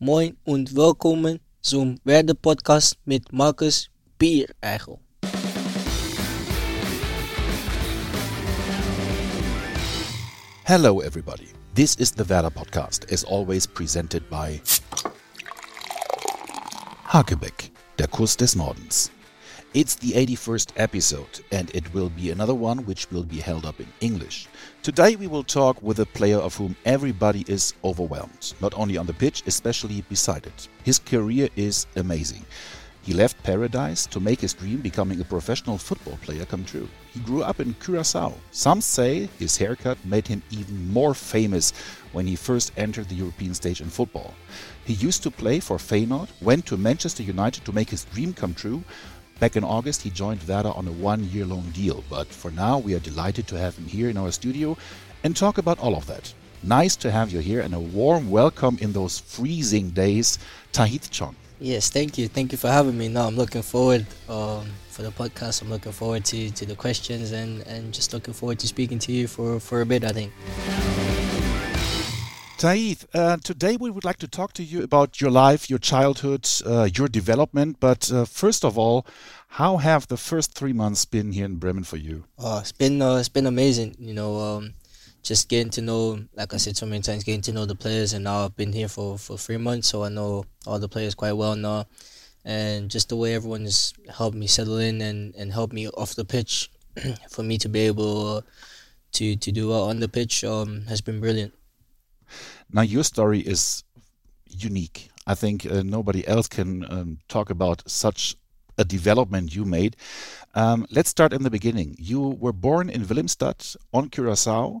Moin 0.00 0.36
und 0.44 0.76
willkommen 0.76 1.40
zum 1.60 1.98
Werde 2.04 2.32
Podcast 2.32 2.96
mit 3.04 3.32
Markus 3.32 3.90
Biereichel. 4.16 5.00
Hello, 10.62 11.00
everybody. 11.00 11.48
This 11.74 11.96
is 11.96 12.12
the 12.12 12.28
Werder 12.28 12.50
podcast, 12.50 13.10
as 13.10 13.24
always 13.24 13.66
presented 13.66 14.22
by 14.30 14.60
Hakebeck, 17.06 17.72
der 17.98 18.06
Kuss 18.06 18.36
des 18.36 18.54
Nordens. 18.54 19.10
It's 19.74 19.96
the 19.96 20.12
81st 20.12 20.72
episode, 20.78 21.40
and 21.52 21.70
it 21.74 21.92
will 21.92 22.08
be 22.08 22.30
another 22.30 22.54
one 22.54 22.86
which 22.86 23.10
will 23.10 23.22
be 23.22 23.36
held 23.36 23.66
up 23.66 23.78
in 23.80 23.86
English. 24.00 24.48
Today 24.82 25.14
we 25.14 25.26
will 25.26 25.44
talk 25.44 25.82
with 25.82 25.98
a 25.98 26.06
player 26.06 26.38
of 26.38 26.56
whom 26.56 26.74
everybody 26.86 27.44
is 27.46 27.74
overwhelmed, 27.84 28.54
not 28.62 28.72
only 28.78 28.96
on 28.96 29.04
the 29.04 29.12
pitch, 29.12 29.42
especially 29.46 30.00
beside 30.08 30.46
it. 30.46 30.68
His 30.84 30.98
career 30.98 31.50
is 31.54 31.86
amazing. 31.96 32.46
He 33.02 33.12
left 33.12 33.42
paradise 33.42 34.06
to 34.06 34.20
make 34.20 34.40
his 34.40 34.54
dream 34.54 34.80
becoming 34.80 35.20
a 35.20 35.24
professional 35.24 35.76
football 35.76 36.18
player 36.22 36.46
come 36.46 36.64
true. 36.64 36.88
He 37.12 37.20
grew 37.20 37.42
up 37.42 37.60
in 37.60 37.74
Curacao. 37.74 38.34
Some 38.50 38.80
say 38.80 39.28
his 39.38 39.58
haircut 39.58 39.98
made 40.04 40.28
him 40.28 40.42
even 40.50 40.90
more 40.90 41.14
famous 41.14 41.72
when 42.12 42.26
he 42.26 42.36
first 42.36 42.72
entered 42.76 43.08
the 43.08 43.14
European 43.14 43.54
stage 43.54 43.80
in 43.80 43.88
football. 43.88 44.34
He 44.84 44.94
used 44.94 45.22
to 45.22 45.30
play 45.30 45.60
for 45.60 45.76
Feyenoord, 45.76 46.28
went 46.40 46.64
to 46.66 46.76
Manchester 46.76 47.22
United 47.22 47.64
to 47.66 47.72
make 47.72 47.90
his 47.90 48.04
dream 48.04 48.32
come 48.32 48.54
true. 48.54 48.82
Back 49.40 49.54
in 49.54 49.62
August, 49.62 50.02
he 50.02 50.10
joined 50.10 50.42
Werder 50.48 50.70
on 50.70 50.88
a 50.88 50.92
one 50.92 51.22
year 51.30 51.46
long 51.46 51.70
deal, 51.70 52.02
but 52.10 52.26
for 52.26 52.50
now, 52.50 52.78
we 52.78 52.94
are 52.94 52.98
delighted 52.98 53.46
to 53.48 53.58
have 53.58 53.76
him 53.76 53.86
here 53.86 54.10
in 54.10 54.16
our 54.16 54.32
studio 54.32 54.76
and 55.22 55.36
talk 55.36 55.58
about 55.58 55.78
all 55.78 55.94
of 55.94 56.06
that. 56.06 56.34
Nice 56.64 56.96
to 56.96 57.10
have 57.12 57.30
you 57.30 57.38
here 57.38 57.60
and 57.60 57.72
a 57.72 57.78
warm 57.78 58.30
welcome 58.30 58.78
in 58.80 58.92
those 58.92 59.20
freezing 59.20 59.90
days, 59.90 60.40
Tahith 60.72 61.10
Chong. 61.10 61.36
Yes, 61.60 61.88
thank 61.88 62.18
you. 62.18 62.26
Thank 62.26 62.50
you 62.50 62.58
for 62.58 62.68
having 62.68 62.98
me. 62.98 63.06
No, 63.06 63.28
I'm 63.28 63.36
looking 63.36 63.62
forward 63.62 64.06
um, 64.28 64.66
for 64.90 65.02
the 65.02 65.10
podcast. 65.10 65.62
I'm 65.62 65.70
looking 65.70 65.92
forward 65.92 66.24
to, 66.26 66.50
to 66.50 66.66
the 66.66 66.74
questions 66.74 67.30
and, 67.30 67.64
and 67.68 67.94
just 67.94 68.12
looking 68.12 68.34
forward 68.34 68.58
to 68.58 68.66
speaking 68.66 68.98
to 69.00 69.12
you 69.12 69.28
for, 69.28 69.60
for 69.60 69.82
a 69.82 69.86
bit, 69.86 70.02
I 70.02 70.10
think. 70.10 70.32
Tahith, 72.58 73.06
uh, 73.14 73.36
today 73.36 73.76
we 73.76 73.88
would 73.88 74.04
like 74.04 74.16
to 74.16 74.26
talk 74.26 74.52
to 74.54 74.64
you 74.64 74.82
about 74.82 75.20
your 75.20 75.30
life, 75.30 75.70
your 75.70 75.78
childhood, 75.78 76.48
uh, 76.66 76.88
your 76.92 77.06
development. 77.06 77.76
But 77.78 78.10
uh, 78.10 78.24
first 78.24 78.64
of 78.64 78.76
all, 78.76 79.06
how 79.46 79.76
have 79.76 80.08
the 80.08 80.16
first 80.16 80.54
three 80.54 80.72
months 80.72 81.04
been 81.04 81.30
here 81.30 81.44
in 81.44 81.58
Bremen 81.58 81.84
for 81.84 81.98
you? 81.98 82.24
Oh, 82.36 82.58
it's 82.58 82.72
been 82.72 83.00
uh, 83.00 83.14
it's 83.14 83.28
been 83.28 83.46
amazing. 83.46 83.94
You 84.00 84.12
know, 84.12 84.40
um, 84.40 84.74
just 85.22 85.48
getting 85.48 85.70
to 85.70 85.82
know, 85.82 86.24
like 86.34 86.52
I 86.52 86.56
said 86.56 86.76
so 86.76 86.84
many 86.84 87.00
times, 87.00 87.22
getting 87.22 87.42
to 87.42 87.52
know 87.52 87.64
the 87.64 87.76
players. 87.76 88.12
And 88.12 88.24
now 88.24 88.46
I've 88.46 88.56
been 88.56 88.72
here 88.72 88.88
for, 88.88 89.18
for 89.18 89.38
three 89.38 89.56
months, 89.56 89.86
so 89.86 90.02
I 90.02 90.08
know 90.08 90.44
all 90.66 90.80
the 90.80 90.88
players 90.88 91.14
quite 91.14 91.34
well 91.34 91.54
now. 91.54 91.86
And 92.44 92.90
just 92.90 93.08
the 93.08 93.16
way 93.16 93.36
everyone 93.36 93.62
has 93.66 93.94
helped 94.12 94.36
me 94.36 94.48
settle 94.48 94.78
in 94.78 95.00
and, 95.00 95.32
and 95.36 95.52
help 95.52 95.72
me 95.72 95.88
off 95.90 96.16
the 96.16 96.24
pitch 96.24 96.72
for 97.30 97.44
me 97.44 97.56
to 97.58 97.68
be 97.68 97.86
able 97.86 98.42
to 99.12 99.36
to 99.36 99.52
do 99.52 99.68
well 99.68 99.84
on 99.84 100.00
the 100.00 100.08
pitch 100.08 100.42
um, 100.42 100.86
has 100.88 101.00
been 101.00 101.20
brilliant. 101.20 101.54
Now, 102.72 102.82
your 102.82 103.04
story 103.04 103.40
is 103.40 103.84
unique. 104.46 105.10
I 105.26 105.34
think 105.34 105.66
uh, 105.66 105.82
nobody 105.82 106.26
else 106.26 106.48
can 106.48 106.84
um, 106.90 107.18
talk 107.28 107.50
about 107.50 107.82
such 107.88 108.36
a 108.78 108.84
development 108.84 109.54
you 109.54 109.64
made. 109.64 109.96
Um, 110.54 110.86
let's 110.90 111.10
start 111.10 111.32
in 111.32 111.42
the 111.42 111.50
beginning. 111.50 111.96
You 111.98 112.20
were 112.20 112.52
born 112.52 112.88
in 112.88 113.04
Willemstad 113.04 113.76
on 113.92 114.08
Curacao. 114.08 114.80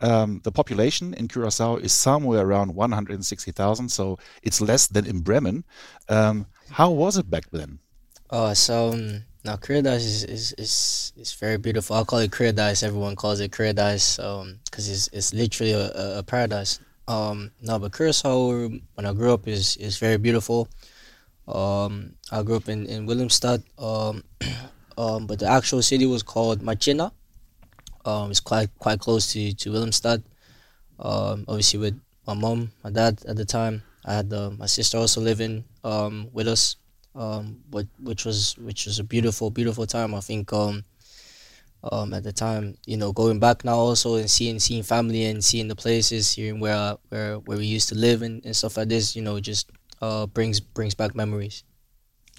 Um, 0.00 0.40
the 0.42 0.50
population 0.50 1.14
in 1.14 1.28
Curacao 1.28 1.76
is 1.76 1.92
somewhere 1.92 2.44
around 2.44 2.74
160,000, 2.74 3.88
so 3.88 4.18
it's 4.42 4.60
less 4.60 4.86
than 4.86 5.06
in 5.06 5.20
Bremen. 5.20 5.64
Um, 6.08 6.46
how 6.70 6.90
was 6.90 7.16
it 7.16 7.30
back 7.30 7.50
then? 7.50 7.78
Oh, 8.30 8.52
so 8.54 8.98
now 9.44 9.56
Paradise 9.56 10.04
is, 10.04 10.24
is 10.24 10.52
is 10.52 11.12
is 11.16 11.32
very 11.34 11.58
beautiful. 11.58 11.96
I 11.96 12.04
call 12.04 12.20
it 12.20 12.30
Paradise. 12.30 12.82
Everyone 12.82 13.16
calls 13.16 13.40
it 13.40 13.50
Paradise 13.50 14.16
because 14.16 14.42
um, 14.42 14.58
it's 14.70 15.08
it's 15.12 15.34
literally 15.34 15.72
a, 15.72 16.18
a 16.18 16.22
paradise. 16.22 16.78
Um, 17.08 17.50
no, 17.60 17.78
but 17.78 17.92
Curacao, 17.92 18.68
when 18.94 19.06
I 19.06 19.12
grew 19.12 19.34
up, 19.34 19.48
is 19.48 19.76
is 19.78 19.98
very 19.98 20.16
beautiful. 20.16 20.68
Um, 21.48 22.14
I 22.30 22.42
grew 22.42 22.56
up 22.56 22.68
in 22.68 22.86
in 22.86 23.06
Willemstad. 23.06 23.64
Um, 23.78 24.22
um, 24.98 25.26
but 25.26 25.40
the 25.40 25.48
actual 25.48 25.82
city 25.82 26.06
was 26.06 26.22
called 26.22 26.60
Marchena. 26.62 27.10
Um, 28.04 28.30
it's 28.30 28.40
quite 28.40 28.70
quite 28.78 29.00
close 29.00 29.32
to 29.32 29.52
to 29.54 29.70
Willemstad. 29.70 30.22
Um, 31.00 31.44
obviously 31.48 31.80
with 31.80 32.00
my 32.26 32.34
mom, 32.34 32.70
my 32.84 32.90
dad 32.90 33.18
at 33.26 33.36
the 33.36 33.44
time. 33.44 33.82
I 34.04 34.14
had 34.14 34.32
uh, 34.32 34.50
my 34.50 34.66
sister 34.66 34.98
also 34.98 35.20
living 35.20 35.64
um 35.82 36.28
with 36.32 36.46
us. 36.46 36.76
Um, 37.14 37.60
but 37.70 37.86
which 38.00 38.24
was 38.24 38.56
which 38.58 38.86
was 38.86 38.98
a 38.98 39.04
beautiful 39.04 39.50
beautiful 39.50 39.86
time. 39.86 40.14
I 40.14 40.20
think 40.20 40.52
um 40.52 40.84
um, 41.90 42.14
at 42.14 42.22
the 42.22 42.32
time. 42.32 42.76
You 42.86 42.96
know, 42.96 43.12
going 43.12 43.38
back 43.38 43.64
now 43.64 43.76
also 43.76 44.16
and 44.16 44.30
seeing 44.30 44.58
seeing 44.60 44.82
family 44.82 45.24
and 45.24 45.44
seeing 45.44 45.68
the 45.68 45.76
places, 45.76 46.32
hearing 46.32 46.60
where 46.60 46.96
where 47.08 47.36
where 47.38 47.58
we 47.58 47.66
used 47.66 47.88
to 47.90 47.94
live 47.94 48.22
and, 48.22 48.44
and 48.44 48.54
stuff 48.54 48.76
like 48.76 48.88
this. 48.88 49.16
You 49.16 49.22
know, 49.22 49.40
just 49.40 49.70
uh, 50.00 50.26
brings 50.26 50.60
brings 50.60 50.94
back 50.94 51.14
memories. 51.14 51.64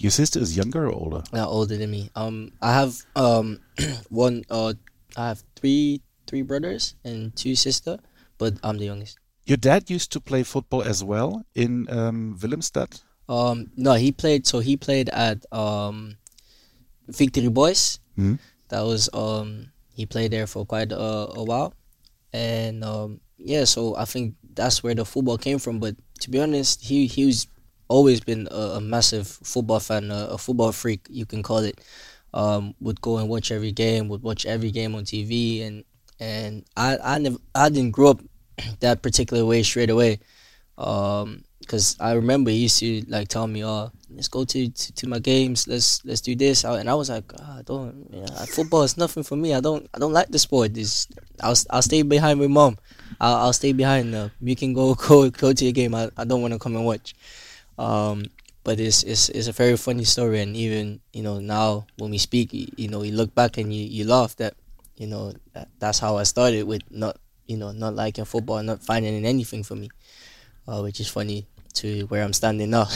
Your 0.00 0.10
sister 0.10 0.40
is 0.40 0.56
younger 0.56 0.86
or 0.86 0.92
older? 0.92 1.22
Yeah, 1.32 1.46
older 1.46 1.76
than 1.76 1.90
me. 1.90 2.10
Um, 2.16 2.52
I 2.60 2.72
have 2.72 2.96
um 3.16 3.60
one. 4.08 4.44
Uh, 4.50 4.74
I 5.16 5.28
have 5.28 5.44
three 5.56 6.02
three 6.26 6.42
brothers 6.42 6.94
and 7.04 7.34
two 7.36 7.54
sister, 7.54 7.98
but 8.38 8.54
I'm 8.62 8.78
the 8.78 8.86
youngest. 8.86 9.18
Your 9.46 9.58
dad 9.58 9.90
used 9.90 10.10
to 10.12 10.20
play 10.20 10.42
football 10.42 10.82
as 10.82 11.04
well 11.04 11.44
in 11.54 11.86
um, 11.90 12.38
Willemstad. 12.40 13.02
Um, 13.28 13.70
no, 13.76 13.94
he 13.94 14.12
played. 14.12 14.46
So 14.46 14.58
he 14.60 14.76
played 14.76 15.08
at 15.10 15.44
um, 15.52 16.16
Victory 17.08 17.48
Boys. 17.48 18.00
Mm-hmm. 18.18 18.34
That 18.68 18.82
was 18.82 19.08
um 19.12 19.72
he 19.94 20.06
played 20.06 20.32
there 20.32 20.46
for 20.46 20.64
quite 20.66 20.90
a, 20.92 20.98
a 20.98 21.44
while, 21.44 21.74
and 22.32 22.82
um 22.84 23.20
yeah, 23.38 23.64
so 23.64 23.96
I 23.96 24.04
think 24.04 24.34
that's 24.54 24.82
where 24.82 24.94
the 24.94 25.04
football 25.04 25.38
came 25.38 25.58
from. 25.58 25.78
But 25.78 25.96
to 26.20 26.30
be 26.30 26.40
honest, 26.40 26.82
he 26.84 27.06
he 27.06 27.26
was 27.26 27.46
always 27.88 28.20
been 28.20 28.48
a, 28.50 28.78
a 28.78 28.80
massive 28.80 29.26
football 29.26 29.80
fan, 29.80 30.10
a, 30.10 30.28
a, 30.30 30.38
football 30.38 30.72
freak, 30.72 31.06
you 31.10 31.26
can 31.26 31.42
call 31.42 31.58
it. 31.58 31.80
Um, 32.32 32.74
would 32.80 33.00
go 33.00 33.18
and 33.18 33.28
watch 33.28 33.52
every 33.52 33.70
game, 33.70 34.08
would 34.08 34.22
watch 34.22 34.44
every 34.46 34.72
game 34.72 34.94
on 34.96 35.04
TV, 35.04 35.64
and 35.64 35.84
and 36.18 36.64
I 36.76 36.98
I 37.02 37.18
never 37.18 37.38
I 37.54 37.68
didn't 37.68 37.92
grow 37.92 38.10
up 38.10 38.20
that 38.80 39.02
particular 39.02 39.44
way 39.44 39.62
straight 39.62 39.90
away. 39.90 40.18
Um, 40.76 41.44
because 41.64 41.96
I 41.98 42.12
remember 42.12 42.50
he 42.50 42.68
used 42.68 42.78
to 42.80 43.04
like 43.08 43.28
tell 43.28 43.46
me, 43.46 43.64
"Oh, 43.64 43.90
let's 44.10 44.28
go 44.28 44.44
to, 44.44 44.68
to, 44.68 44.92
to 44.92 45.08
my 45.08 45.18
games. 45.18 45.66
Let's 45.66 46.04
let's 46.04 46.20
do 46.20 46.36
this." 46.36 46.64
And 46.64 46.88
I 46.88 46.94
was 46.94 47.10
like, 47.10 47.24
oh, 47.40 47.58
"I 47.58 47.62
don't. 47.62 48.06
Yeah, 48.12 48.44
football 48.46 48.82
is 48.82 48.96
nothing 48.96 49.22
for 49.22 49.36
me. 49.36 49.54
I 49.54 49.60
don't 49.60 49.88
I 49.94 49.98
don't 49.98 50.12
like 50.12 50.28
the 50.28 50.38
sport. 50.38 50.74
This 50.74 51.08
I'll 51.40 51.56
I'll 51.70 51.82
stay 51.82 52.02
behind 52.02 52.40
with 52.40 52.50
mom. 52.50 52.78
I'll 53.20 53.36
I'll 53.48 53.52
stay 53.52 53.72
behind. 53.72 54.14
Uh, 54.14 54.28
you 54.40 54.56
can 54.56 54.72
go 54.74 54.94
go 55.08 55.30
go 55.30 55.52
to 55.52 55.64
your 55.64 55.72
game. 55.72 55.94
I, 55.94 56.10
I 56.16 56.24
don't 56.24 56.42
want 56.42 56.52
to 56.52 56.58
come 56.60 56.76
and 56.76 56.84
watch." 56.84 57.14
Um, 57.78 58.24
but 58.62 58.80
it's, 58.80 59.02
it's 59.02 59.28
it's 59.28 59.48
a 59.48 59.52
very 59.52 59.76
funny 59.76 60.04
story, 60.04 60.40
and 60.40 60.56
even 60.56 61.00
you 61.12 61.22
know 61.22 61.40
now 61.40 61.86
when 61.98 62.10
we 62.10 62.18
speak, 62.18 62.52
you, 62.52 62.66
you 62.76 62.88
know, 62.88 63.02
you 63.02 63.12
look 63.12 63.34
back 63.34 63.58
and 63.58 63.72
you, 63.72 63.84
you 63.84 64.04
laugh 64.06 64.36
that 64.36 64.54
you 64.96 65.06
know 65.06 65.32
that, 65.52 65.68
that's 65.78 65.98
how 65.98 66.16
I 66.16 66.22
started 66.22 66.64
with 66.64 66.82
not 66.90 67.18
you 67.46 67.56
know 67.56 67.72
not 67.72 67.94
liking 67.94 68.24
football, 68.24 68.62
not 68.62 68.82
finding 68.82 69.26
anything 69.26 69.64
for 69.64 69.76
me, 69.76 69.90
uh, 70.66 70.80
which 70.80 71.00
is 71.00 71.08
funny 71.08 71.46
to 71.74 72.02
where 72.06 72.22
I'm 72.24 72.32
standing 72.32 72.70
now. 72.70 72.86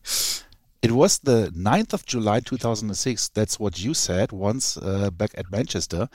it 0.82 0.92
was 0.92 1.18
the 1.18 1.52
9th 1.56 1.92
of 1.92 2.06
July 2.06 2.40
2006. 2.40 3.28
That's 3.30 3.58
what 3.58 3.82
you 3.82 3.94
said 3.94 4.32
once 4.32 4.76
uh, 4.76 5.10
back 5.10 5.30
at 5.36 5.50
Manchester. 5.50 6.08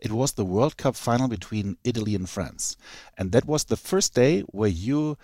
It 0.00 0.12
was 0.12 0.32
the 0.32 0.44
World 0.44 0.76
Cup 0.76 0.96
final 0.96 1.28
between 1.28 1.76
Italy 1.84 2.14
and 2.14 2.28
France. 2.28 2.76
And 3.18 3.32
that 3.32 3.46
was 3.46 3.64
the 3.64 3.76
first 3.76 4.14
day 4.14 4.40
where 4.42 4.70
you 4.70 5.18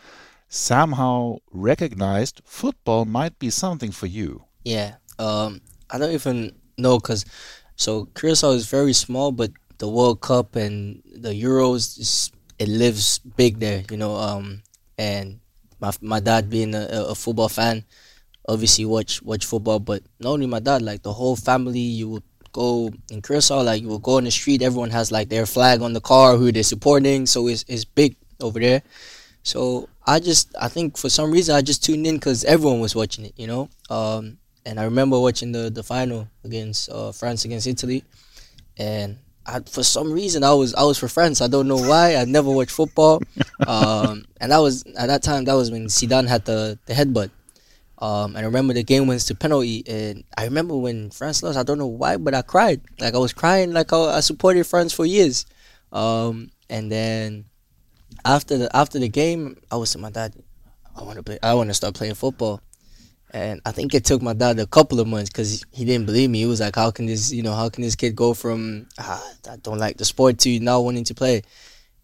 somehow 0.49 1.39
recognized 1.51 2.43
football 2.45 3.05
might 3.05 3.39
be 3.39 3.49
something 3.49 3.91
for 3.91 4.07
you. 4.07 4.45
Yeah. 4.65 4.97
Um, 5.19 5.61
I 5.91 5.99
don't 5.99 6.13
even 6.13 6.55
know 6.77 6.99
because 6.99 7.25
so 7.77 8.07
Curacao 8.15 8.51
is 8.53 8.67
very 8.67 8.93
small, 8.93 9.33
but 9.33 9.51
the 9.79 9.89
World 9.89 10.21
Cup 10.21 10.55
and 10.55 11.03
the 11.05 11.31
Euros, 11.31 11.99
is, 11.99 12.31
it 12.59 12.69
lives 12.69 13.19
big 13.19 13.59
there, 13.59 13.83
you 13.91 13.97
know. 13.97 14.15
Um, 14.15 14.63
and 14.99 15.41
my 15.83 15.93
my 16.01 16.21
dad 16.21 16.49
being 16.49 16.75
a, 16.75 16.87
a 17.09 17.15
football 17.15 17.49
fan, 17.49 17.85
obviously 18.49 18.87
watch 18.87 19.21
watch 19.23 19.45
football. 19.45 19.81
But 19.81 20.03
not 20.21 20.31
only 20.31 20.47
my 20.47 20.61
dad, 20.61 20.81
like 20.81 21.03
the 21.03 21.13
whole 21.13 21.37
family, 21.37 21.81
you 21.81 22.09
would 22.09 22.23
go 22.53 22.93
in 23.11 23.21
Curacao, 23.21 23.63
like 23.63 23.83
you 23.83 23.89
will 23.89 23.99
go 23.99 24.17
on 24.17 24.25
the 24.25 24.31
street. 24.31 24.63
Everyone 24.63 24.91
has 24.91 25.11
like 25.11 25.29
their 25.29 25.45
flag 25.45 25.83
on 25.83 25.93
the 25.93 26.01
car, 26.01 26.37
who 26.37 26.53
they're 26.53 26.63
supporting. 26.63 27.27
So 27.27 27.49
it's 27.49 27.65
it's 27.69 27.85
big 27.85 28.17
over 28.41 28.61
there. 28.61 28.83
So 29.43 29.89
I 30.07 30.21
just 30.21 30.55
I 30.59 30.69
think 30.69 30.97
for 30.97 31.11
some 31.11 31.33
reason 31.33 31.57
I 31.57 31.63
just 31.63 31.85
tuned 31.85 32.07
in 32.07 32.15
because 32.17 32.45
everyone 32.45 32.81
was 32.81 32.95
watching 32.95 33.27
it, 33.27 33.35
you 33.37 33.49
know. 33.49 33.69
Um, 33.91 34.39
and 34.65 34.79
I 34.79 34.85
remember 34.85 35.19
watching 35.19 35.51
the 35.51 35.69
the 35.69 35.83
final 35.83 36.29
against 36.45 36.89
uh, 36.91 37.11
France 37.11 37.45
against 37.45 37.67
Italy, 37.67 38.05
and 38.79 39.19
I, 39.47 39.61
for 39.61 39.83
some 39.83 40.13
reason 40.13 40.45
I 40.45 40.53
was 40.53 40.75
I 40.75 40.85
was 40.85 40.99
for 40.99 41.09
France. 41.09 41.41
I 41.41 41.49
don't 41.49 41.69
know 41.69 41.77
why. 41.77 42.17
I 42.17 42.25
never 42.25 42.51
watched 42.51 42.71
football, 42.71 43.23
um, 43.67 44.25
and 44.41 44.53
that 44.53 44.59
was 44.59 44.85
at 44.97 45.07
that 45.07 45.23
time. 45.23 45.45
That 45.45 45.55
was 45.55 45.71
when 45.71 45.87
Zidane 45.87 46.29
had 46.29 46.45
the 46.45 46.79
the 46.87 46.95
headbutt. 46.95 47.31
Um, 47.99 48.35
and 48.35 48.39
I 48.39 48.47
remember 48.47 48.75
the 48.75 48.83
game 48.83 49.07
went 49.07 49.21
to 49.23 49.35
penalty, 49.35 49.85
and 49.87 50.25
I 50.37 50.45
remember 50.45 50.77
when 50.77 51.11
France 51.11 51.43
lost. 51.43 51.57
I 51.57 51.63
don't 51.63 51.79
know 51.79 51.87
why, 51.87 52.17
but 52.17 52.35
I 52.35 52.43
cried. 52.43 52.81
Like 52.99 53.15
I 53.15 53.19
was 53.19 53.33
crying. 53.33 53.73
Like 53.73 53.93
I, 53.93 54.17
I 54.17 54.21
supported 54.21 54.67
France 54.67 54.93
for 54.93 55.07
years. 55.07 55.47
Um, 55.93 56.51
and 56.69 56.91
then 56.91 57.45
after 58.25 58.59
the 58.59 58.77
after 58.77 58.99
the 58.99 59.09
game, 59.09 59.57
I 59.71 59.77
was 59.77 59.93
to 59.93 59.99
my 59.99 60.11
dad. 60.11 60.35
I 60.97 61.03
want 61.03 61.17
to 61.17 61.23
play. 61.23 61.39
I 61.43 61.55
want 61.55 61.71
to 61.71 61.75
start 61.75 61.95
playing 61.95 62.15
football. 62.15 62.61
And 63.33 63.63
I 63.65 63.73
think 63.73 63.95
it 63.95 64.05
took 64.05 64.21
my 64.21 64.35
dad 64.35 64.59
a 64.59 64.67
couple 64.67 65.01
of 65.01 65.07
months 65.07 65.31
because 65.31 65.65
he 65.73 65.85
didn't 65.87 66.05
believe 66.07 66.29
me. 66.29 66.41
He 66.41 66.47
was 66.47 66.61
like, 66.61 66.77
"How 66.77 66.91
can 66.91 67.07
this, 67.07 67.33
you 67.33 67.43
know, 67.43 67.55
how 67.55 67.71
can 67.71 67.83
this 67.83 67.97
kid 67.97 68.15
go 68.15 68.35
from 68.35 68.89
ah, 68.99 69.23
I 69.49 69.57
don't 69.57 69.79
like 69.79 69.97
the 69.97 70.05
sport 70.05 70.39
to 70.41 70.61
now 70.61 70.81
wanting 70.81 71.05
to 71.05 71.15
play?" 71.15 71.43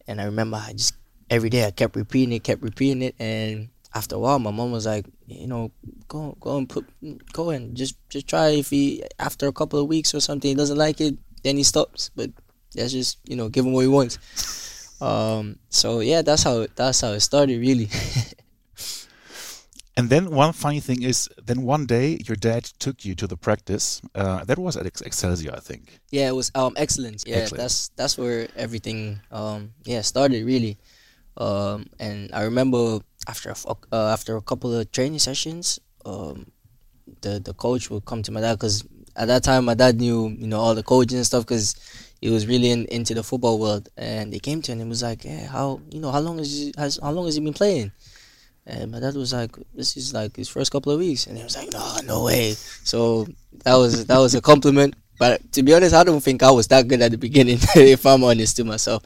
And 0.07 0.21
I 0.21 0.25
remember 0.25 0.57
I 0.57 0.73
just 0.73 0.95
every 1.29 1.51
day 1.51 1.67
I 1.67 1.71
kept 1.71 1.97
repeating 1.97 2.33
it, 2.33 2.45
kept 2.45 2.63
repeating 2.63 3.03
it, 3.03 3.15
and 3.19 3.69
after 3.95 4.17
a 4.17 4.19
while, 4.19 4.39
my 4.39 4.51
mom 4.51 4.73
was 4.73 4.87
like, 4.87 5.05
"You 5.27 5.47
know, 5.47 5.71
go 6.09 6.35
go 6.41 6.57
and 6.57 6.69
put 6.69 6.87
go 7.33 7.51
and 7.51 7.77
just 7.77 7.97
just 8.09 8.27
try. 8.27 8.49
If 8.49 8.71
he 8.71 9.05
after 9.19 9.47
a 9.49 9.53
couple 9.53 9.79
of 9.81 9.87
weeks 9.87 10.15
or 10.15 10.21
something 10.21 10.49
he 10.49 10.55
doesn't 10.55 10.79
like 10.79 10.99
it, 11.01 11.17
then 11.43 11.59
he 11.59 11.63
stops. 11.63 12.11
But 12.17 12.31
that's 12.75 12.93
just 12.93 13.19
you 13.29 13.37
know 13.37 13.51
give 13.51 13.67
him 13.67 13.73
what 13.73 13.83
he 13.83 13.89
wants." 13.89 14.19
Um, 15.01 15.59
so 15.69 16.01
yeah, 16.01 16.23
that's 16.23 16.43
how 16.43 16.67
that's 16.75 17.01
how 17.03 17.13
it 17.13 17.21
started, 17.21 17.61
really. 17.61 17.89
And 19.99 20.11
then 20.11 20.31
one 20.31 20.53
funny 20.53 20.79
thing 20.79 21.03
is, 21.03 21.29
then 21.45 21.63
one 21.63 21.85
day 21.85 22.21
your 22.25 22.37
dad 22.37 22.63
took 22.79 23.05
you 23.05 23.17
to 23.17 23.27
the 23.27 23.37
practice. 23.37 24.01
Uh, 24.15 24.45
that 24.45 24.57
was 24.57 24.77
at 24.77 24.87
Excelsior, 24.87 25.51
I 25.53 25.59
think. 25.59 25.99
Yeah, 26.13 26.29
it 26.29 26.37
was 26.37 26.53
um 26.55 26.75
excellence. 26.77 27.25
Yeah, 27.27 27.39
excellence. 27.39 27.63
that's 27.63 27.89
that's 27.97 28.17
where 28.17 28.47
everything 28.55 29.19
um 29.33 29.73
yeah 29.85 30.03
started 30.03 30.47
really. 30.47 30.79
Um, 31.37 31.87
and 31.99 32.31
I 32.33 32.43
remember 32.43 33.01
after 33.27 33.51
a, 33.51 33.57
uh, 33.93 34.13
after 34.13 34.37
a 34.37 34.41
couple 34.41 34.73
of 34.73 34.91
training 34.93 35.19
sessions, 35.19 35.81
um, 36.07 36.47
the 37.23 37.41
the 37.41 37.55
coach 37.55 37.91
would 37.91 38.05
come 38.05 38.23
to 38.23 38.31
my 38.31 38.41
dad 38.41 38.55
because 38.55 38.87
at 39.17 39.27
that 39.27 39.43
time 39.43 39.65
my 39.65 39.75
dad 39.75 39.99
knew 39.99 40.29
you 40.29 40.47
know 40.47 40.61
all 40.61 40.77
the 40.77 40.85
coaches 40.85 41.15
and 41.15 41.27
stuff 41.27 41.45
because 41.45 41.75
he 42.21 42.31
was 42.31 42.47
really 42.47 42.71
in, 42.71 42.85
into 42.87 43.15
the 43.15 43.25
football 43.25 43.59
world. 43.59 43.89
And 43.97 44.33
they 44.33 44.39
came 44.39 44.63
to 44.63 44.71
him 44.71 44.81
and 44.81 44.91
was 44.91 45.03
like, 45.03 45.25
"Yeah, 45.25 45.49
how 45.49 45.81
you 45.91 45.99
know 45.99 46.13
how 46.13 46.21
long 46.21 46.39
he, 46.39 46.73
has 46.79 47.01
how 47.03 47.11
long 47.11 47.25
has 47.25 47.35
he 47.35 47.41
been 47.41 47.53
playing?" 47.53 47.91
And 48.69 48.93
my 48.93 49.01
dad 49.01 49.17
was 49.17 49.33
like, 49.33 49.57
"This 49.75 49.97
is 49.97 50.13
like 50.13 50.37
his 50.37 50.49
first 50.49 50.71
couple 50.71 50.93
of 50.93 50.99
weeks," 50.99 51.27
and 51.27 51.39
he 51.39 51.43
was 51.43 51.57
like, 51.57 51.73
"No, 51.73 51.97
no 52.05 52.25
way." 52.25 52.53
So 52.85 53.27
that 53.65 53.75
was 53.75 54.05
that 54.07 54.19
was 54.19 54.35
a 54.35 54.43
compliment. 54.43 54.95
But 55.19 55.41
to 55.53 55.63
be 55.63 55.73
honest, 55.73 55.95
I 55.95 56.05
don't 56.05 56.21
think 56.21 56.43
I 56.43 56.51
was 56.51 56.69
that 56.69 56.87
good 56.87 57.01
at 57.01 57.11
the 57.11 57.17
beginning, 57.17 57.59
if 57.75 58.05
I'm 58.05 58.23
honest 58.23 58.57
to 58.57 58.65
myself. 58.65 59.03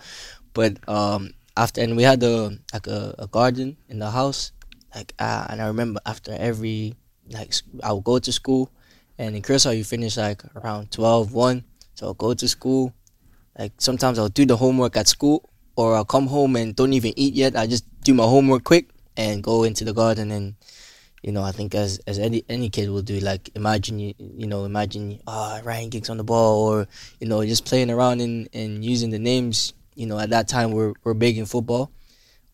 But 0.53 0.76
um, 0.88 1.35
after, 1.56 1.81
and 1.81 1.97
we 1.97 2.03
had 2.03 2.23
a 2.25 2.59
like 2.75 2.88
a, 2.88 3.14
a 3.20 3.29
garden 3.29 3.76
in 3.88 4.00
the 4.00 4.11
house, 4.11 4.50
like 4.94 5.14
uh, 5.20 5.47
and 5.49 5.62
I 5.62 5.69
remember 5.69 6.00
after 6.05 6.35
every 6.35 6.94
like 7.31 7.55
I 7.85 7.93
would 7.93 8.05
go 8.05 8.19
to 8.19 8.32
school, 8.32 8.69
and 9.17 9.37
in 9.37 9.43
Curacao 9.43 9.70
you 9.70 9.85
finish 9.85 10.17
like 10.17 10.43
around 10.56 10.91
12, 10.91 11.32
1. 11.32 11.65
So 11.94 12.06
I'll 12.06 12.15
go 12.15 12.35
to 12.35 12.49
school. 12.49 12.93
Like 13.56 13.79
sometimes 13.79 14.19
I'll 14.19 14.29
do 14.29 14.44
the 14.44 14.56
homework 14.56 14.97
at 14.97 15.06
school, 15.06 15.49
or 15.76 15.94
I'll 15.94 16.05
come 16.05 16.26
home 16.26 16.56
and 16.56 16.75
don't 16.75 16.94
even 16.94 17.15
eat 17.15 17.35
yet. 17.35 17.55
I 17.55 17.69
just 17.69 17.87
do 18.03 18.12
my 18.12 18.25
homework 18.25 18.65
quick 18.65 18.88
and 19.17 19.43
go 19.43 19.64
into 19.64 19.85
the 19.85 19.93
garden 19.93 20.31
and 20.31 20.55
you 21.23 21.32
know 21.32 21.43
I 21.43 21.53
think 21.53 21.75
as 21.75 21.99
as 22.06 22.19
any 22.19 22.44
any 22.49 22.69
kid 22.69 22.91
will 22.91 23.03
do 23.03 23.20
like 23.20 23.50
imagine 23.55 23.99
you 23.99 24.14
you 24.19 24.47
know 24.47 24.64
imagine 24.64 25.20
ah 25.26 25.61
Ryan 25.62 25.88
Giggs 25.91 26.11
on 26.11 26.17
the 26.17 26.25
ball 26.25 26.69
or 26.69 26.88
you 27.20 27.29
know 27.29 27.44
just 27.44 27.64
playing 27.64 27.91
around 27.91 28.20
and 28.20 28.49
and 28.53 28.85
using 28.85 29.11
the 29.11 29.19
names 29.19 29.73
you 29.94 30.06
know 30.06 30.19
at 30.19 30.31
that 30.31 30.49
time 30.49 30.73
we're 30.73 30.94
we're 31.05 31.14
big 31.14 31.38
in 31.38 31.47
football 31.47 31.93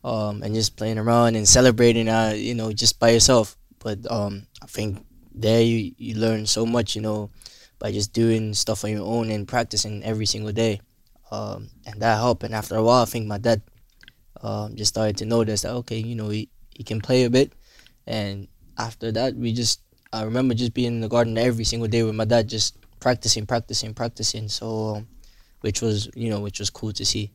um 0.04 0.42
and 0.42 0.54
just 0.54 0.76
playing 0.76 0.98
around 0.98 1.34
and 1.34 1.48
celebrating 1.48 2.08
uh 2.08 2.32
you 2.36 2.54
know 2.54 2.72
just 2.72 2.98
by 3.00 3.10
yourself. 3.10 3.56
But 3.78 4.10
um 4.10 4.46
I 4.62 4.66
think 4.66 5.04
there 5.34 5.62
you 5.62 5.92
you 5.96 6.14
learn 6.16 6.46
so 6.46 6.66
much 6.66 6.94
you 6.94 7.02
know 7.02 7.30
by 7.78 7.92
just 7.92 8.12
doing 8.12 8.54
stuff 8.54 8.84
on 8.84 8.90
your 8.90 9.06
own 9.06 9.30
and 9.30 9.46
practicing 9.46 10.02
every 10.02 10.26
single 10.26 10.52
day 10.52 10.80
um 11.30 11.70
and 11.86 12.00
that 12.02 12.18
helped. 12.18 12.42
And 12.42 12.54
after 12.54 12.76
a 12.76 12.82
while 12.82 13.02
I 13.02 13.06
think 13.06 13.26
my 13.26 13.38
dad 13.38 13.62
um, 14.42 14.76
just 14.76 14.94
started 14.94 15.16
to 15.18 15.26
notice 15.26 15.62
that 15.62 15.72
okay, 15.72 15.98
you 15.98 16.14
know, 16.14 16.28
he, 16.28 16.48
he 16.74 16.84
can 16.84 17.00
play 17.00 17.24
a 17.24 17.30
bit, 17.30 17.52
and 18.06 18.48
after 18.76 19.12
that, 19.12 19.34
we 19.34 19.52
just 19.52 19.80
I 20.12 20.22
remember 20.22 20.54
just 20.54 20.74
being 20.74 20.94
in 20.94 21.00
the 21.00 21.08
garden 21.08 21.36
every 21.36 21.64
single 21.64 21.88
day 21.88 22.02
with 22.02 22.14
my 22.14 22.24
dad, 22.24 22.48
just 22.48 22.76
practicing, 23.00 23.46
practicing, 23.46 23.94
practicing. 23.94 24.48
So, 24.48 24.96
um, 24.96 25.08
which 25.60 25.82
was 25.82 26.10
you 26.14 26.30
know, 26.30 26.40
which 26.40 26.60
was 26.60 26.70
cool 26.70 26.92
to 26.92 27.04
see. 27.04 27.30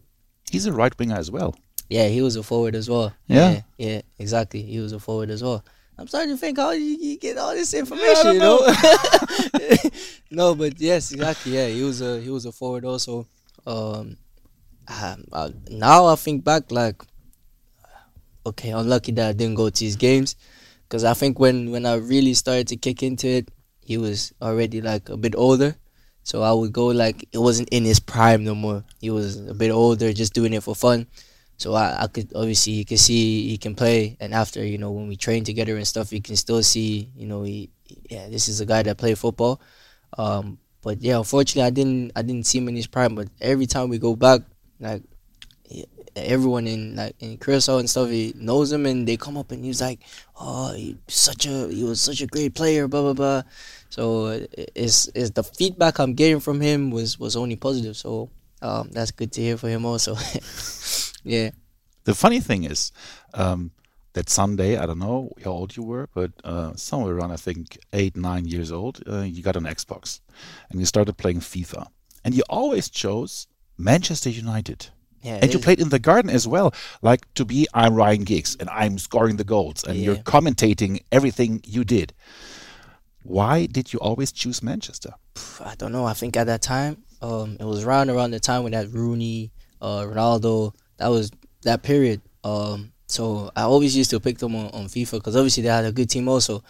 He's 0.52 0.66
a 0.66 0.74
right 0.74 0.98
winger 0.98 1.16
as 1.16 1.32
well. 1.32 1.56
Yeah, 1.90 2.08
he 2.08 2.22
was 2.22 2.36
a 2.36 2.44
forward 2.44 2.76
as 2.76 2.90
well. 2.90 3.14
Yeah, 3.28 3.52
yeah, 3.52 3.62
yeah 3.78 4.02
exactly. 4.18 4.62
He 4.62 4.80
was 4.80 4.94
a 4.94 5.00
forward 5.00 5.30
as 5.30 5.44
well. 5.44 5.64
I'm 5.98 6.08
starting 6.08 6.32
to 6.32 6.38
think 6.38 6.58
how 6.58 6.72
you, 6.72 6.98
you 7.00 7.18
get 7.20 7.38
all 7.38 7.54
this 7.54 7.74
information, 7.74 8.34
you 8.34 8.40
know. 8.40 8.58
know? 8.60 9.78
no, 10.32 10.56
but 10.56 10.80
yes, 10.80 11.12
exactly. 11.12 11.54
Yeah, 11.54 11.68
he 11.68 11.84
was 11.84 12.02
a 12.02 12.20
he 12.20 12.30
was 12.30 12.46
a 12.46 12.52
forward 12.52 12.86
also. 12.86 13.28
Um, 13.66 14.18
um, 14.88 15.26
uh, 15.32 15.50
now 15.70 16.08
I 16.08 16.16
think 16.16 16.44
back 16.44 16.72
like, 16.72 17.02
okay, 18.46 18.72
unlucky 18.72 19.12
that 19.14 19.30
I 19.30 19.34
didn't 19.34 19.56
go 19.56 19.70
to 19.70 19.86
his 19.86 19.96
games, 19.96 20.36
because 20.88 21.04
I 21.04 21.14
think 21.14 21.40
when 21.40 21.72
when 21.72 21.86
I 21.86 21.96
really 21.96 22.34
started 22.34 22.68
to 22.70 22.76
kick 22.76 23.04
into 23.04 23.28
it, 23.28 23.50
he 23.82 23.98
was 23.98 24.34
already 24.42 24.82
like 24.82 25.10
a 25.10 25.18
bit 25.18 25.36
older, 25.36 25.76
so 26.24 26.42
I 26.42 26.52
would 26.54 26.74
go 26.74 26.88
like 26.88 27.28
it 27.32 27.40
wasn't 27.40 27.70
in 27.70 27.84
his 27.84 28.00
prime 28.00 28.44
no 28.44 28.56
more. 28.56 28.84
He 29.00 29.10
was 29.10 29.40
a 29.48 29.54
bit 29.54 29.72
older, 29.72 30.14
just 30.14 30.34
doing 30.34 30.54
it 30.54 30.64
for 30.64 30.76
fun. 30.76 31.08
So 31.58 31.76
I, 31.76 32.04
I 32.04 32.08
could 32.08 32.32
obviously 32.36 32.74
you 32.74 32.86
can 32.86 32.98
see 32.98 33.50
he 33.50 33.58
can 33.58 33.76
play, 33.76 34.18
and 34.20 34.34
after 34.34 34.66
you 34.66 34.78
know 34.78 34.92
when 34.92 35.08
we 35.08 35.16
train 35.16 35.44
together 35.44 35.78
and 35.78 35.88
stuff, 35.88 36.12
you 36.12 36.22
can 36.22 36.36
still 36.36 36.64
see 36.64 37.10
you 37.16 37.28
know 37.28 37.44
he 37.44 37.70
yeah 38.10 38.28
this 38.28 38.48
is 38.48 38.60
a 38.60 38.66
guy 38.66 38.84
that 38.84 38.98
played 38.98 39.18
football. 39.18 39.62
Um, 40.18 40.58
but 40.82 41.02
yeah, 41.02 41.18
unfortunately 41.18 41.64
I 41.64 41.70
didn't 41.70 42.12
I 42.16 42.22
didn't 42.22 42.46
see 42.46 42.58
him 42.58 42.68
in 42.68 42.76
his 42.76 42.88
prime. 42.88 43.16
But 43.16 43.30
every 43.40 43.66
time 43.66 43.90
we 43.90 44.00
go 44.00 44.16
back, 44.16 44.42
like 44.80 45.04
everyone 46.16 46.68
in 46.68 46.96
like 46.96 47.16
in 47.20 47.38
Curacao 47.38 47.80
and 47.80 47.90
stuff 47.90 48.10
he 48.10 48.34
knows 48.38 48.72
him 48.72 48.86
and 48.86 49.08
they 49.08 49.18
come 49.18 49.38
up 49.38 49.52
and 49.52 49.66
he's 49.66 49.82
like 49.82 50.00
oh 50.40 50.74
he 50.74 50.98
such 51.08 51.48
a 51.48 51.68
he 51.70 51.84
was 51.84 52.00
such 52.00 52.22
a 52.22 52.28
great 52.28 52.54
player 52.54 52.88
blah 52.88 53.02
blah 53.02 53.14
blah. 53.14 53.42
So 53.90 54.46
it's, 54.54 55.08
it's 55.14 55.30
the 55.32 55.44
feedback 55.44 56.00
I'm 56.00 56.14
getting 56.16 56.40
from 56.40 56.62
him 56.62 56.92
was 56.92 57.20
was 57.20 57.36
only 57.36 57.56
positive. 57.56 57.96
So 57.96 58.30
um, 58.62 58.90
that's 58.92 59.12
good 59.12 59.32
to 59.34 59.42
hear 59.42 59.58
for 59.58 59.70
him 59.70 59.86
also. 59.86 60.16
Yeah. 61.24 61.52
The 62.04 62.14
funny 62.14 62.42
thing 62.42 62.66
is 62.66 62.92
um, 63.34 63.72
that 64.12 64.30
Sunday 64.30 64.78
I 64.78 64.86
don't 64.86 65.00
know 65.00 65.32
how 65.44 65.52
old 65.52 65.78
you 65.78 65.84
were 65.84 66.10
but 66.14 66.32
uh, 66.44 66.76
somewhere 66.76 67.16
around 67.16 67.32
I 67.32 67.38
think 67.38 67.80
eight 67.94 68.18
nine 68.18 68.46
years 68.46 68.72
old 68.72 69.02
uh, 69.08 69.22
you 69.22 69.42
got 69.42 69.56
an 69.56 69.64
Xbox 69.64 70.20
and 70.70 70.80
you 70.80 70.86
started 70.86 71.18
playing 71.18 71.40
FIFA. 71.40 71.88
And 72.26 72.34
you 72.36 72.44
always 72.50 72.90
chose 72.90 73.48
Manchester 73.78 74.30
United. 74.30 74.88
Yeah, 75.22 75.40
and 75.42 75.54
you 75.54 75.60
played 75.60 75.80
in 75.80 75.88
the 75.88 76.00
garden 76.00 76.30
as 76.30 76.48
well. 76.48 76.74
Like 77.02 77.34
to 77.36 77.46
be, 77.46 77.66
I'm 77.74 77.96
Ryan 77.96 78.26
Giggs 78.26 78.58
and 78.60 78.70
I'm 78.70 78.98
scoring 78.98 79.38
the 79.38 79.46
goals 79.46 79.86
and 79.86 79.96
yeah. 79.96 80.06
you're 80.06 80.16
commentating 80.18 81.02
everything 81.14 81.62
you 81.66 81.86
did. 81.86 82.14
Why 83.24 83.66
did 83.66 83.94
you 83.94 84.00
always 84.00 84.34
choose 84.34 84.62
Manchester? 84.62 85.14
I 85.62 85.76
don't 85.76 85.94
know. 85.94 86.06
I 86.06 86.14
think 86.14 86.36
at 86.36 86.48
that 86.48 86.62
time, 86.62 87.04
um, 87.22 87.56
it 87.58 87.64
was 87.64 87.86
around 87.86 88.10
around 88.10 88.32
the 88.32 88.40
time 88.42 88.64
when 88.64 88.74
that 88.74 88.92
Rooney, 88.92 89.52
uh, 89.82 90.02
Ronaldo, 90.02 90.74
that 90.98 91.08
was 91.08 91.32
that 91.62 91.84
period. 91.84 92.22
Um, 92.44 92.92
so 93.08 93.50
I 93.56 93.62
always 93.62 93.96
used 93.96 94.10
to 94.10 94.20
pick 94.20 94.40
them 94.40 94.56
on, 94.56 94.66
on 94.72 94.86
FIFA 94.86 95.14
because 95.14 95.38
obviously 95.38 95.64
they 95.64 95.70
had 95.70 95.86
a 95.86 95.94
good 95.94 96.10
team 96.10 96.28
also. 96.28 96.64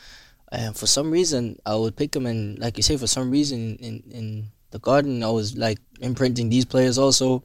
And 0.52 0.78
for 0.78 0.86
some 0.86 1.10
reason, 1.10 1.58
I 1.66 1.76
would 1.76 1.96
pick 1.96 2.12
them, 2.12 2.28
and 2.28 2.60
like 2.60 2.78
you 2.78 2.84
say, 2.84 2.98
for 2.98 3.08
some 3.08 3.32
reason 3.32 3.76
in 3.78 4.04
in 4.12 4.52
the 4.74 4.80
garden, 4.80 5.24
I 5.24 5.30
was 5.30 5.56
like 5.56 5.77
imprinting 6.01 6.50
these 6.50 6.65
players 6.65 6.98
also, 6.98 7.44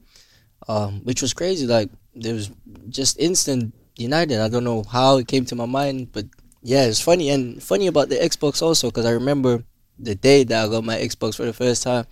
um, 0.67 1.03
which 1.05 1.21
was 1.23 1.35
crazy. 1.35 1.67
Like 1.67 1.91
there 2.15 2.35
was 2.35 2.51
just 2.89 3.21
instant 3.21 3.75
United. 3.97 4.41
I 4.41 4.49
don't 4.49 4.65
know 4.65 4.83
how 4.83 5.19
it 5.19 5.29
came 5.29 5.45
to 5.45 5.55
my 5.55 5.67
mind, 5.67 6.11
but 6.13 6.25
yeah, 6.63 6.85
it's 6.87 7.01
funny 7.01 7.29
and 7.29 7.63
funny 7.63 7.87
about 7.87 8.09
the 8.09 8.17
Xbox 8.17 8.63
also 8.63 8.89
because 8.89 9.05
I 9.05 9.11
remember 9.11 9.63
the 9.99 10.15
day 10.15 10.43
that 10.45 10.65
I 10.65 10.69
got 10.69 10.85
my 10.85 10.97
Xbox 10.97 11.37
for 11.37 11.45
the 11.45 11.53
first 11.53 11.83
time 11.83 12.07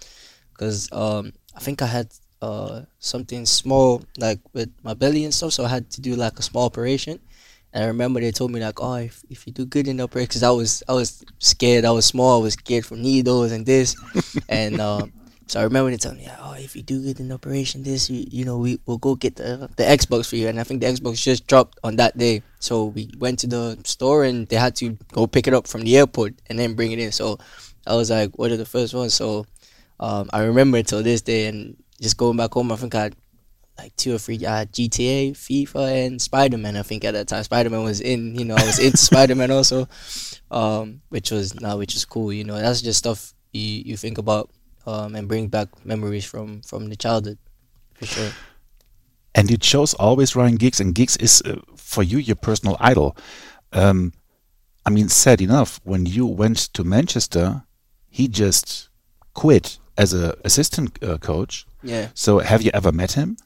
because 0.52 0.92
um, 0.92 1.32
I 1.56 1.61
think 1.61 1.80
I 1.80 1.87
had 1.87 2.12
uh, 2.42 2.82
something 2.99 3.46
small 3.46 4.04
like 4.18 4.40
with 4.52 4.70
my 4.82 4.92
belly 4.92 5.25
and 5.25 5.32
stuff, 5.32 5.54
so 5.54 5.64
I 5.64 5.68
had 5.68 5.90
to 5.92 6.00
do 6.02 6.14
like 6.14 6.38
a 6.38 6.42
small 6.42 6.66
operation. 6.66 7.18
And 7.76 7.85
I 7.85 7.88
remember 7.88 8.21
they 8.21 8.33
told 8.33 8.52
me 8.52 8.61
like, 8.61 8.80
oh, 8.80 8.95
if, 8.95 9.23
if 9.28 9.47
you 9.47 9.52
do 9.52 9.66
good 9.66 9.87
in 9.87 9.99
the 9.99 10.04
operation, 10.04 10.28
because 10.28 10.42
I 10.42 10.49
was 10.49 10.83
I 10.88 10.95
was 10.95 11.23
scared. 11.40 11.85
I 11.85 11.90
was 11.90 12.06
small. 12.06 12.40
I 12.40 12.42
was 12.42 12.54
scared 12.54 12.87
from 12.87 13.02
needles 13.02 13.52
and 13.52 13.66
this, 13.66 13.95
and 14.49 14.80
um, 14.80 15.12
so 15.47 15.61
I 15.61 15.64
remember 15.64 15.90
they 15.90 15.99
told 15.99 16.16
me, 16.16 16.26
oh, 16.40 16.54
if 16.54 16.75
you 16.75 16.80
do 16.80 17.02
good 17.02 17.21
in 17.21 17.30
operation, 17.30 17.83
this 17.83 18.09
you, 18.09 18.25
you 18.30 18.45
know 18.47 18.56
we 18.56 18.80
will 18.87 18.97
go 18.97 19.14
get 19.14 19.37
the 19.37 19.68
the 19.76 19.83
Xbox 19.83 20.26
for 20.30 20.37
you. 20.37 20.49
And 20.49 20.59
I 20.59 20.64
think 20.64 20.80
the 20.80 20.87
Xbox 20.87 21.21
just 21.21 21.47
dropped 21.49 21.78
on 21.85 21.97
that 21.97 22.16
day. 22.16 22.40
So 22.61 22.87
we 22.87 23.11
went 23.18 23.40
to 23.40 23.47
the 23.47 23.78
store 23.85 24.25
and 24.25 24.49
they 24.49 24.56
had 24.56 24.75
to 24.76 24.97
go 25.12 25.26
pick 25.26 25.47
it 25.47 25.52
up 25.52 25.68
from 25.68 25.83
the 25.83 25.99
airport 25.99 26.33
and 26.49 26.59
then 26.59 26.76
bring 26.76 26.92
it 26.92 26.99
in. 26.99 27.12
So 27.12 27.37
I 27.87 27.95
was 27.95 28.11
like, 28.11 28.38
what 28.38 28.50
are 28.52 28.56
the 28.56 28.64
first 28.64 28.95
ones? 28.95 29.12
So 29.12 29.45
um, 30.00 30.30
I 30.33 30.45
remember 30.45 30.78
until 30.78 31.02
this 31.02 31.21
day, 31.21 31.45
and 31.45 31.76
just 32.00 32.16
going 32.16 32.38
back 32.38 32.54
home, 32.54 32.73
I 32.73 32.76
think 32.76 32.95
I 32.95 33.11
like 33.78 33.95
two 33.97 34.14
or 34.14 34.18
three 34.18 34.37
uh, 34.45 34.64
GTA, 34.66 35.33
FIFA, 35.33 36.06
and 36.06 36.23
Spider 36.23 36.59
Man. 36.59 36.76
I 36.76 36.83
think 36.83 37.04
at 37.04 37.12
that 37.12 37.28
time 37.28 37.42
Spider 37.45 37.71
Man 37.71 37.83
was 37.83 38.00
in. 38.00 38.35
You 38.35 38.45
know, 38.45 38.56
I 38.56 38.64
was 38.64 38.78
into 38.78 38.97
Spider 39.11 39.35
Man 39.35 39.50
also, 39.50 39.88
um, 40.50 41.02
which 41.09 41.30
was 41.30 41.59
now 41.61 41.71
nah, 41.71 41.76
which 41.76 41.95
is 41.95 42.04
cool. 42.04 42.33
You 42.33 42.45
know, 42.45 42.56
that's 42.56 42.83
just 42.83 42.99
stuff 42.99 43.35
you 43.52 43.83
you 43.85 43.97
think 43.97 44.18
about 44.18 44.50
um, 44.87 45.14
and 45.14 45.28
bring 45.28 45.49
back 45.49 45.68
memories 45.85 46.25
from 46.25 46.62
from 46.62 46.88
the 46.88 46.97
childhood, 46.97 47.38
for 47.95 48.06
sure. 48.06 48.30
And 49.35 49.50
you 49.50 49.59
chose 49.59 49.92
always 49.95 50.35
Ryan 50.35 50.56
Giggs, 50.56 50.80
and 50.80 50.95
Giggs 50.95 51.16
is 51.18 51.42
uh, 51.45 51.61
for 51.76 52.02
you 52.02 52.18
your 52.18 52.37
personal 52.37 52.76
idol. 52.80 53.16
Um, 53.73 54.12
I 54.87 54.90
mean, 54.90 55.09
sad 55.09 55.40
enough, 55.40 55.80
when 55.85 56.06
you 56.06 56.26
went 56.26 56.59
to 56.75 56.85
Manchester, 56.85 57.64
he 58.09 58.28
just 58.28 58.88
quit 59.35 59.78
as 59.99 60.14
a 60.14 60.35
assistant 60.45 61.02
uh, 61.02 61.18
coach. 61.18 61.66
Yeah. 61.83 62.09
So 62.14 62.38
have 62.38 62.62
you 62.62 62.71
ever 62.73 62.92
met 62.92 63.12
him? 63.12 63.37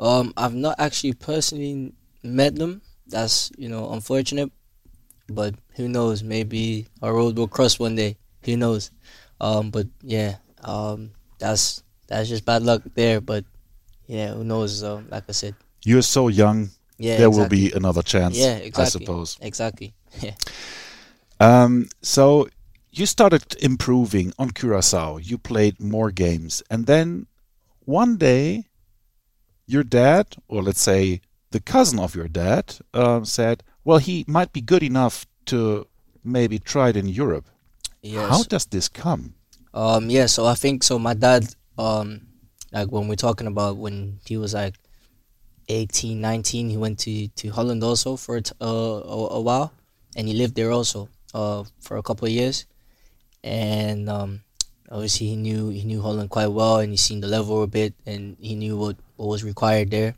Um, 0.00 0.32
I've 0.36 0.54
not 0.54 0.76
actually 0.78 1.14
personally 1.14 1.92
met 2.22 2.56
them. 2.56 2.82
That's 3.06 3.52
you 3.56 3.68
know 3.68 3.92
unfortunate, 3.92 4.50
but 5.28 5.54
who 5.76 5.88
knows? 5.88 6.22
Maybe 6.22 6.86
our 7.02 7.14
road 7.14 7.36
will 7.36 7.48
cross 7.48 7.78
one 7.78 7.94
day. 7.94 8.16
Who 8.44 8.56
knows? 8.56 8.90
Um, 9.40 9.70
but 9.70 9.86
yeah, 10.02 10.36
um, 10.62 11.12
that's 11.38 11.82
that's 12.06 12.28
just 12.28 12.44
bad 12.44 12.62
luck 12.62 12.82
there. 12.94 13.20
But 13.20 13.44
yeah, 14.06 14.32
who 14.34 14.44
knows? 14.44 14.82
Um, 14.82 15.08
like 15.10 15.24
I 15.28 15.32
said, 15.32 15.54
you're 15.84 16.02
so 16.02 16.28
young. 16.28 16.70
Yeah, 16.96 17.16
there 17.16 17.28
exactly. 17.28 17.42
will 17.42 17.70
be 17.70 17.76
another 17.76 18.02
chance. 18.02 18.36
Yeah, 18.36 18.56
exactly. 18.56 18.82
I 18.84 18.88
suppose. 18.88 19.38
Exactly. 19.40 19.94
Yeah. 20.20 20.34
Um, 21.40 21.88
so 22.02 22.48
you 22.92 23.06
started 23.06 23.56
improving 23.60 24.32
on 24.38 24.50
Curacao. 24.50 25.16
You 25.16 25.36
played 25.36 25.80
more 25.80 26.12
games, 26.12 26.62
and 26.70 26.86
then 26.86 27.26
one 27.84 28.16
day, 28.16 28.66
your 29.66 29.84
dad, 29.84 30.36
or 30.48 30.62
let's 30.62 30.80
say 30.80 31.20
the 31.50 31.60
cousin 31.60 31.98
of 31.98 32.14
your 32.14 32.28
dad, 32.28 32.76
uh, 32.92 33.24
said, 33.24 33.62
"Well, 33.84 33.98
he 33.98 34.24
might 34.26 34.52
be 34.52 34.60
good 34.60 34.82
enough 34.82 35.26
to 35.46 35.86
maybe 36.22 36.58
try 36.58 36.90
it 36.90 36.96
in 36.96 37.08
Europe." 37.08 37.46
Yes. 38.02 38.28
How 38.28 38.42
does 38.42 38.66
this 38.66 38.88
come? 38.88 39.34
Um, 39.72 40.10
yeah, 40.10 40.26
so 40.26 40.46
I 40.46 40.54
think 40.54 40.82
so. 40.82 40.98
My 40.98 41.14
dad, 41.14 41.54
um, 41.78 42.20
like 42.72 42.92
when 42.92 43.08
we're 43.08 43.16
talking 43.16 43.46
about 43.46 43.76
when 43.76 44.20
he 44.26 44.36
was 44.36 44.54
like 44.54 44.74
18, 45.68 46.20
19, 46.20 46.70
he 46.70 46.76
went 46.76 46.98
to, 47.00 47.28
to 47.28 47.48
Holland 47.48 47.82
also 47.82 48.16
for 48.16 48.36
uh, 48.60 48.64
a, 48.64 49.28
a 49.38 49.40
while, 49.40 49.72
and 50.16 50.28
he 50.28 50.34
lived 50.34 50.54
there 50.54 50.70
also 50.70 51.08
uh, 51.32 51.64
for 51.80 51.96
a 51.96 52.02
couple 52.02 52.26
of 52.26 52.32
years, 52.32 52.66
and 53.42 54.08
um, 54.08 54.42
obviously 54.94 55.26
he 55.26 55.36
knew 55.36 55.68
he 55.68 55.82
knew 55.82 56.00
Holland 56.00 56.30
quite 56.30 56.46
well, 56.46 56.78
and 56.78 56.90
he 56.90 56.96
seen 56.96 57.20
the 57.20 57.26
level 57.26 57.62
a 57.62 57.66
bit, 57.66 57.92
and 58.06 58.36
he 58.40 58.54
knew 58.54 58.76
what, 58.76 58.96
what 59.16 59.26
was 59.26 59.44
required 59.44 59.90
there. 59.90 60.14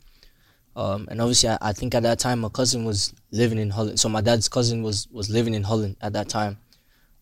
Um, 0.77 1.09
and 1.11 1.23
obviously, 1.23 1.49
I, 1.49 1.59
I 1.63 1.73
think 1.73 1.95
at 1.95 2.03
that 2.03 2.19
time 2.19 2.41
my 2.41 2.51
cousin 2.51 2.85
was 2.85 3.15
living 3.31 3.59
in 3.59 3.71
Holland. 3.71 3.99
So 3.99 4.11
my 4.11 4.21
dad's 4.21 4.49
cousin 4.49 4.83
was 4.83 5.09
was 5.11 5.31
living 5.31 5.55
in 5.55 5.63
Holland 5.63 5.97
at 6.03 6.13
that 6.13 6.29
time. 6.29 6.59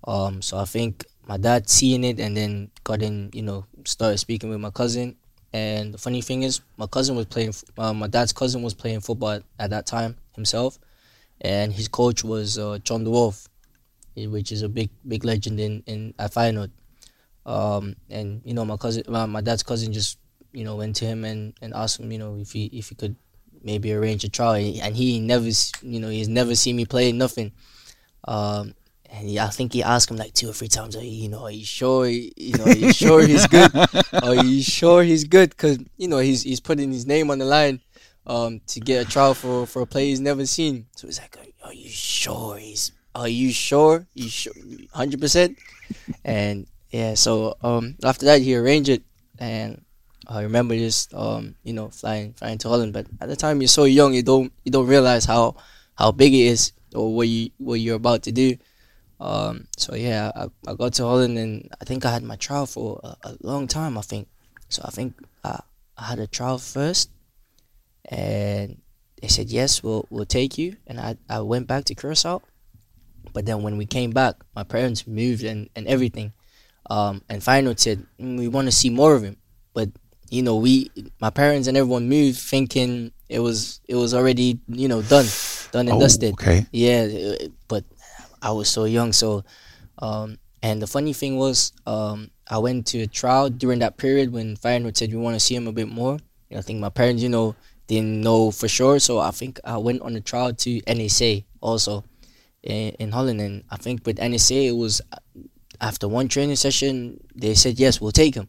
Um, 0.07 0.43
so 0.43 0.59
I 0.59 0.65
think 0.65 1.07
my 1.27 1.37
dad 1.39 1.71
seeing 1.71 2.05
it 2.05 2.19
and 2.21 2.37
then 2.37 2.71
got 2.83 3.01
in, 3.01 3.31
you 3.33 3.43
know, 3.43 3.65
started 3.87 4.19
speaking 4.19 4.51
with 4.51 4.61
my 4.61 4.71
cousin. 4.71 5.17
And 5.53 5.95
the 5.95 5.99
funny 5.99 6.21
thing 6.21 6.43
is, 6.43 6.61
my 6.77 6.89
cousin 6.89 7.15
was 7.15 7.27
playing. 7.27 7.55
Uh, 7.79 7.95
my 7.95 8.09
dad's 8.09 8.33
cousin 8.33 8.63
was 8.63 8.75
playing 8.75 9.01
football 9.01 9.31
at, 9.31 9.45
at, 9.61 9.71
that 9.71 9.87
time 9.87 10.17
himself, 10.35 10.81
and 11.41 11.73
his 11.73 11.87
coach 11.87 12.25
was 12.25 12.59
uh, 12.59 12.79
John 12.83 13.05
de 13.05 13.11
Wolf, 13.11 13.49
which 14.17 14.51
is 14.51 14.63
a 14.63 14.69
big 14.69 14.91
big 15.07 15.25
legend 15.25 15.61
in 15.61 15.85
in 15.87 16.13
at 16.19 16.35
Feyenoord. 16.35 16.73
Um, 17.47 17.97
and 18.11 18.43
you 18.45 18.55
know, 18.55 18.65
my 18.65 18.77
cousin, 18.77 19.05
my, 19.09 19.27
my 19.27 19.41
dad's 19.41 19.63
cousin, 19.63 19.93
just 19.93 20.19
you 20.53 20.65
know 20.65 20.77
went 20.77 20.97
to 20.97 21.05
him 21.05 21.25
and, 21.25 21.55
and 21.61 21.75
asked 21.75 22.01
him, 22.01 22.11
you 22.11 22.19
know, 22.19 22.37
if 22.37 22.53
he 22.53 22.67
if 22.67 22.89
he 22.89 22.95
could 22.95 23.17
maybe 23.65 23.93
arrange 23.93 24.23
a 24.25 24.29
trial. 24.29 24.55
And 24.55 24.95
he 24.95 25.19
never, 25.19 25.49
you 25.83 26.01
know, 26.01 26.09
he's 26.09 26.29
never 26.29 26.55
seen 26.55 26.77
me 26.77 26.85
play 26.85 27.11
nothing. 27.11 27.53
Um, 28.29 28.75
and 29.11 29.29
he, 29.29 29.39
I 29.41 29.49
think 29.49 29.73
he 29.73 29.83
asked 29.83 30.11
him 30.11 30.17
like 30.17 30.35
two 30.35 30.51
or 30.51 30.53
three 30.53 30.69
times, 30.69 30.97
you 30.97 31.29
know, 31.29 31.45
are 31.45 31.51
you 31.51 31.65
sure? 31.65 32.07
You 32.07 32.59
know, 32.59 32.65
are 32.65 32.77
you 32.77 32.93
sure 32.93 33.27
he's 33.27 33.47
good? 33.47 33.71
are 34.23 34.45
you 34.45 34.63
sure 34.63 35.03
he's 35.03 35.25
good? 35.25 35.51
Because 35.51 35.79
you 35.97 36.09
know 36.09 36.19
he's 36.19 36.43
he's 36.43 36.61
putting 36.61 36.93
his 36.93 37.07
name 37.07 37.31
on 37.31 37.39
the 37.39 37.45
line 37.45 37.81
um, 38.27 38.61
to 38.69 38.81
get 38.81 39.07
a 39.07 39.11
trial 39.11 39.35
for 39.35 39.67
for 39.67 39.83
a 39.83 39.87
player 39.87 40.07
he's 40.07 40.21
never 40.21 40.47
seen. 40.47 40.87
So 40.97 41.07
he's 41.07 41.21
like, 41.21 41.37
are, 41.39 41.69
are 41.69 41.75
you 41.75 41.89
sure 41.89 42.57
he's? 42.57 42.93
Are 43.15 43.29
you 43.29 43.53
sure? 43.53 44.07
You 44.15 44.29
sure? 44.29 44.53
Hundred 44.93 45.21
percent. 45.21 45.59
And 46.25 46.67
yeah, 46.95 47.15
so 47.15 47.57
um, 47.61 47.97
after 48.05 48.27
that 48.27 48.41
he 48.41 48.55
arranged 48.55 48.89
it, 48.89 49.03
and 49.41 49.85
I 50.29 50.43
remember 50.43 50.77
just 50.77 51.13
um, 51.13 51.57
you 51.65 51.73
know 51.73 51.91
flying 51.91 52.35
flying 52.35 52.59
to 52.59 52.69
Holland. 52.69 52.93
But 52.93 53.09
at 53.21 53.29
the 53.29 53.35
time 53.35 53.61
you're 53.61 53.67
so 53.67 53.83
young, 53.83 54.15
you 54.15 54.23
don't 54.23 54.53
you 54.65 54.71
don't 54.71 54.87
realize 54.87 55.25
how 55.25 55.57
how 55.99 56.13
big 56.13 56.33
it 56.33 56.47
is 56.47 56.71
or 56.95 57.13
what 57.13 57.27
you 57.27 57.51
what 57.59 57.81
you're 57.81 57.97
about 57.97 58.23
to 58.23 58.33
do. 58.33 58.57
Um, 59.19 59.67
so 59.77 59.97
yeah, 59.97 60.31
I, 60.37 60.71
I 60.71 60.75
got 60.75 60.93
to 60.95 61.03
Holland 61.03 61.37
and 61.37 61.69
I 61.81 61.85
think 61.85 62.07
I 62.07 62.13
had 62.13 62.23
my 62.23 62.37
trial 62.37 62.65
for 62.65 63.01
a, 63.03 63.17
a 63.25 63.37
long 63.43 63.67
time. 63.67 63.99
I 63.99 64.03
think 64.03 64.29
so. 64.69 64.83
I 64.85 64.91
think 64.93 65.15
I, 65.43 65.59
I 65.99 66.05
had 66.05 66.21
a 66.21 66.29
trial 66.29 66.59
first, 66.59 67.11
and 68.05 68.81
they 69.21 69.27
said 69.27 69.51
yes, 69.51 69.83
we'll 69.83 70.07
we'll 70.11 70.27
take 70.27 70.59
you. 70.59 70.77
And 70.87 71.01
I 71.01 71.17
I 71.29 71.41
went 71.41 71.67
back 71.67 71.87
to 71.87 71.95
Curacao, 71.97 72.41
but 73.33 73.47
then 73.47 73.65
when 73.65 73.79
we 73.79 73.85
came 73.85 74.13
back, 74.13 74.37
my 74.55 74.63
parents 74.63 75.09
moved 75.09 75.43
and 75.43 75.69
and 75.75 75.89
everything. 75.89 76.33
Um, 76.91 77.23
and 77.29 77.41
Feyenoord 77.41 77.79
said 77.79 78.07
mm, 78.21 78.39
we 78.39 78.49
want 78.49 78.67
to 78.67 78.73
see 78.73 78.91
more 78.91 79.15
of 79.15 79.23
him, 79.23 79.37
but 79.73 79.89
you 80.31 80.43
know 80.43 80.57
we 80.57 80.91
my 81.21 81.31
parents 81.31 81.69
and 81.69 81.77
everyone 81.77 82.09
moved 82.09 82.39
thinking 82.39 83.13
it 83.29 83.39
was 83.39 83.81
it 83.89 83.95
was 83.95 84.15
already 84.15 84.59
you 84.69 84.89
know 84.89 85.03
done 85.03 85.27
done 85.73 85.89
and 85.89 85.97
oh, 85.97 86.01
dusted. 86.01 86.33
Okay. 86.35 86.67
Yeah, 86.73 87.09
but 87.69 87.85
I 88.41 88.53
was 88.53 88.69
so 88.69 88.85
young. 88.85 89.13
So, 89.13 89.45
um, 89.99 90.39
and 90.63 90.81
the 90.81 90.87
funny 90.87 91.13
thing 91.13 91.37
was, 91.37 91.73
um, 91.87 92.31
I 92.49 92.59
went 92.59 92.87
to 92.89 93.01
a 93.01 93.07
trial 93.07 93.51
during 93.51 93.81
that 93.81 93.97
period 93.97 94.33
when 94.33 94.57
Feyenoord 94.57 94.97
said 94.97 95.13
we 95.13 95.19
want 95.19 95.35
to 95.35 95.41
see 95.41 95.55
him 95.55 95.67
a 95.67 95.73
bit 95.73 95.89
more. 95.89 96.19
I 96.55 96.61
think 96.61 96.79
my 96.79 96.91
parents, 96.91 97.23
you 97.23 97.29
know, 97.29 97.57
didn't 97.87 98.21
know 98.21 98.51
for 98.51 98.69
sure. 98.69 98.99
So 98.99 99.19
I 99.19 99.31
think 99.31 99.59
I 99.65 99.77
went 99.79 100.03
on 100.03 100.15
a 100.15 100.21
trial 100.21 100.53
to 100.53 100.81
NEC 100.87 101.45
also 101.61 102.05
in, 102.63 102.91
in 103.01 103.13
Holland. 103.13 103.41
And 103.41 103.65
I 103.71 103.77
think 103.77 104.07
with 104.07 104.19
NEC, 104.19 104.51
it 104.53 104.77
was 104.77 105.01
after 105.85 106.09
one 106.09 106.29
training 106.29 106.57
session, 106.57 107.21
they 107.35 107.55
said, 107.55 107.79
yes, 107.79 108.01
we'll 108.01 108.11
take 108.13 108.35
him. 108.35 108.49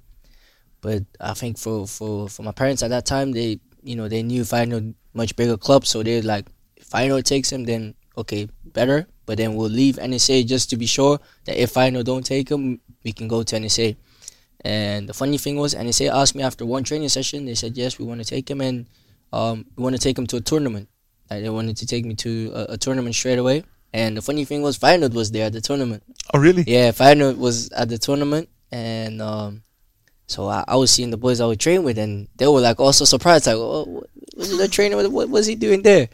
But 0.81 1.03
I 1.19 1.33
think 1.33 1.57
for, 1.57 1.85
for, 1.85 2.29
for 2.29 2.43
my 2.43 2.51
parents 2.51 2.81
at 2.81 2.89
that 2.91 3.05
time, 3.05 3.33
they, 3.33 3.59
you 3.83 3.95
know, 3.95 4.07
they 4.07 4.23
knew 4.23 4.43
Feyenoord 4.43 4.93
much 5.13 5.35
bigger 5.35 5.57
club. 5.57 5.85
So 5.85 6.01
they're 6.01 6.21
like, 6.21 6.45
if 6.77 6.89
takes 7.25 7.51
him, 7.51 7.65
then 7.65 7.95
okay, 8.17 8.47
better. 8.63 9.07
But 9.25 9.37
then 9.37 9.55
we'll 9.55 9.69
leave 9.69 9.95
NSA 9.95 10.47
just 10.47 10.69
to 10.69 10.77
be 10.77 10.85
sure 10.85 11.19
that 11.45 11.61
if 11.61 11.75
know 11.75 12.03
don't 12.03 12.25
take 12.25 12.49
him, 12.49 12.79
we 13.03 13.11
can 13.11 13.27
go 13.27 13.43
to 13.43 13.55
NSA. 13.55 13.97
And 14.63 15.09
the 15.09 15.13
funny 15.13 15.37
thing 15.37 15.57
was, 15.57 15.75
NSA 15.75 16.11
asked 16.11 16.35
me 16.35 16.43
after 16.43 16.65
one 16.65 16.83
training 16.83 17.09
session. 17.09 17.45
They 17.45 17.55
said 17.55 17.75
yes, 17.75 17.99
we 17.99 18.05
want 18.05 18.21
to 18.21 18.25
take 18.25 18.49
him, 18.49 18.61
and 18.61 18.87
um, 19.33 19.65
we 19.75 19.83
want 19.83 19.95
to 19.95 20.01
take 20.01 20.17
him 20.17 20.25
to 20.27 20.37
a 20.37 20.41
tournament. 20.41 20.89
Like 21.29 21.41
they 21.43 21.49
wanted 21.49 21.77
to 21.77 21.85
take 21.85 22.05
me 22.05 22.15
to 22.15 22.51
a, 22.53 22.73
a, 22.73 22.77
tournament 22.77 23.15
straight 23.15 23.39
away. 23.39 23.63
And 23.95 24.17
the 24.17 24.21
funny 24.21 24.43
thing 24.43 24.61
was, 24.61 24.77
Feyenoord 24.77 25.13
was 25.13 25.31
there 25.31 25.45
at 25.45 25.53
the 25.53 25.61
tournament. 25.61 26.03
Oh, 26.33 26.39
really? 26.39 26.65
Yeah, 26.67 26.91
Feyenoord 26.91 27.37
was 27.37 27.71
at 27.71 27.87
the 27.87 27.97
tournament, 27.97 28.49
and 28.69 29.21
um, 29.21 29.63
so 30.27 30.49
I, 30.49 30.65
I, 30.67 30.75
was 30.75 30.91
seeing 30.91 31.11
the 31.11 31.17
boys 31.17 31.39
I 31.39 31.45
would 31.45 31.61
train 31.61 31.81
with, 31.83 31.97
and 31.97 32.27
they 32.35 32.45
were 32.45 32.59
like 32.59 32.81
also 32.81 33.05
surprised, 33.05 33.47
like, 33.47 33.55
"Oh, 33.55 33.85
what 33.85 34.09
was 34.35 34.57
the 34.57 34.67
trainer? 34.67 34.97
What, 34.97 35.09
what 35.13 35.29
was 35.29 35.45
he 35.45 35.55
doing 35.55 35.81
there?" 35.81 36.09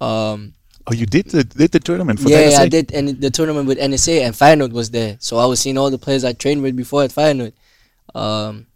Um, 0.00 0.54
Oh, 0.86 0.94
you 0.94 1.04
did 1.04 1.30
the 1.30 1.42
did 1.42 1.72
the 1.72 1.80
tournament 1.80 2.20
for 2.20 2.28
yeah, 2.28 2.42
NSA? 2.42 2.58
I 2.58 2.68
did, 2.68 2.92
and 2.92 3.20
the 3.20 3.30
tournament 3.30 3.66
with 3.66 3.78
NSA 3.78 4.24
and 4.24 4.32
Feyenoord 4.32 4.70
was 4.70 4.92
there. 4.92 5.16
So 5.18 5.38
I 5.38 5.46
was 5.46 5.58
seeing 5.58 5.76
all 5.76 5.90
the 5.90 5.98
players 5.98 6.22
I 6.22 6.32
trained 6.32 6.62
with 6.62 6.76
before 6.76 7.02
at 7.02 7.10
Feyenoord. 7.10 7.54
Um, 8.14 8.68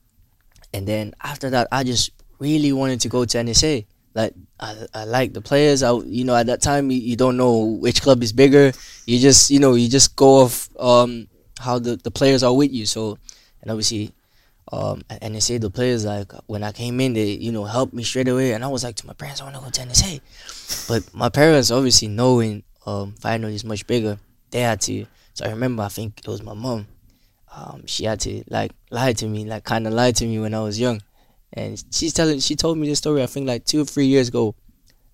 and 0.75 0.89
then 0.89 1.15
after 1.23 1.51
that, 1.51 1.69
I 1.71 1.85
just 1.85 2.11
really 2.41 2.73
wanted 2.73 3.01
to 3.03 3.09
go 3.09 3.25
to 3.25 3.39
NSA. 3.39 3.87
Like 4.15 4.35
I, 4.59 4.87
I 4.93 5.05
like 5.05 5.33
the 5.33 5.41
players. 5.41 5.83
I, 5.83 5.93
you 5.99 6.25
know, 6.25 6.35
at 6.35 6.47
that 6.47 6.63
time 6.63 6.91
you, 6.91 6.99
you 6.99 7.17
don't 7.17 7.37
know 7.37 7.61
which 7.61 8.03
club 8.03 8.23
is 8.23 8.33
bigger. 8.33 8.73
You 9.07 9.19
just, 9.19 9.51
you 9.51 9.61
know, 9.61 9.75
you 9.75 9.89
just 9.89 10.17
go 10.17 10.43
off 10.43 10.69
um 10.79 11.29
how 11.61 11.79
the 11.79 11.97
the 11.97 12.11
players 12.11 12.43
are 12.43 12.55
with 12.55 12.73
you. 12.73 12.87
So, 12.87 13.19
and 13.63 13.71
obviously, 13.71 14.13
um, 14.73 15.03
at 15.11 15.21
NSA 15.23 15.61
the 15.61 15.71
players 15.71 16.05
like 16.05 16.33
when 16.47 16.63
I 16.65 16.73
came 16.73 17.01
in, 17.01 17.13
they 17.15 17.31
you 17.33 17.53
know 17.53 17.65
helped 17.65 17.95
me 17.95 18.03
straight 18.03 18.29
away, 18.29 18.53
and 18.53 18.65
I 18.65 18.69
was 18.69 18.85
like 18.85 18.97
to 18.97 19.07
my 19.07 19.13
parents, 19.13 19.41
I 19.41 19.45
want 19.45 19.57
to 19.57 19.63
go 19.63 19.71
to 19.71 19.81
NSA. 19.83 20.89
But 20.89 21.15
my 21.15 21.29
parents 21.29 21.71
obviously 21.71 22.09
knowing 22.09 22.63
um 22.87 23.15
Feyenoord 23.21 23.53
is 23.53 23.65
much 23.65 23.87
bigger, 23.87 24.19
they 24.51 24.61
had 24.61 24.81
to. 24.83 25.07
So 25.35 25.47
I 25.47 25.51
remember, 25.51 25.83
I 25.83 25.89
think 25.89 26.19
it 26.19 26.29
was 26.29 26.43
my 26.43 26.55
mom. 26.55 26.87
Um, 27.55 27.87
she 27.87 28.05
had 28.05 28.21
to 28.21 28.45
like 28.49 28.73
lie 28.91 29.13
to 29.15 29.27
me, 29.27 29.45
like 29.45 29.65
kind 29.65 29.87
of 29.87 29.93
lie 29.93 30.13
to 30.13 30.27
me 30.27 30.39
when 30.39 30.55
I 30.55 30.61
was 30.61 30.79
young, 30.79 31.03
and 31.53 31.83
she's 31.91 32.13
telling. 32.13 32.41
She 32.41 32.57
told 32.57 32.79
me 32.79 32.89
this 32.89 32.99
story. 32.99 33.23
I 33.23 33.27
think 33.27 33.47
like 33.47 33.65
two 33.65 33.83
or 33.83 33.85
three 33.85 34.07
years 34.07 34.29
ago. 34.29 34.55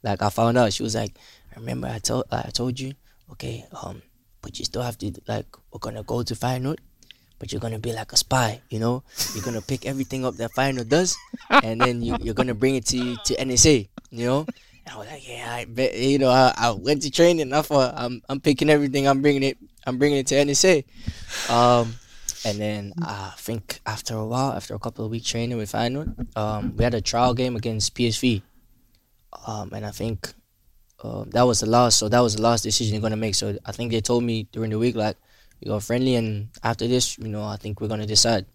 Like 0.02 0.22
I 0.22 0.30
found 0.30 0.58
out, 0.58 0.72
she 0.72 0.82
was 0.82 0.94
like, 0.94 1.16
"I 1.54 1.58
remember 1.58 1.88
I 1.88 1.98
told 1.98 2.24
I 2.30 2.50
told 2.50 2.78
you, 2.78 2.92
okay, 3.32 3.64
um, 3.82 4.02
but 4.42 4.58
you 4.58 4.64
still 4.64 4.82
have 4.82 4.98
to 4.98 5.12
like 5.26 5.46
we're 5.72 5.80
gonna 5.80 6.02
go 6.02 6.22
to 6.22 6.34
Feyenoord, 6.34 6.78
but 7.38 7.52
you're 7.52 7.60
gonna 7.60 7.78
be 7.78 7.92
like 7.92 8.12
a 8.12 8.16
spy. 8.16 8.60
You 8.68 8.78
know, 8.78 9.02
you're 9.34 9.44
gonna 9.44 9.62
pick 9.62 9.86
everything 9.86 10.24
up 10.24 10.36
that 10.36 10.52
Feyenoord 10.52 10.88
does, 10.88 11.16
and 11.50 11.80
then 11.80 12.02
you, 12.02 12.16
you're 12.20 12.34
gonna 12.34 12.54
bring 12.54 12.76
it 12.76 12.86
to 12.86 13.16
to 13.24 13.34
NSA. 13.36 13.88
You 14.10 14.26
know. 14.26 14.46
And 14.86 14.94
I 14.94 14.98
was 14.98 15.08
like, 15.08 15.28
yeah, 15.28 15.52
I 15.52 15.64
bet. 15.64 15.98
You 15.98 16.18
know, 16.18 16.30
I, 16.30 16.54
I 16.56 16.70
went 16.70 17.02
to 17.02 17.10
training. 17.10 17.52
I 17.52 17.62
thought 17.62 17.94
I'm 17.96 18.22
I'm 18.28 18.40
picking 18.40 18.70
everything. 18.70 19.08
I'm 19.08 19.22
bringing 19.22 19.42
it. 19.42 19.58
I'm 19.86 19.98
bringing 19.98 20.18
it 20.18 20.26
to 20.28 20.34
NSA. 20.36 20.84
Um, 21.50 21.94
and 22.46 22.60
then 22.60 22.92
uh, 23.02 23.32
I 23.32 23.36
think 23.36 23.80
after 23.84 24.14
a 24.14 24.24
while, 24.24 24.52
after 24.52 24.72
a 24.74 24.78
couple 24.78 25.04
of 25.04 25.10
weeks 25.10 25.28
training 25.28 25.58
with 25.58 25.72
Feyenoord, 25.72 26.36
um, 26.36 26.76
we 26.76 26.84
had 26.84 26.94
a 26.94 27.00
trial 27.00 27.34
game 27.34 27.56
against 27.56 27.92
PSV. 27.96 28.40
Um, 29.48 29.72
and 29.72 29.84
I 29.84 29.90
think 29.90 30.32
uh, 31.02 31.24
that 31.28 31.42
was 31.42 31.58
the 31.58 31.66
last. 31.66 31.98
So 31.98 32.08
that 32.08 32.20
was 32.20 32.36
the 32.36 32.42
last 32.42 32.62
decision 32.62 32.94
you're 32.94 33.02
gonna 33.02 33.16
make. 33.16 33.34
So 33.34 33.58
I 33.66 33.72
think 33.72 33.90
they 33.90 34.00
told 34.00 34.22
me 34.22 34.46
during 34.52 34.70
the 34.70 34.78
week 34.78 34.94
like 34.94 35.16
we 35.60 35.68
got 35.68 35.82
friendly, 35.82 36.14
and 36.14 36.48
after 36.62 36.86
this, 36.86 37.18
you 37.18 37.26
know, 37.26 37.42
I 37.42 37.56
think 37.56 37.80
we're 37.80 37.88
gonna 37.88 38.06
decide. 38.06 38.46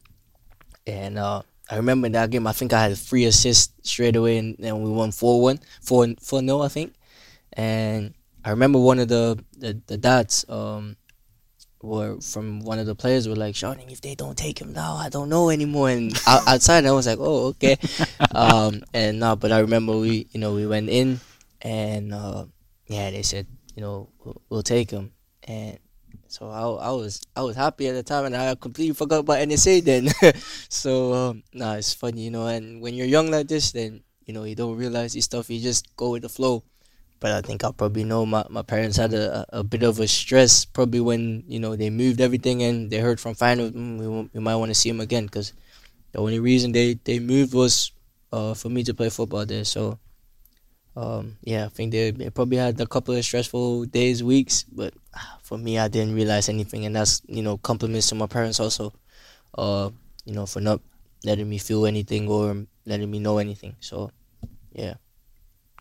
And 0.87 1.19
uh, 1.19 1.41
I 1.69 1.75
remember 1.75 2.05
in 2.05 2.13
that 2.13 2.29
game, 2.29 2.47
I 2.47 2.53
think 2.53 2.71
I 2.71 2.83
had 2.83 2.97
three 2.97 3.25
assists 3.25 3.73
straight 3.83 4.15
away, 4.15 4.37
and 4.37 4.55
then 4.57 4.81
we 4.81 4.89
won 4.89 5.11
4 5.11 5.41
1, 5.41 5.59
4 5.81 6.07
4 6.21 6.39
0, 6.39 6.61
I 6.61 6.67
think. 6.69 6.93
And 7.53 8.13
I 8.45 8.51
remember 8.51 8.79
one 8.79 8.99
of 8.99 9.09
the, 9.09 9.37
the, 9.57 9.79
the 9.85 9.97
dads 9.97 10.45
um, 10.47 10.95
were 11.81 12.19
from 12.21 12.61
one 12.61 12.79
of 12.79 12.85
the 12.85 12.95
players 12.95 13.27
were 13.27 13.35
like 13.35 13.55
shouting, 13.55 13.89
if 13.89 14.01
they 14.01 14.15
don't 14.15 14.37
take 14.37 14.59
him 14.59 14.73
now, 14.73 14.95
I 14.95 15.09
don't 15.09 15.29
know 15.29 15.49
anymore. 15.49 15.89
And 15.89 16.13
outside, 16.27 16.85
I 16.85 16.91
was 16.91 17.07
like, 17.07 17.19
oh, 17.19 17.47
okay. 17.47 17.77
um, 18.35 18.83
and 18.93 19.19
no, 19.19 19.35
but 19.35 19.51
I 19.51 19.59
remember 19.59 19.97
we, 19.97 20.27
you 20.31 20.39
know, 20.39 20.53
we 20.53 20.67
went 20.67 20.89
in, 20.89 21.19
and 21.61 22.13
uh, 22.13 22.45
yeah, 22.87 23.11
they 23.11 23.23
said, 23.23 23.47
you 23.75 23.81
know, 23.81 24.09
we'll, 24.23 24.41
we'll 24.49 24.63
take 24.63 24.91
him. 24.91 25.11
And 25.43 25.79
so 26.31 26.49
I, 26.49 26.87
I 26.87 26.91
was 26.91 27.21
I 27.35 27.41
was 27.41 27.55
happy 27.55 27.87
at 27.87 27.93
the 27.93 28.03
time, 28.03 28.25
and 28.25 28.35
I 28.35 28.55
completely 28.55 28.93
forgot 28.93 29.19
about 29.19 29.39
NSA 29.39 29.83
then. 29.83 30.07
so 30.69 31.13
um, 31.13 31.43
nah, 31.53 31.75
it's 31.75 31.93
funny, 31.93 32.21
you 32.21 32.31
know. 32.31 32.47
And 32.47 32.81
when 32.81 32.93
you're 32.93 33.07
young 33.07 33.29
like 33.29 33.47
this, 33.47 33.71
then 33.71 34.03
you 34.25 34.33
know 34.33 34.45
you 34.45 34.55
don't 34.55 34.77
realize 34.77 35.13
this 35.13 35.25
stuff. 35.25 35.49
You 35.49 35.59
just 35.59 35.95
go 35.97 36.11
with 36.11 36.23
the 36.23 36.29
flow. 36.29 36.63
But 37.21 37.31
I 37.33 37.41
think 37.41 37.63
I 37.63 37.71
probably 37.71 38.03
know 38.03 38.25
my, 38.25 38.45
my 38.49 38.63
parents 38.63 38.97
had 38.97 39.13
a, 39.13 39.45
a 39.53 39.63
bit 39.63 39.83
of 39.83 39.99
a 40.01 40.07
stress 40.07 40.65
probably 40.65 41.01
when 41.01 41.45
you 41.47 41.59
know 41.59 41.77
they 41.77 41.89
moved 41.91 42.19
everything 42.21 42.63
and 42.63 42.91
they 42.91 42.99
heard 42.99 43.19
from 43.21 43.35
Feyenoord 43.35 43.73
mm, 43.73 43.99
we, 43.99 44.29
we 44.33 44.41
might 44.41 44.57
want 44.57 44.71
to 44.71 44.75
see 44.75 44.89
him 44.89 44.99
again 45.01 45.25
because 45.27 45.53
the 46.13 46.19
only 46.19 46.39
reason 46.39 46.73
they, 46.73 46.95
they 47.05 47.19
moved 47.19 47.53
was 47.53 47.91
uh, 48.33 48.53
for 48.55 48.69
me 48.69 48.83
to 48.83 48.93
play 48.93 49.09
football 49.09 49.45
there. 49.45 49.65
So 49.65 49.99
um, 50.95 51.37
yeah, 51.43 51.65
I 51.65 51.69
think 51.69 51.91
they, 51.91 52.11
they 52.11 52.29
probably 52.29 52.57
had 52.57 52.79
a 52.81 52.85
couple 52.85 53.15
of 53.15 53.23
stressful 53.23 53.85
days, 53.85 54.23
weeks, 54.23 54.63
but 54.63 54.93
ah, 55.15 55.37
for 55.43 55.57
me, 55.57 55.79
I 55.79 55.87
didn't 55.87 56.15
realize 56.15 56.49
anything, 56.49 56.85
and 56.85 56.95
that's 56.95 57.21
you 57.27 57.41
know 57.41 57.57
compliments 57.57 58.09
to 58.09 58.15
my 58.15 58.27
parents 58.27 58.59
also, 58.59 58.93
uh, 59.57 59.89
you 60.25 60.33
know, 60.33 60.45
for 60.45 60.59
not 60.61 60.81
letting 61.23 61.49
me 61.49 61.59
feel 61.59 61.85
anything 61.85 62.27
or 62.27 62.65
letting 62.85 63.09
me 63.09 63.19
know 63.19 63.37
anything. 63.37 63.75
So, 63.79 64.11
yeah. 64.73 64.95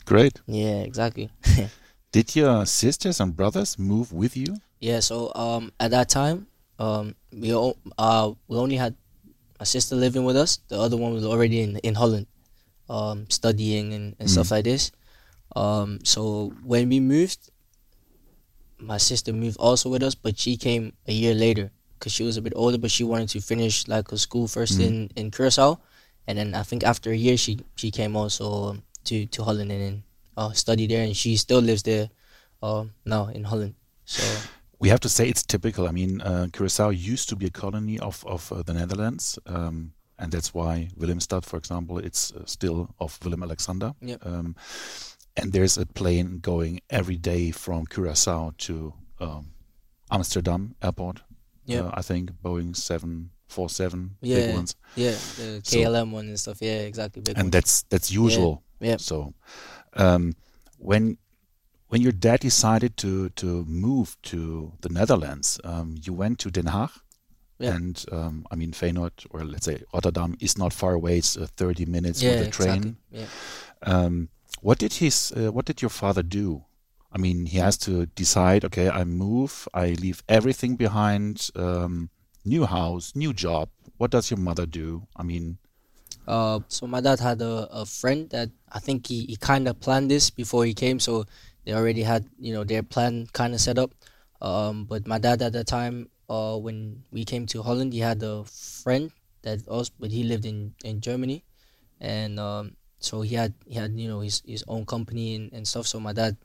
Great. 0.04 0.40
Yeah, 0.46 0.82
exactly. 0.82 1.30
Did 2.12 2.34
your 2.34 2.66
sisters 2.66 3.20
and 3.20 3.36
brothers 3.36 3.78
move 3.78 4.12
with 4.12 4.36
you? 4.36 4.56
Yeah. 4.80 5.00
So 5.00 5.32
um, 5.34 5.72
at 5.78 5.92
that 5.92 6.08
time, 6.08 6.46
um, 6.78 7.14
we 7.32 7.54
o- 7.54 7.76
uh 7.98 8.32
we 8.48 8.56
only 8.56 8.76
had 8.76 8.96
a 9.60 9.66
sister 9.66 9.94
living 9.94 10.24
with 10.24 10.36
us. 10.36 10.58
The 10.68 10.78
other 10.78 10.96
one 10.96 11.12
was 11.12 11.24
already 11.24 11.60
in 11.60 11.76
in 11.78 11.94
Holland, 11.94 12.26
um, 12.88 13.26
studying 13.30 13.92
and, 13.92 14.16
and 14.18 14.28
mm. 14.28 14.32
stuff 14.32 14.50
like 14.50 14.64
this. 14.64 14.90
Um, 15.54 16.00
so 16.04 16.52
when 16.64 16.88
we 16.88 17.00
moved, 17.00 17.50
my 18.78 18.96
sister 18.96 19.32
moved 19.32 19.58
also 19.58 19.88
with 19.88 20.02
us, 20.02 20.14
but 20.14 20.38
she 20.38 20.56
came 20.56 20.92
a 21.06 21.12
year 21.12 21.34
later 21.34 21.70
because 21.98 22.12
she 22.12 22.24
was 22.24 22.36
a 22.36 22.42
bit 22.42 22.54
older, 22.56 22.78
but 22.78 22.90
she 22.90 23.04
wanted 23.04 23.28
to 23.30 23.40
finish 23.40 23.86
like 23.86 24.10
a 24.10 24.18
school 24.18 24.48
first 24.48 24.78
mm. 24.78 24.86
in 24.86 24.94
in 25.16 25.30
Curacao, 25.30 25.78
and 26.26 26.38
then 26.38 26.54
I 26.54 26.62
think 26.62 26.82
after 26.82 27.12
a 27.12 27.16
year 27.16 27.36
she 27.36 27.60
she 27.76 27.90
came 27.90 28.16
also 28.16 28.82
to 29.04 29.26
to 29.26 29.42
Holland 29.42 29.70
and 29.72 29.80
then 29.80 30.02
uh, 30.36 30.52
study 30.52 30.86
there, 30.86 31.04
and 31.04 31.16
she 31.16 31.36
still 31.36 31.60
lives 31.60 31.82
there 31.82 32.10
uh, 32.62 32.84
now 33.04 33.28
in 33.28 33.44
Holland. 33.44 33.74
So 34.04 34.22
we 34.78 34.88
have 34.88 35.00
to 35.00 35.08
say 35.08 35.28
it's 35.28 35.42
typical. 35.42 35.88
I 35.88 35.92
mean, 35.92 36.20
uh, 36.20 36.48
Curacao 36.52 36.90
used 36.90 37.28
to 37.28 37.36
be 37.36 37.46
a 37.46 37.50
colony 37.50 37.98
of 37.98 38.24
of 38.26 38.52
uh, 38.52 38.62
the 38.62 38.74
Netherlands. 38.74 39.38
Um, 39.46 39.92
and 40.20 40.30
that's 40.30 40.52
why 40.52 40.90
Willemstad, 40.98 41.46
for 41.46 41.56
example, 41.56 41.98
it's 41.98 42.32
uh, 42.32 42.44
still 42.44 42.94
of 42.98 43.18
Willem 43.24 43.42
Alexander. 43.42 43.94
Yep. 44.02 44.26
Um, 44.26 44.54
and 45.36 45.52
there's 45.52 45.78
a 45.78 45.86
plane 45.86 46.40
going 46.40 46.80
every 46.90 47.16
day 47.16 47.50
from 47.50 47.86
Curacao 47.86 48.52
to 48.58 48.92
um, 49.18 49.52
Amsterdam 50.10 50.74
airport. 50.82 51.22
Yeah, 51.64 51.82
uh, 51.82 51.90
I 51.94 52.02
think 52.02 52.32
Boeing 52.42 52.76
seven 52.76 53.30
four 53.48 53.68
seven 53.70 54.16
yeah, 54.20 54.36
big 54.36 54.54
ones. 54.54 54.76
Yeah, 54.94 55.12
the 55.36 55.62
KLM 55.64 56.10
so, 56.10 56.14
one 56.14 56.28
and 56.28 56.40
stuff. 56.40 56.58
Yeah, 56.60 56.80
exactly. 56.80 57.22
and 57.28 57.36
ones. 57.36 57.50
that's 57.50 57.82
that's 57.84 58.12
usual. 58.12 58.62
Yeah. 58.80 58.96
So 58.98 59.34
um, 59.94 60.34
when 60.78 61.18
when 61.88 62.00
your 62.00 62.12
dad 62.12 62.40
decided 62.40 62.96
to 62.98 63.30
to 63.30 63.64
move 63.64 64.16
to 64.22 64.72
the 64.80 64.88
Netherlands, 64.88 65.60
um, 65.64 65.96
you 66.02 66.12
went 66.12 66.38
to 66.40 66.50
Den 66.50 66.66
Haag. 66.66 66.90
Yeah. 67.58 67.74
And 67.74 68.02
um, 68.10 68.46
I 68.50 68.56
mean, 68.56 68.72
Feyenoord, 68.72 69.26
or 69.30 69.44
let's 69.44 69.66
say 69.66 69.82
Rotterdam, 69.92 70.34
is 70.40 70.56
not 70.56 70.72
far 70.72 70.94
away. 70.94 71.18
It's 71.18 71.36
uh, 71.36 71.46
30 71.56 71.84
minutes 71.84 72.22
yeah, 72.22 72.30
with 72.30 72.48
a 72.48 72.50
train. 72.50 72.70
Exactly. 72.72 72.96
Yeah. 73.10 73.26
Um, 73.82 74.28
what 74.62 74.78
did 74.78 74.94
his 74.94 75.32
uh, 75.36 75.52
What 75.52 75.66
did 75.66 75.82
your 75.82 75.90
father 75.90 76.22
do? 76.22 76.64
I 77.12 77.18
mean, 77.18 77.46
he 77.46 77.58
has 77.58 77.76
to 77.78 78.06
decide. 78.06 78.64
Okay, 78.64 78.88
I 78.88 79.04
move. 79.04 79.68
I 79.74 79.90
leave 79.90 80.22
everything 80.28 80.76
behind. 80.76 81.50
Um, 81.54 82.10
new 82.44 82.64
house, 82.64 83.12
new 83.14 83.32
job. 83.32 83.68
What 83.98 84.10
does 84.10 84.30
your 84.30 84.38
mother 84.38 84.64
do? 84.66 85.06
I 85.16 85.22
mean, 85.22 85.58
uh, 86.26 86.60
so 86.68 86.86
my 86.86 87.00
dad 87.00 87.20
had 87.20 87.42
a, 87.42 87.68
a 87.70 87.86
friend 87.86 88.28
that 88.30 88.50
I 88.70 88.78
think 88.78 89.06
he, 89.06 89.24
he 89.24 89.36
kind 89.36 89.68
of 89.68 89.80
planned 89.80 90.10
this 90.10 90.30
before 90.30 90.64
he 90.64 90.74
came. 90.74 91.00
So 91.00 91.24
they 91.64 91.72
already 91.72 92.02
had 92.02 92.26
you 92.38 92.52
know 92.52 92.64
their 92.64 92.82
plan 92.82 93.26
kind 93.32 93.54
of 93.54 93.60
set 93.60 93.78
up. 93.78 93.92
Um, 94.40 94.84
but 94.84 95.06
my 95.06 95.18
dad 95.18 95.42
at 95.42 95.52
that 95.52 95.66
time, 95.66 96.08
uh, 96.28 96.56
when 96.56 97.02
we 97.10 97.24
came 97.24 97.46
to 97.46 97.62
Holland, 97.62 97.92
he 97.92 98.00
had 98.00 98.22
a 98.22 98.44
friend 98.44 99.10
that 99.42 99.66
also, 99.68 99.92
but 99.98 100.10
he 100.10 100.24
lived 100.24 100.44
in 100.44 100.74
in 100.84 101.00
Germany, 101.00 101.44
and 102.00 102.38
um, 102.38 102.76
so 102.98 103.20
he 103.22 103.34
had 103.34 103.54
he 103.66 103.74
had 103.74 103.98
you 103.98 104.08
know 104.08 104.20
his 104.20 104.42
his 104.46 104.64
own 104.68 104.86
company 104.86 105.34
and, 105.34 105.52
and 105.52 105.68
stuff. 105.68 105.86
So 105.86 106.00
my 106.00 106.12
dad 106.12 106.36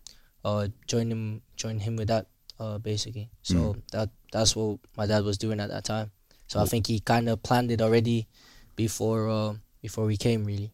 uh 0.44 0.68
joined 0.88 1.12
him 1.12 1.42
joined 1.56 1.82
him 1.82 1.96
with 1.96 2.08
that 2.08 2.28
uh 2.60 2.78
basically. 2.78 3.30
So 3.42 3.56
mm. 3.56 3.82
that 3.92 4.10
that's 4.32 4.56
what 4.56 4.80
my 4.98 5.06
dad 5.06 5.24
was 5.24 5.38
doing 5.38 5.60
at 5.60 5.70
that 5.70 5.84
time. 5.86 6.12
So 6.48 6.62
I 6.62 6.66
think 6.66 6.88
he 6.88 7.00
kind 7.00 7.28
of 7.28 7.42
planned 7.42 7.72
it 7.72 7.82
already 7.82 8.28
before 8.76 9.30
uh, 9.30 9.56
before 9.88 10.06
we 10.06 10.18
came 10.28 10.42
really. 10.52 10.72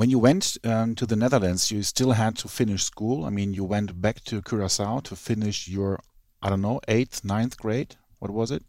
When 0.00 0.10
you 0.10 0.18
went 0.28 0.44
um, 0.64 0.94
to 0.96 1.04
the 1.06 1.18
Netherlands, 1.24 1.70
you 1.70 1.80
still 1.94 2.12
had 2.22 2.32
to 2.42 2.48
finish 2.48 2.82
school. 2.92 3.24
I 3.28 3.30
mean, 3.30 3.54
you 3.58 3.64
went 3.74 3.90
back 4.06 4.16
to 4.28 4.42
Curacao 4.42 5.00
to 5.08 5.14
finish 5.14 5.68
your 5.76 6.00
I 6.44 6.46
don't 6.50 6.64
know 6.68 6.80
eighth, 6.96 7.24
ninth 7.24 7.56
grade. 7.64 7.92
What 8.20 8.30
was 8.40 8.50
it? 8.56 8.62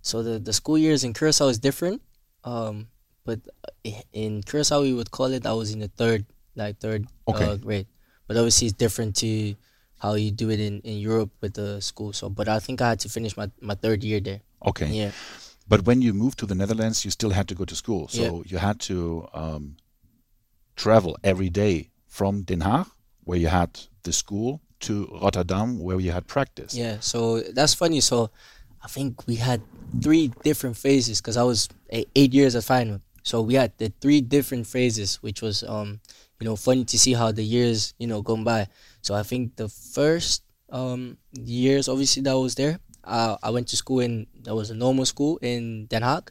So 0.00 0.22
the 0.22 0.34
the 0.48 0.54
school 0.60 0.78
years 0.86 1.00
in 1.06 1.12
Curacao 1.18 1.48
is 1.54 1.58
different. 1.68 2.02
Um, 2.52 2.76
but 3.24 3.38
in 4.12 4.42
Curacao 4.42 4.82
we 4.82 4.92
would 4.98 5.10
call 5.16 5.30
it. 5.36 5.46
I 5.46 5.54
was 5.60 5.68
in 5.74 5.80
the 5.84 5.92
third, 6.00 6.26
like 6.56 6.80
third 6.84 7.06
okay. 7.28 7.44
uh, 7.44 7.56
grade. 7.56 7.86
But 8.26 8.36
obviously 8.36 8.66
it's 8.68 8.76
different 8.84 9.16
to 9.22 9.54
how 10.02 10.14
you 10.14 10.30
do 10.32 10.50
it 10.50 10.60
in, 10.68 10.80
in 10.80 10.98
Europe 10.98 11.30
with 11.40 11.54
the 11.54 11.80
school. 11.80 12.12
So, 12.12 12.28
but 12.28 12.48
I 12.48 12.58
think 12.58 12.80
I 12.80 12.88
had 12.92 13.00
to 13.00 13.08
finish 13.08 13.36
my, 13.36 13.48
my 13.60 13.76
third 13.76 14.02
year 14.02 14.20
there. 14.20 14.40
Okay. 14.70 14.88
Yeah. 15.00 15.12
But 15.68 15.84
when 15.86 16.02
you 16.02 16.12
moved 16.12 16.38
to 16.40 16.46
the 16.46 16.54
Netherlands, 16.54 17.04
you 17.04 17.10
still 17.10 17.30
had 17.30 17.48
to 17.48 17.54
go 17.54 17.64
to 17.64 17.74
school. 17.74 18.08
So 18.08 18.22
yeah. 18.22 18.42
you 18.46 18.58
had 18.58 18.80
to 18.80 19.28
um, 19.32 19.76
travel 20.76 21.16
every 21.22 21.50
day 21.50 21.90
from 22.06 22.42
Den 22.42 22.60
Haag, 22.60 22.90
where 23.24 23.38
you 23.38 23.48
had 23.48 23.80
the 24.02 24.12
school, 24.12 24.60
to 24.80 25.18
Rotterdam, 25.22 25.78
where 25.78 25.98
you 26.00 26.12
had 26.12 26.26
practice. 26.26 26.74
Yeah. 26.74 26.98
So 27.00 27.40
that's 27.40 27.74
funny. 27.74 28.00
So 28.00 28.30
I 28.82 28.88
think 28.88 29.26
we 29.26 29.36
had 29.36 29.62
three 30.02 30.32
different 30.42 30.76
phases 30.76 31.20
because 31.20 31.36
I 31.36 31.44
was 31.44 31.68
eight 31.90 32.34
years 32.34 32.54
at 32.54 32.64
Feyenoord. 32.64 33.00
So 33.22 33.40
we 33.40 33.54
had 33.54 33.72
the 33.78 33.92
three 34.00 34.20
different 34.20 34.66
phases, 34.66 35.22
which 35.22 35.40
was 35.40 35.62
um, 35.62 36.00
you 36.40 36.44
know, 36.44 36.56
funny 36.56 36.84
to 36.84 36.98
see 36.98 37.12
how 37.12 37.30
the 37.30 37.44
years, 37.44 37.94
you 37.98 38.08
know, 38.08 38.20
gone 38.20 38.42
by. 38.42 38.66
So 39.00 39.14
I 39.14 39.22
think 39.22 39.56
the 39.56 39.68
first 39.68 40.42
um 40.70 41.18
years 41.32 41.86
obviously 41.88 42.22
that 42.22 42.32
was 42.32 42.54
there. 42.54 42.78
Uh, 43.04 43.36
I 43.42 43.50
went 43.50 43.68
to 43.68 43.76
school 43.76 44.00
in 44.00 44.26
that 44.42 44.54
was 44.54 44.70
a 44.70 44.74
normal 44.74 45.06
school 45.06 45.38
in 45.42 45.86
Den 45.86 46.02
Haag. 46.02 46.28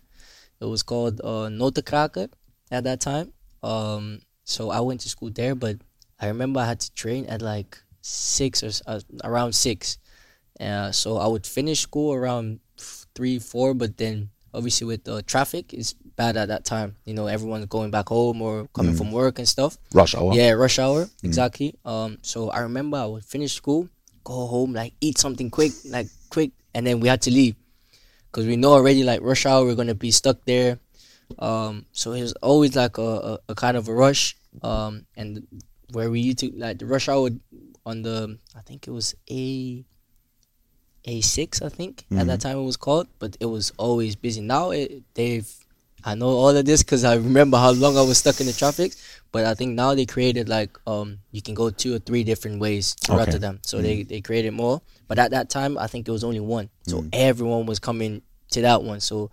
It 0.59 0.65
was 0.65 0.83
called 0.83 1.21
uh 1.21 1.49
Notenkraker 1.49 2.29
at 2.71 2.83
that 2.83 3.01
time. 3.01 3.33
Um 3.63 4.21
so 4.43 4.69
I 4.69 4.79
went 4.81 5.01
to 5.01 5.09
school 5.09 5.29
there, 5.29 5.55
but 5.55 5.77
I 6.19 6.27
remember 6.27 6.59
I 6.59 6.65
had 6.65 6.79
to 6.81 6.93
train 6.93 7.25
at 7.25 7.41
like 7.41 7.77
six 8.01 8.63
or 8.63 8.71
uh, 8.87 8.99
around 9.23 9.53
six. 9.53 9.97
Uh, 10.59 10.91
so 10.91 11.17
I 11.17 11.27
would 11.27 11.47
finish 11.47 11.79
school 11.79 12.13
around 12.13 12.59
three, 13.15 13.39
four, 13.39 13.73
but 13.73 13.97
then 13.97 14.29
obviously 14.53 14.85
with 14.85 15.03
the 15.03 15.21
traffic 15.23 15.73
it's 15.73 15.93
bad 15.93 16.35
at 16.35 16.49
that 16.49 16.65
time 16.65 16.95
you 17.05 17.13
know 17.13 17.27
everyone's 17.27 17.65
going 17.67 17.89
back 17.89 18.09
home 18.09 18.41
or 18.41 18.67
coming 18.73 18.93
mm. 18.93 18.97
from 18.97 19.11
work 19.11 19.39
and 19.39 19.47
stuff 19.47 19.77
rush 19.93 20.13
hour 20.15 20.33
yeah 20.33 20.51
rush 20.51 20.77
hour 20.77 21.05
mm. 21.05 21.23
exactly 21.23 21.73
um 21.85 22.17
so 22.21 22.49
i 22.49 22.59
remember 22.59 22.97
i 22.97 23.05
would 23.05 23.23
finish 23.23 23.53
school 23.53 23.87
go 24.23 24.45
home 24.47 24.73
like 24.73 24.93
eat 25.01 25.17
something 25.17 25.49
quick 25.49 25.71
like 25.85 26.07
quick 26.29 26.51
and 26.73 26.85
then 26.85 26.99
we 26.99 27.07
had 27.07 27.21
to 27.23 27.31
leave 27.31 27.55
because 28.31 28.45
we 28.45 28.55
know 28.55 28.73
already 28.73 29.03
like 29.03 29.21
rush 29.21 29.45
hour 29.45 29.65
we're 29.65 29.75
gonna 29.75 29.95
be 29.95 30.11
stuck 30.11 30.43
there. 30.45 30.79
Um, 31.39 31.85
so 31.91 32.11
it 32.11 32.21
was 32.21 32.33
always 32.41 32.75
like 32.75 32.97
a, 32.97 33.01
a, 33.01 33.39
a 33.49 33.55
kind 33.55 33.77
of 33.77 33.87
a 33.87 33.93
rush. 33.93 34.35
Um, 34.61 35.05
and 35.15 35.47
where 35.91 36.09
we 36.09 36.19
used 36.19 36.39
to 36.39 36.51
like 36.55 36.79
the 36.79 36.85
rush 36.85 37.07
hour 37.09 37.29
on 37.85 38.01
the 38.01 38.37
I 38.55 38.61
think 38.61 38.87
it 38.87 38.91
was 38.91 39.15
a 39.29 39.83
a 41.05 41.21
six 41.21 41.61
I 41.61 41.69
think 41.69 42.05
at 42.11 42.27
that 42.27 42.41
time 42.41 42.57
it 42.57 42.63
was 42.63 42.77
called, 42.77 43.07
but 43.17 43.35
it 43.39 43.45
was 43.45 43.71
always 43.77 44.15
busy. 44.15 44.41
Now 44.41 44.71
it 44.71 45.03
they've 45.13 45.49
I 46.03 46.15
know 46.15 46.29
all 46.29 46.49
of 46.55 46.65
this 46.65 46.83
because 46.83 47.03
I 47.03 47.15
remember 47.15 47.57
how 47.57 47.71
long 47.71 47.97
I 47.97 48.01
was 48.01 48.17
stuck 48.17 48.39
in 48.39 48.47
the 48.47 48.53
traffic. 48.53 48.93
But 49.31 49.45
I 49.45 49.53
think 49.53 49.75
now 49.75 49.95
they 49.95 50.05
created 50.05 50.49
like 50.49 50.77
um 50.85 51.19
you 51.31 51.41
can 51.41 51.53
go 51.55 51.69
two 51.69 51.95
or 51.95 51.99
three 51.99 52.23
different 52.23 52.59
ways 52.59 52.95
to 52.95 53.13
Okay. 53.13 53.19
Rotterdam. 53.19 53.59
So 53.63 53.81
they 53.81 54.03
they 54.03 54.21
created 54.21 54.51
more. 54.51 54.81
But 55.07 55.19
at 55.19 55.31
that 55.31 55.49
time 55.49 55.77
I 55.77 55.87
think 55.87 56.07
it 56.07 56.11
was 56.11 56.23
only 56.23 56.39
one. 56.41 56.69
So 56.87 57.05
everyone 57.13 57.65
was 57.65 57.79
coming 57.79 58.21
to 58.51 58.61
that 58.61 58.83
one. 58.83 58.99
So 58.99 59.31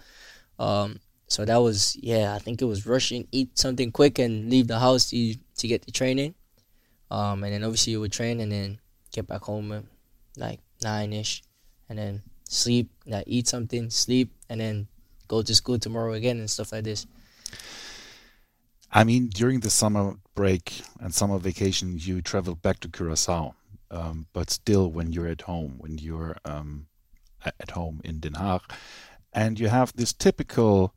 um 0.58 1.00
so 1.26 1.44
that 1.44 1.56
was 1.58 1.96
yeah 2.00 2.34
I 2.34 2.38
think 2.38 2.62
it 2.62 2.66
was 2.66 2.86
rushing, 2.86 3.26
eat 3.32 3.58
something 3.58 3.90
quick 3.92 4.18
and 4.18 4.48
leave 4.50 4.66
the 4.68 4.78
house 4.78 5.10
to 5.10 5.34
to 5.56 5.68
get 5.68 5.84
the 5.84 5.90
training. 5.92 6.34
Um 7.10 7.42
and 7.44 7.52
then 7.52 7.64
obviously 7.64 7.92
you 7.92 8.00
would 8.00 8.12
train 8.12 8.40
and 8.40 8.52
then 8.52 8.78
get 9.10 9.26
back 9.26 9.42
home 9.42 9.72
at 9.72 9.84
like 10.36 10.60
nine 10.82 11.12
ish, 11.12 11.42
and 11.88 11.98
then 11.98 12.22
sleep, 12.48 12.90
like 13.06 13.24
eat 13.26 13.48
something, 13.48 13.90
sleep, 13.90 14.30
and 14.48 14.60
then 14.60 14.86
go 15.28 15.42
to 15.42 15.54
school 15.54 15.78
tomorrow 15.78 16.14
again 16.14 16.38
and 16.38 16.50
stuff 16.50 16.72
like 16.72 16.84
this. 16.84 17.06
I 18.90 19.04
mean, 19.04 19.28
during 19.28 19.60
the 19.60 19.70
summer 19.70 20.14
break 20.34 20.80
and 21.00 21.14
summer 21.14 21.38
vacation, 21.38 21.98
you 21.98 22.22
traveled 22.22 22.62
back 22.62 22.80
to 22.80 22.88
Curacao. 22.88 23.54
Um, 23.90 24.26
but 24.32 24.50
still, 24.50 24.90
when 24.90 25.12
you're 25.12 25.28
at 25.28 25.42
home, 25.42 25.74
when 25.78 25.98
you're 25.98 26.36
um, 26.44 26.86
at 27.44 27.70
home 27.70 28.00
in 28.04 28.20
Den 28.20 28.32
Haag, 28.32 28.60
and 29.32 29.58
you 29.58 29.68
have 29.68 29.92
this 29.94 30.12
typical 30.12 30.94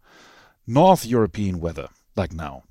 North 0.68 1.06
European 1.06 1.60
weather, 1.60 1.90
like 2.16 2.34
now, 2.34 2.64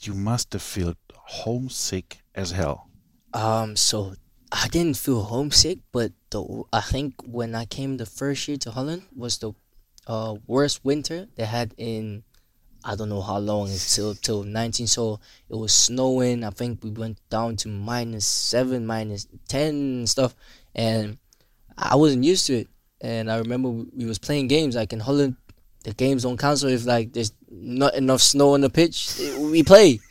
you 0.00 0.14
must 0.14 0.52
have 0.52 0.62
felt 0.62 0.96
homesick 1.12 2.18
as 2.34 2.52
hell. 2.52 2.88
Um, 3.32 3.76
so 3.76 4.14
I 4.52 4.68
didn't 4.68 4.96
feel 4.96 5.22
homesick, 5.22 5.78
but 5.92 6.12
the 6.30 6.64
I 6.72 6.80
think 6.80 7.14
when 7.24 7.54
I 7.54 7.64
came 7.64 7.96
the 7.96 8.06
first 8.06 8.48
year 8.48 8.56
to 8.58 8.70
Holland 8.72 9.02
was 9.14 9.38
the 9.38 9.52
uh 10.10 10.34
worst 10.48 10.84
winter 10.84 11.28
they 11.36 11.44
had 11.44 11.72
in 11.76 12.24
I 12.84 12.96
don't 12.96 13.10
know 13.10 13.20
how 13.20 13.38
long 13.38 13.68
until 13.68 14.14
till 14.14 14.42
19. 14.42 14.86
So 14.86 15.20
it 15.48 15.54
was 15.54 15.72
snowing. 15.72 16.44
I 16.44 16.50
think 16.50 16.82
we 16.82 16.90
went 16.90 17.18
down 17.28 17.56
to 17.56 17.68
minus 17.68 18.26
seven, 18.26 18.86
minus 18.86 19.28
ten 19.48 19.74
and 19.74 20.08
stuff, 20.08 20.34
and 20.74 21.18
I 21.76 21.96
wasn't 21.96 22.24
used 22.24 22.46
to 22.46 22.54
it. 22.60 22.68
And 23.02 23.30
I 23.30 23.38
remember 23.38 23.68
we 23.68 24.06
was 24.06 24.18
playing 24.18 24.48
games 24.48 24.76
like 24.76 24.92
in 24.92 25.00
Holland. 25.00 25.36
The 25.84 25.94
games 25.94 26.22
don't 26.24 26.42
if 26.42 26.86
like 26.86 27.12
there's 27.12 27.32
not 27.50 27.94
enough 27.94 28.20
snow 28.20 28.54
on 28.54 28.60
the 28.62 28.70
pitch. 28.70 29.20
We 29.38 29.62
play. 29.62 30.00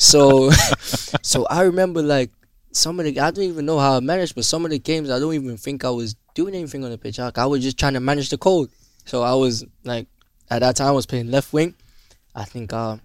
So, 0.00 0.50
so 1.22 1.44
I 1.46 1.62
remember 1.62 2.02
like 2.02 2.30
some 2.70 3.00
of 3.00 3.06
the 3.06 3.18
I 3.18 3.32
don't 3.32 3.44
even 3.44 3.66
know 3.66 3.80
how 3.80 3.96
I 3.96 4.00
managed, 4.00 4.36
but 4.36 4.44
some 4.44 4.64
of 4.64 4.70
the 4.70 4.78
games 4.78 5.10
I 5.10 5.18
don't 5.18 5.34
even 5.34 5.56
think 5.56 5.84
I 5.84 5.90
was 5.90 6.14
doing 6.34 6.54
anything 6.54 6.84
on 6.84 6.90
the 6.90 6.98
pitch. 6.98 7.18
Like 7.18 7.36
I 7.38 7.46
was 7.46 7.64
just 7.64 7.78
trying 7.78 7.94
to 7.94 8.00
manage 8.00 8.30
the 8.30 8.38
cold. 8.38 8.70
So 9.08 9.22
I 9.22 9.34
was 9.34 9.64
like 9.84 10.06
at 10.50 10.60
that 10.60 10.76
time 10.76 10.88
I 10.88 10.90
was 10.92 11.06
playing 11.06 11.30
left 11.30 11.50
wing. 11.54 11.74
I 12.34 12.44
think 12.44 12.74
uh, 12.74 12.98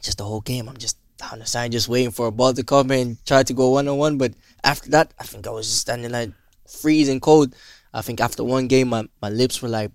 just 0.00 0.18
the 0.18 0.24
whole 0.24 0.40
game 0.40 0.68
I'm 0.68 0.76
just 0.76 0.96
down 1.16 1.40
the 1.40 1.46
side 1.46 1.72
just 1.72 1.88
waiting 1.88 2.12
for 2.12 2.28
a 2.28 2.30
ball 2.30 2.54
to 2.54 2.62
come 2.62 2.92
and 2.92 3.18
try 3.26 3.42
to 3.42 3.52
go 3.52 3.70
one 3.70 3.88
on 3.88 3.98
one. 3.98 4.16
But 4.16 4.34
after 4.62 4.90
that 4.90 5.12
I 5.18 5.24
think 5.24 5.48
I 5.48 5.50
was 5.50 5.66
just 5.66 5.80
standing 5.80 6.12
like 6.12 6.30
freezing 6.68 7.18
cold. 7.18 7.52
I 7.92 8.00
think 8.02 8.20
after 8.20 8.44
one 8.44 8.68
game 8.68 8.90
my, 8.90 9.08
my 9.20 9.28
lips 9.28 9.60
were 9.60 9.68
like 9.68 9.90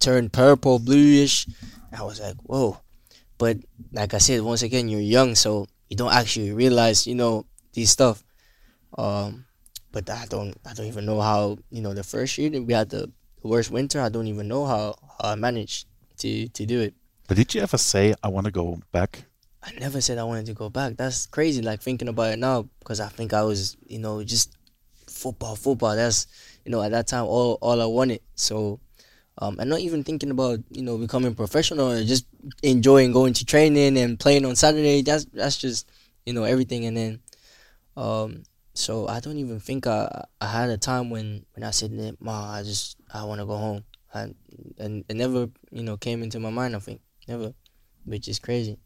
turned 0.00 0.32
purple, 0.32 0.80
bluish. 0.80 1.46
I 1.96 2.02
was 2.02 2.20
like, 2.20 2.36
whoa. 2.42 2.80
But 3.38 3.58
like 3.92 4.12
I 4.12 4.18
said, 4.18 4.42
once 4.42 4.62
again, 4.62 4.88
you're 4.88 5.00
young, 5.00 5.36
so 5.36 5.68
you 5.88 5.96
don't 5.96 6.12
actually 6.12 6.50
realize, 6.50 7.06
you 7.06 7.14
know, 7.14 7.46
these 7.74 7.90
stuff. 7.90 8.24
Um, 8.96 9.46
but 9.92 10.10
I 10.10 10.26
don't, 10.28 10.56
I 10.66 10.74
don't 10.74 10.86
even 10.86 11.06
know 11.06 11.20
how, 11.20 11.58
you 11.70 11.80
know, 11.80 11.94
the 11.94 12.02
first 12.02 12.36
year 12.38 12.50
we 12.60 12.72
had 12.72 12.90
the, 12.90 13.10
the 13.42 13.48
worst 13.48 13.70
winter. 13.70 14.00
I 14.00 14.08
don't 14.08 14.26
even 14.26 14.48
know 14.48 14.66
how, 14.66 14.94
how 15.22 15.30
I 15.30 15.34
managed 15.34 15.86
to 16.18 16.48
to 16.48 16.66
do 16.66 16.80
it. 16.80 16.94
But 17.26 17.36
did 17.36 17.54
you 17.54 17.60
ever 17.60 17.78
say, 17.78 18.14
I 18.22 18.28
want 18.28 18.46
to 18.46 18.50
go 18.50 18.80
back? 18.90 19.24
I 19.62 19.72
never 19.78 20.00
said 20.00 20.18
I 20.18 20.24
wanted 20.24 20.46
to 20.46 20.54
go 20.54 20.70
back. 20.70 20.96
That's 20.96 21.26
crazy. 21.26 21.60
Like 21.62 21.82
thinking 21.82 22.08
about 22.08 22.32
it 22.32 22.38
now, 22.38 22.68
because 22.78 23.00
I 23.00 23.08
think 23.08 23.34
I 23.34 23.42
was, 23.42 23.76
you 23.86 23.98
know, 23.98 24.22
just 24.24 24.56
football, 25.06 25.56
football. 25.56 25.94
That's, 25.94 26.26
you 26.64 26.70
know, 26.70 26.82
at 26.82 26.92
that 26.92 27.06
time 27.06 27.24
all 27.24 27.58
all 27.60 27.82
I 27.82 27.86
wanted. 27.86 28.22
So, 28.34 28.80
um, 29.38 29.58
and 29.60 29.68
not 29.68 29.80
even 29.80 30.04
thinking 30.04 30.30
about, 30.30 30.60
you 30.70 30.82
know, 30.82 30.96
becoming 30.96 31.34
professional 31.34 31.92
or 31.92 32.04
just 32.04 32.26
enjoying 32.62 33.12
going 33.12 33.34
to 33.34 33.44
training 33.44 33.98
and 33.98 34.18
playing 34.18 34.44
on 34.46 34.56
Saturday. 34.56 35.02
That's 35.02 35.26
that's 35.26 35.58
just, 35.58 35.90
you 36.24 36.32
know, 36.32 36.44
everything. 36.44 36.86
And 36.86 36.96
then, 36.96 37.20
um, 37.96 38.44
so 38.78 39.08
I 39.08 39.20
don't 39.20 39.38
even 39.38 39.60
think 39.60 39.86
I 39.86 40.24
I 40.40 40.46
had 40.46 40.70
a 40.70 40.78
time 40.78 41.10
when 41.10 41.44
when 41.54 41.64
I 41.64 41.72
said, 41.72 41.90
"Ma, 42.20 42.54
I 42.56 42.62
just 42.62 42.96
I 43.12 43.24
want 43.24 43.40
to 43.40 43.46
go 43.46 43.56
home." 43.56 43.84
I, 44.14 44.20
and 44.78 45.04
it 45.08 45.16
never, 45.16 45.48
you 45.70 45.82
know, 45.82 45.96
came 45.96 46.22
into 46.22 46.38
my 46.40 46.50
mind. 46.50 46.74
I 46.76 46.78
think 46.78 47.00
never, 47.26 47.52
which 48.04 48.28
is 48.28 48.38
crazy. 48.38 48.78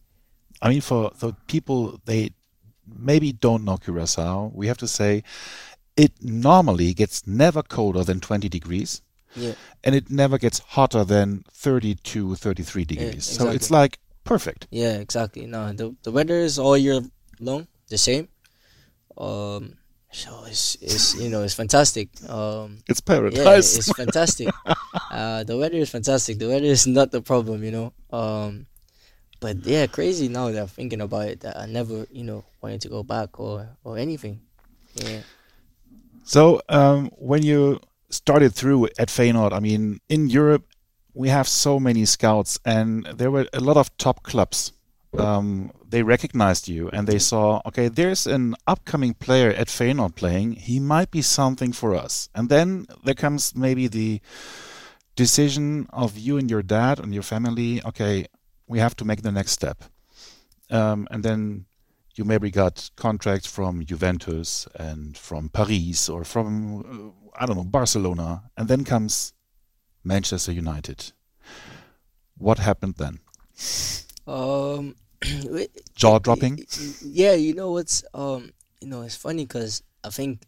I 0.60 0.68
mean, 0.70 0.80
for 0.80 1.10
the 1.18 1.32
people 1.46 2.00
they 2.04 2.30
maybe 2.86 3.32
don't 3.32 3.64
know 3.64 3.76
Curacao, 3.76 4.50
we 4.54 4.66
have 4.66 4.78
to 4.78 4.88
say 4.88 5.22
it 5.96 6.12
normally 6.22 6.94
gets 6.94 7.26
never 7.26 7.62
colder 7.62 8.02
than 8.02 8.18
20 8.20 8.48
degrees 8.48 9.02
Yeah. 9.36 9.54
and 9.84 9.94
it 9.94 10.10
never 10.10 10.38
gets 10.38 10.58
hotter 10.58 11.04
than 11.04 11.44
32, 11.52 12.34
33 12.34 12.84
degrees. 12.84 13.24
So 13.24 13.50
it's 13.50 13.70
like 13.70 13.98
perfect. 14.24 14.66
Yeah, 14.70 14.94
exactly. 14.98 15.46
No, 15.46 15.72
the 15.72 15.94
the 16.02 16.10
weather 16.10 16.38
is 16.38 16.58
all 16.58 16.76
year 16.76 17.00
long 17.40 17.66
the 17.88 17.98
same. 17.98 18.28
Um, 19.18 19.74
so 20.12 20.44
it's 20.46 20.76
it's 20.80 21.14
you 21.16 21.28
know 21.30 21.42
it's 21.42 21.54
fantastic. 21.54 22.08
Um, 22.28 22.78
It's 22.88 23.00
yeah, 23.06 23.14
paradise. 23.14 23.76
it's 23.76 23.92
fantastic. 23.92 24.48
uh, 25.10 25.44
the 25.44 25.56
weather 25.56 25.78
is 25.78 25.90
fantastic. 25.90 26.38
The 26.38 26.48
weather 26.48 26.66
is 26.66 26.86
not 26.86 27.10
the 27.10 27.22
problem, 27.22 27.64
you 27.64 27.70
know. 27.72 27.92
Um, 28.12 28.66
but 29.40 29.64
yeah, 29.64 29.86
crazy 29.86 30.28
now 30.28 30.50
that 30.50 30.60
I'm 30.60 30.68
thinking 30.68 31.00
about 31.00 31.28
it. 31.28 31.40
That 31.40 31.56
I 31.58 31.66
never, 31.66 32.06
you 32.12 32.24
know, 32.24 32.44
wanted 32.60 32.80
to 32.82 32.88
go 32.88 33.02
back 33.02 33.40
or 33.40 33.68
or 33.84 33.98
anything. 33.98 34.40
Yeah. 34.94 35.22
So 36.24 36.60
um, 36.68 37.10
when 37.18 37.42
you 37.42 37.80
started 38.10 38.54
through 38.54 38.86
at 38.98 39.08
Feyenoord, 39.08 39.52
I 39.52 39.60
mean, 39.60 40.00
in 40.08 40.28
Europe 40.28 40.64
we 41.14 41.28
have 41.28 41.48
so 41.48 41.80
many 41.80 42.04
scouts, 42.04 42.58
and 42.64 43.04
there 43.06 43.30
were 43.30 43.46
a 43.52 43.60
lot 43.60 43.76
of 43.76 43.94
top 43.96 44.22
clubs. 44.22 44.72
Um, 45.18 45.72
they 45.92 46.02
recognized 46.02 46.68
you, 46.68 46.88
and 46.88 47.06
they 47.06 47.18
saw, 47.18 47.60
okay, 47.66 47.88
there's 47.88 48.26
an 48.26 48.56
upcoming 48.66 49.12
player 49.12 49.50
at 49.50 49.68
Feyenoord 49.68 50.14
playing. 50.14 50.52
He 50.52 50.80
might 50.80 51.10
be 51.10 51.20
something 51.20 51.70
for 51.70 51.94
us. 51.94 52.30
And 52.34 52.48
then 52.48 52.86
there 53.04 53.14
comes 53.14 53.54
maybe 53.54 53.88
the 53.88 54.22
decision 55.14 55.86
of 55.92 56.18
you 56.18 56.38
and 56.38 56.50
your 56.50 56.62
dad 56.62 56.98
and 56.98 57.12
your 57.12 57.22
family. 57.22 57.82
Okay, 57.84 58.26
we 58.66 58.78
have 58.78 58.96
to 58.96 59.04
make 59.04 59.20
the 59.20 59.30
next 59.30 59.52
step. 59.52 59.84
Um, 60.70 61.06
and 61.10 61.22
then 61.22 61.66
you 62.16 62.24
maybe 62.24 62.50
got 62.50 62.90
contracts 62.96 63.46
from 63.46 63.84
Juventus 63.84 64.66
and 64.74 65.16
from 65.16 65.50
Paris 65.50 66.08
or 66.08 66.24
from 66.24 66.54
uh, 66.80 67.38
I 67.38 67.44
don't 67.44 67.56
know 67.56 67.64
Barcelona, 67.64 68.44
and 68.56 68.66
then 68.66 68.84
comes 68.84 69.34
Manchester 70.02 70.52
United. 70.52 71.12
What 72.38 72.58
happened 72.58 72.94
then? 72.96 73.20
Um. 74.26 74.96
Jaw 75.94 76.18
dropping. 76.18 76.64
Yeah, 77.02 77.32
you 77.34 77.54
know 77.54 77.72
what's 77.72 78.04
um, 78.14 78.52
you 78.80 78.88
know 78.88 79.02
it's 79.02 79.16
funny 79.16 79.44
because 79.44 79.82
I 80.04 80.10
think 80.10 80.42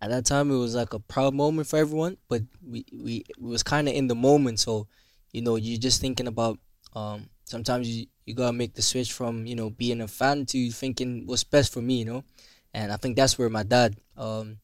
at 0.00 0.10
that 0.10 0.24
time 0.26 0.50
it 0.50 0.56
was 0.56 0.74
like 0.74 0.92
a 0.94 0.98
proud 1.00 1.34
moment 1.34 1.68
for 1.68 1.78
everyone, 1.78 2.16
but 2.28 2.42
we 2.64 2.84
we, 2.92 3.24
we 3.38 3.50
was 3.50 3.62
kind 3.62 3.88
of 3.88 3.94
in 3.94 4.06
the 4.08 4.14
moment, 4.14 4.60
so 4.60 4.86
you 5.32 5.42
know 5.42 5.56
you're 5.56 5.78
just 5.80 6.00
thinking 6.00 6.26
about 6.26 6.58
um. 6.94 7.28
Sometimes 7.44 7.88
you 7.88 8.06
you 8.24 8.34
gotta 8.34 8.52
make 8.52 8.74
the 8.74 8.82
switch 8.82 9.12
from 9.12 9.44
you 9.46 9.54
know 9.56 9.70
being 9.70 10.00
a 10.00 10.08
fan 10.08 10.46
to 10.46 10.70
thinking 10.70 11.26
what's 11.26 11.44
best 11.44 11.72
for 11.72 11.82
me, 11.82 11.98
you 11.98 12.04
know, 12.06 12.24
and 12.72 12.92
I 12.92 12.96
think 12.96 13.16
that's 13.16 13.38
where 13.38 13.50
my 13.50 13.62
dad 13.62 13.96
um, 14.16 14.56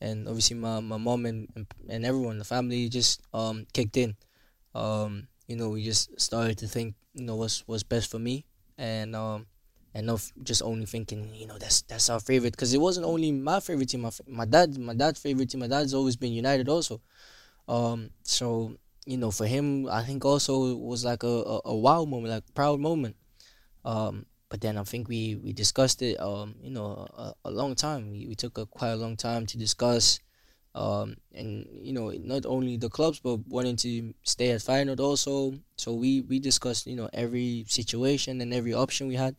and 0.00 0.28
obviously 0.28 0.56
my 0.56 0.80
my 0.80 0.96
mom 0.96 1.26
and 1.26 1.48
and 1.88 2.04
everyone 2.06 2.38
the 2.38 2.44
family 2.44 2.88
just 2.88 3.22
um 3.34 3.66
kicked 3.72 3.96
in, 3.96 4.16
um 4.74 5.28
you 5.48 5.56
know 5.56 5.68
we 5.70 5.84
just 5.84 6.18
started 6.20 6.58
to 6.58 6.68
think 6.68 6.94
you 7.14 7.24
know 7.24 7.36
what's 7.36 7.66
what's 7.66 7.82
best 7.82 8.10
for 8.10 8.18
me 8.18 8.44
and 8.80 9.14
um 9.14 9.46
and 9.94 10.08
just 10.42 10.62
only 10.62 10.86
thinking 10.86 11.34
you 11.34 11.46
know 11.46 11.58
that's 11.58 11.82
that's 11.82 12.08
our 12.08 12.18
favorite 12.20 12.52
because 12.52 12.72
it 12.72 12.80
wasn't 12.80 13.04
only 13.04 13.30
my 13.30 13.60
favorite 13.60 13.88
team 13.90 14.00
my, 14.00 14.10
my 14.26 14.44
dad 14.46 14.76
my 14.78 14.94
dad's 14.94 15.20
favorite 15.20 15.50
team 15.50 15.60
my 15.60 15.68
dad's 15.68 15.94
always 15.94 16.16
been 16.16 16.32
united 16.32 16.68
also. 16.68 17.00
Um 17.68 18.10
so 18.22 18.76
you 19.06 19.18
know 19.18 19.30
for 19.30 19.46
him 19.46 19.88
i 19.88 20.02
think 20.02 20.24
also 20.24 20.74
was 20.76 21.04
like 21.04 21.22
a, 21.22 21.26
a, 21.54 21.60
a 21.66 21.76
wow 21.76 22.04
moment 22.04 22.32
like 22.32 22.54
proud 22.54 22.80
moment. 22.80 23.16
Um 23.84 24.26
but 24.48 24.60
then 24.60 24.78
i 24.78 24.84
think 24.84 25.08
we 25.08 25.36
we 25.36 25.52
discussed 25.52 26.02
it 26.02 26.18
um 26.20 26.54
you 26.62 26.70
know 26.70 27.06
a, 27.16 27.34
a 27.44 27.50
long 27.50 27.74
time. 27.74 28.10
We, 28.10 28.26
we 28.26 28.34
took 28.34 28.58
a 28.58 28.66
quite 28.66 28.90
a 28.90 28.96
long 28.96 29.16
time 29.16 29.46
to 29.46 29.58
discuss 29.58 30.20
um, 30.74 31.16
and 31.34 31.66
you 31.82 31.92
know 31.92 32.10
not 32.22 32.46
only 32.46 32.76
the 32.76 32.88
clubs 32.88 33.20
but 33.20 33.40
wanting 33.48 33.76
to 33.76 34.14
stay 34.22 34.50
at 34.50 34.60
Feyenoord 34.60 35.00
also. 35.00 35.54
So 35.76 35.94
we 35.94 36.22
we 36.22 36.38
discussed 36.38 36.86
you 36.86 36.96
know 36.96 37.08
every 37.12 37.64
situation 37.68 38.40
and 38.40 38.54
every 38.54 38.74
option 38.74 39.08
we 39.08 39.16
had, 39.16 39.36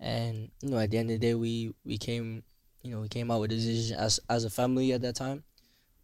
and 0.00 0.50
you 0.62 0.70
know 0.70 0.78
at 0.78 0.90
the 0.90 0.98
end 0.98 1.10
of 1.10 1.20
the 1.20 1.26
day 1.26 1.34
we 1.34 1.72
we 1.84 1.98
came 1.98 2.42
you 2.82 2.90
know 2.90 3.00
we 3.00 3.08
came 3.08 3.30
out 3.30 3.40
with 3.40 3.52
a 3.52 3.56
decision 3.56 3.96
as 3.98 4.20
as 4.28 4.44
a 4.44 4.50
family 4.50 4.92
at 4.92 5.02
that 5.02 5.16
time, 5.16 5.44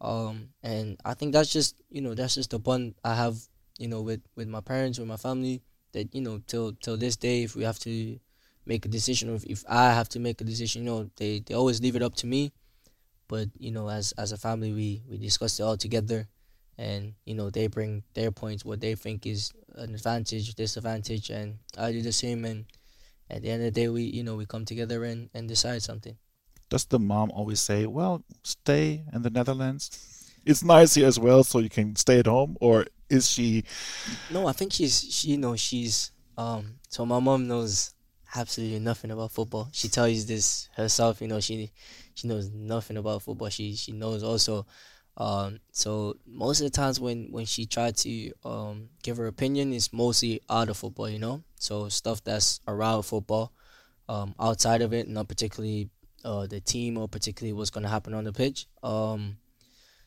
um, 0.01 0.49
and 0.63 0.99
I 1.05 1.15
think 1.15 1.33
that's 1.33 1.53
just 1.53 1.77
you 1.91 2.01
know 2.01 2.15
that's 2.15 2.35
just 2.37 2.51
the 2.51 2.59
bond 2.59 2.95
I 3.05 3.15
have 3.15 3.37
you 3.79 3.89
know 3.89 4.03
with 4.03 4.23
with 4.37 4.49
my 4.49 4.61
parents 4.61 4.99
with 4.99 5.09
my 5.09 5.17
family 5.17 5.63
that 5.93 6.15
you 6.15 6.21
know 6.23 6.41
till 6.47 6.73
till 6.75 6.97
this 6.97 7.17
day 7.17 7.43
if 7.45 7.57
we 7.57 7.65
have 7.65 7.79
to 7.81 8.19
make 8.67 8.85
a 8.87 8.89
decision 8.89 9.31
or 9.31 9.35
if, 9.37 9.45
if 9.45 9.65
I 9.69 9.93
have 9.93 10.09
to 10.11 10.21
make 10.21 10.41
a 10.41 10.45
decision 10.45 10.85
you 10.85 10.91
know 10.91 11.11
they 11.17 11.41
they 11.41 11.55
always 11.55 11.81
leave 11.81 11.97
it 11.97 12.03
up 12.03 12.15
to 12.17 12.27
me 12.27 12.53
but 13.31 13.49
you 13.59 13.71
know 13.71 13.89
as 13.89 14.11
as 14.19 14.33
a 14.33 14.37
family 14.37 14.73
we 14.73 15.03
we 15.09 15.17
discuss 15.17 15.59
it 15.59 15.63
all 15.63 15.77
together. 15.79 16.29
And 16.77 17.15
you 17.25 17.35
know 17.35 17.51
they 17.51 17.69
bring 17.69 18.03
their 18.15 18.33
points 18.33 18.65
what 18.65 18.81
they 18.81 18.95
think 18.95 19.27
is 19.27 19.53
an 19.77 19.95
advantage 19.95 20.55
disadvantage 20.55 21.29
and 21.31 21.59
i 21.79 21.93
do 21.93 22.03
the 22.03 22.13
same. 22.13 22.45
And 22.45 22.67
at 23.31 23.43
the 23.43 23.51
end 23.51 23.63
of 23.63 23.73
the 23.73 23.81
day 23.81 23.89
we 23.89 24.03
you 24.03 24.25
know 24.25 24.35
we 24.35 24.47
come 24.47 24.65
together 24.65 25.05
and 25.05 25.31
and 25.33 25.49
decide 25.49 25.83
something. 25.83 26.17
Does 26.69 26.85
the 26.87 26.99
mom 26.99 27.31
always 27.31 27.61
say 27.61 27.87
well 27.87 28.25
stay 28.43 29.05
in 29.13 29.23
the 29.23 29.31
netherlands 29.31 30.07
it's 30.47 30.65
nice 30.65 30.95
here 30.95 31.07
as 31.07 31.19
well 31.19 31.45
so 31.45 31.59
you 31.59 31.69
can 31.69 31.95
stay 31.97 32.21
at 32.21 32.27
home 32.27 32.57
or 32.61 32.87
is 33.11 33.31
she 33.31 33.63
no 34.31 34.47
i 34.47 34.53
think 34.53 34.73
she's 34.73 35.03
she 35.13 35.33
you 35.33 35.37
know 35.37 35.55
she's 35.55 36.13
um 36.39 36.77
so 36.89 37.05
my 37.05 37.21
mom 37.21 37.47
knows 37.47 37.93
absolutely 38.35 38.79
nothing 38.79 39.11
about 39.11 39.33
football. 39.33 39.69
She 39.73 39.89
tells 39.89 40.11
you 40.13 40.23
this 40.23 40.69
herself 40.77 41.21
you 41.21 41.29
know 41.29 41.41
she 41.41 41.71
she 42.21 42.29
knows 42.29 42.51
nothing 42.51 42.97
about 42.97 43.23
football. 43.23 43.49
She 43.49 43.75
she 43.75 43.93
knows 43.93 44.23
also. 44.23 44.67
Um, 45.17 45.61
so 45.73 46.17
most 46.27 46.61
of 46.61 46.65
the 46.65 46.71
times 46.71 47.01
when 47.01 47.29
when 47.31 47.47
she 47.47 47.67
tried 47.67 47.97
to 47.99 48.33
um, 48.45 48.89
give 49.03 49.17
her 49.17 49.27
opinion, 49.27 49.73
it's 49.73 49.93
mostly 49.93 50.41
out 50.49 50.69
of 50.69 50.77
football, 50.77 51.09
you 51.09 51.19
know. 51.19 51.43
So 51.57 51.89
stuff 51.89 52.23
that's 52.23 52.61
around 52.69 53.03
football, 53.03 53.53
um, 54.09 54.35
outside 54.39 54.83
of 54.83 54.93
it, 54.93 55.09
not 55.09 55.29
particularly 55.29 55.91
uh, 56.25 56.47
the 56.47 56.61
team 56.61 56.97
or 56.99 57.09
particularly 57.09 57.53
what's 57.53 57.71
gonna 57.71 57.89
happen 57.89 58.15
on 58.15 58.25
the 58.25 58.33
pitch. 58.33 58.67
Um, 58.83 59.39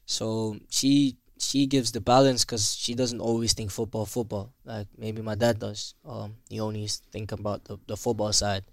so 0.05 0.57
she 0.69 1.17
she 1.39 1.65
gives 1.65 1.91
the 1.91 2.01
balance 2.01 2.45
because 2.45 2.75
she 2.75 2.93
doesn't 2.93 3.19
always 3.19 3.53
think 3.53 3.71
football 3.71 4.05
football 4.05 4.53
like 4.65 4.87
maybe 4.97 5.21
my 5.21 5.35
dad 5.35 5.59
does. 5.59 5.95
Um, 6.05 6.35
he 6.49 6.59
only 6.59 6.87
think 7.11 7.31
about 7.31 7.65
the, 7.65 7.77
the 7.87 7.97
football 7.97 8.31
side 8.33 8.63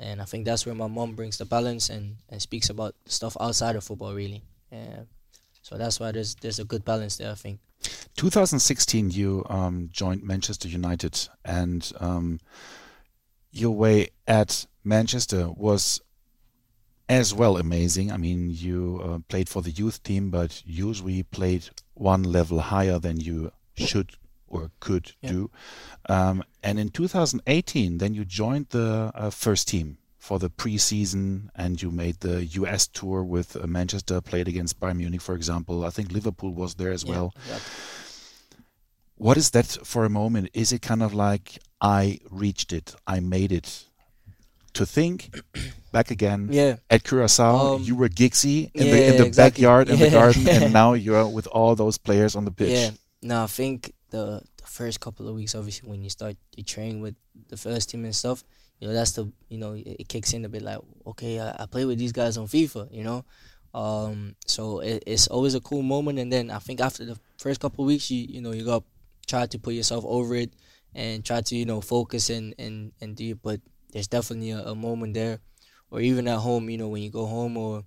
and 0.00 0.20
I 0.20 0.24
think 0.24 0.46
that's 0.46 0.64
where 0.64 0.74
my 0.74 0.86
mom 0.86 1.14
brings 1.14 1.38
the 1.38 1.44
balance 1.44 1.90
and, 1.90 2.16
and 2.30 2.40
speaks 2.40 2.70
about 2.70 2.94
stuff 3.04 3.36
outside 3.40 3.76
of 3.76 3.84
football 3.84 4.14
really. 4.14 4.42
Yeah. 4.72 5.00
So 5.62 5.76
that's 5.76 6.00
why 6.00 6.10
there's 6.12 6.34
there's 6.36 6.58
a 6.58 6.64
good 6.64 6.84
balance 6.84 7.16
there. 7.18 7.30
I 7.30 7.34
think. 7.34 7.60
2016, 8.16 9.10
you 9.10 9.44
um, 9.48 9.88
joined 9.92 10.22
Manchester 10.22 10.68
United, 10.68 11.28
and 11.44 11.90
um, 12.00 12.40
your 13.52 13.74
way 13.74 14.08
at 14.26 14.66
Manchester 14.84 15.50
was 15.50 16.00
as 17.08 17.34
well 17.34 17.56
amazing. 17.56 18.12
I 18.12 18.16
mean, 18.16 18.50
you 18.50 19.00
uh, 19.02 19.18
played 19.28 19.48
for 19.48 19.62
the 19.62 19.70
youth 19.70 20.02
team, 20.02 20.30
but 20.30 20.62
usually 20.64 21.22
played 21.22 21.68
one 21.94 22.22
level 22.22 22.60
higher 22.60 22.98
than 22.98 23.20
you 23.20 23.52
should 23.74 24.12
or 24.50 24.70
could 24.80 25.12
yeah. 25.22 25.30
do. 25.30 25.50
Um, 26.08 26.42
and 26.62 26.78
in 26.78 26.90
2018, 26.90 27.98
then 27.98 28.12
you 28.12 28.24
joined 28.24 28.68
the 28.70 29.12
uh, 29.14 29.30
first 29.30 29.68
team 29.68 29.96
for 30.18 30.38
the 30.38 30.50
preseason, 30.50 31.48
and 31.56 31.80
you 31.80 31.90
made 31.90 32.20
the 32.20 32.44
US 32.44 32.86
tour 32.86 33.24
with 33.24 33.56
uh, 33.56 33.66
Manchester, 33.66 34.20
played 34.20 34.48
against 34.48 34.78
Bayern 34.78 34.98
Munich, 34.98 35.22
for 35.22 35.34
example. 35.34 35.84
I 35.84 35.90
think 35.90 36.12
Liverpool 36.12 36.52
was 36.52 36.74
there 36.74 36.92
as 36.92 37.04
yeah, 37.04 37.10
well. 37.10 37.34
What 39.16 39.36
is 39.36 39.50
that 39.50 39.66
for 39.66 40.04
a 40.04 40.10
moment? 40.10 40.50
Is 40.52 40.72
it 40.72 40.82
kind 40.82 41.02
of 41.02 41.14
like 41.14 41.58
I 41.80 42.20
reached 42.30 42.72
it, 42.72 42.94
I 43.06 43.20
made 43.20 43.52
it? 43.52 43.84
To 44.74 44.86
think 44.86 45.34
back 45.92 46.12
again 46.12 46.48
yeah. 46.52 46.76
at 46.88 47.02
Curacao, 47.02 47.74
um, 47.74 47.82
you 47.82 47.96
were 47.96 48.08
Giggsy 48.08 48.70
in 48.72 48.86
yeah, 48.86 48.92
the 48.92 49.06
in 49.06 49.16
the 49.16 49.26
exactly. 49.26 49.62
backyard 49.62 49.88
in 49.90 49.98
the 49.98 50.10
garden, 50.20 50.48
and 50.48 50.72
now 50.72 50.92
you're 50.92 51.26
with 51.26 51.48
all 51.48 51.74
those 51.74 51.98
players 51.98 52.36
on 52.36 52.44
the 52.44 52.52
pitch. 52.52 52.78
Yeah, 52.78 52.90
no, 53.20 53.42
I 53.42 53.46
think 53.46 53.92
the, 54.10 54.42
the 54.56 54.66
first 54.66 55.00
couple 55.00 55.28
of 55.28 55.34
weeks, 55.34 55.54
obviously, 55.54 55.88
when 55.88 56.02
you 56.02 56.10
start 56.10 56.36
you 56.56 56.62
train 56.62 57.00
with 57.00 57.14
the 57.48 57.56
first 57.56 57.90
team 57.90 58.04
and 58.04 58.14
stuff, 58.14 58.44
you 58.78 58.88
know 58.88 58.94
that's 58.94 59.12
the 59.12 59.30
you 59.48 59.58
know 59.58 59.72
it, 59.72 59.86
it 60.00 60.08
kicks 60.08 60.32
in 60.32 60.44
a 60.44 60.48
bit 60.48 60.62
like 60.62 60.78
okay, 61.06 61.40
I, 61.40 61.62
I 61.62 61.66
play 61.66 61.84
with 61.84 61.98
these 61.98 62.12
guys 62.12 62.36
on 62.36 62.46
FIFA, 62.46 62.92
you 62.92 63.04
know. 63.04 63.24
Um, 63.72 64.34
so 64.46 64.80
it, 64.80 65.04
it's 65.06 65.28
always 65.28 65.54
a 65.54 65.60
cool 65.60 65.82
moment, 65.82 66.18
and 66.18 66.32
then 66.32 66.50
I 66.50 66.58
think 66.58 66.80
after 66.80 67.04
the 67.04 67.18
first 67.38 67.60
couple 67.60 67.84
of 67.84 67.88
weeks, 67.88 68.10
you 68.10 68.26
you 68.28 68.40
know 68.40 68.52
you 68.52 68.64
got 68.64 68.84
try 69.26 69.46
to 69.46 69.58
put 69.58 69.74
yourself 69.74 70.04
over 70.06 70.34
it 70.34 70.52
and 70.94 71.24
try 71.24 71.40
to 71.40 71.56
you 71.56 71.64
know 71.64 71.80
focus 71.80 72.30
and 72.30 72.54
and 72.58 72.92
and 73.00 73.16
do 73.16 73.30
it. 73.30 73.42
But 73.42 73.60
there's 73.92 74.08
definitely 74.08 74.50
a, 74.50 74.60
a 74.60 74.74
moment 74.74 75.14
there, 75.14 75.40
or 75.90 76.00
even 76.00 76.28
at 76.28 76.38
home, 76.38 76.70
you 76.70 76.78
know, 76.78 76.88
when 76.88 77.02
you 77.02 77.10
go 77.10 77.26
home 77.26 77.56
or 77.56 77.84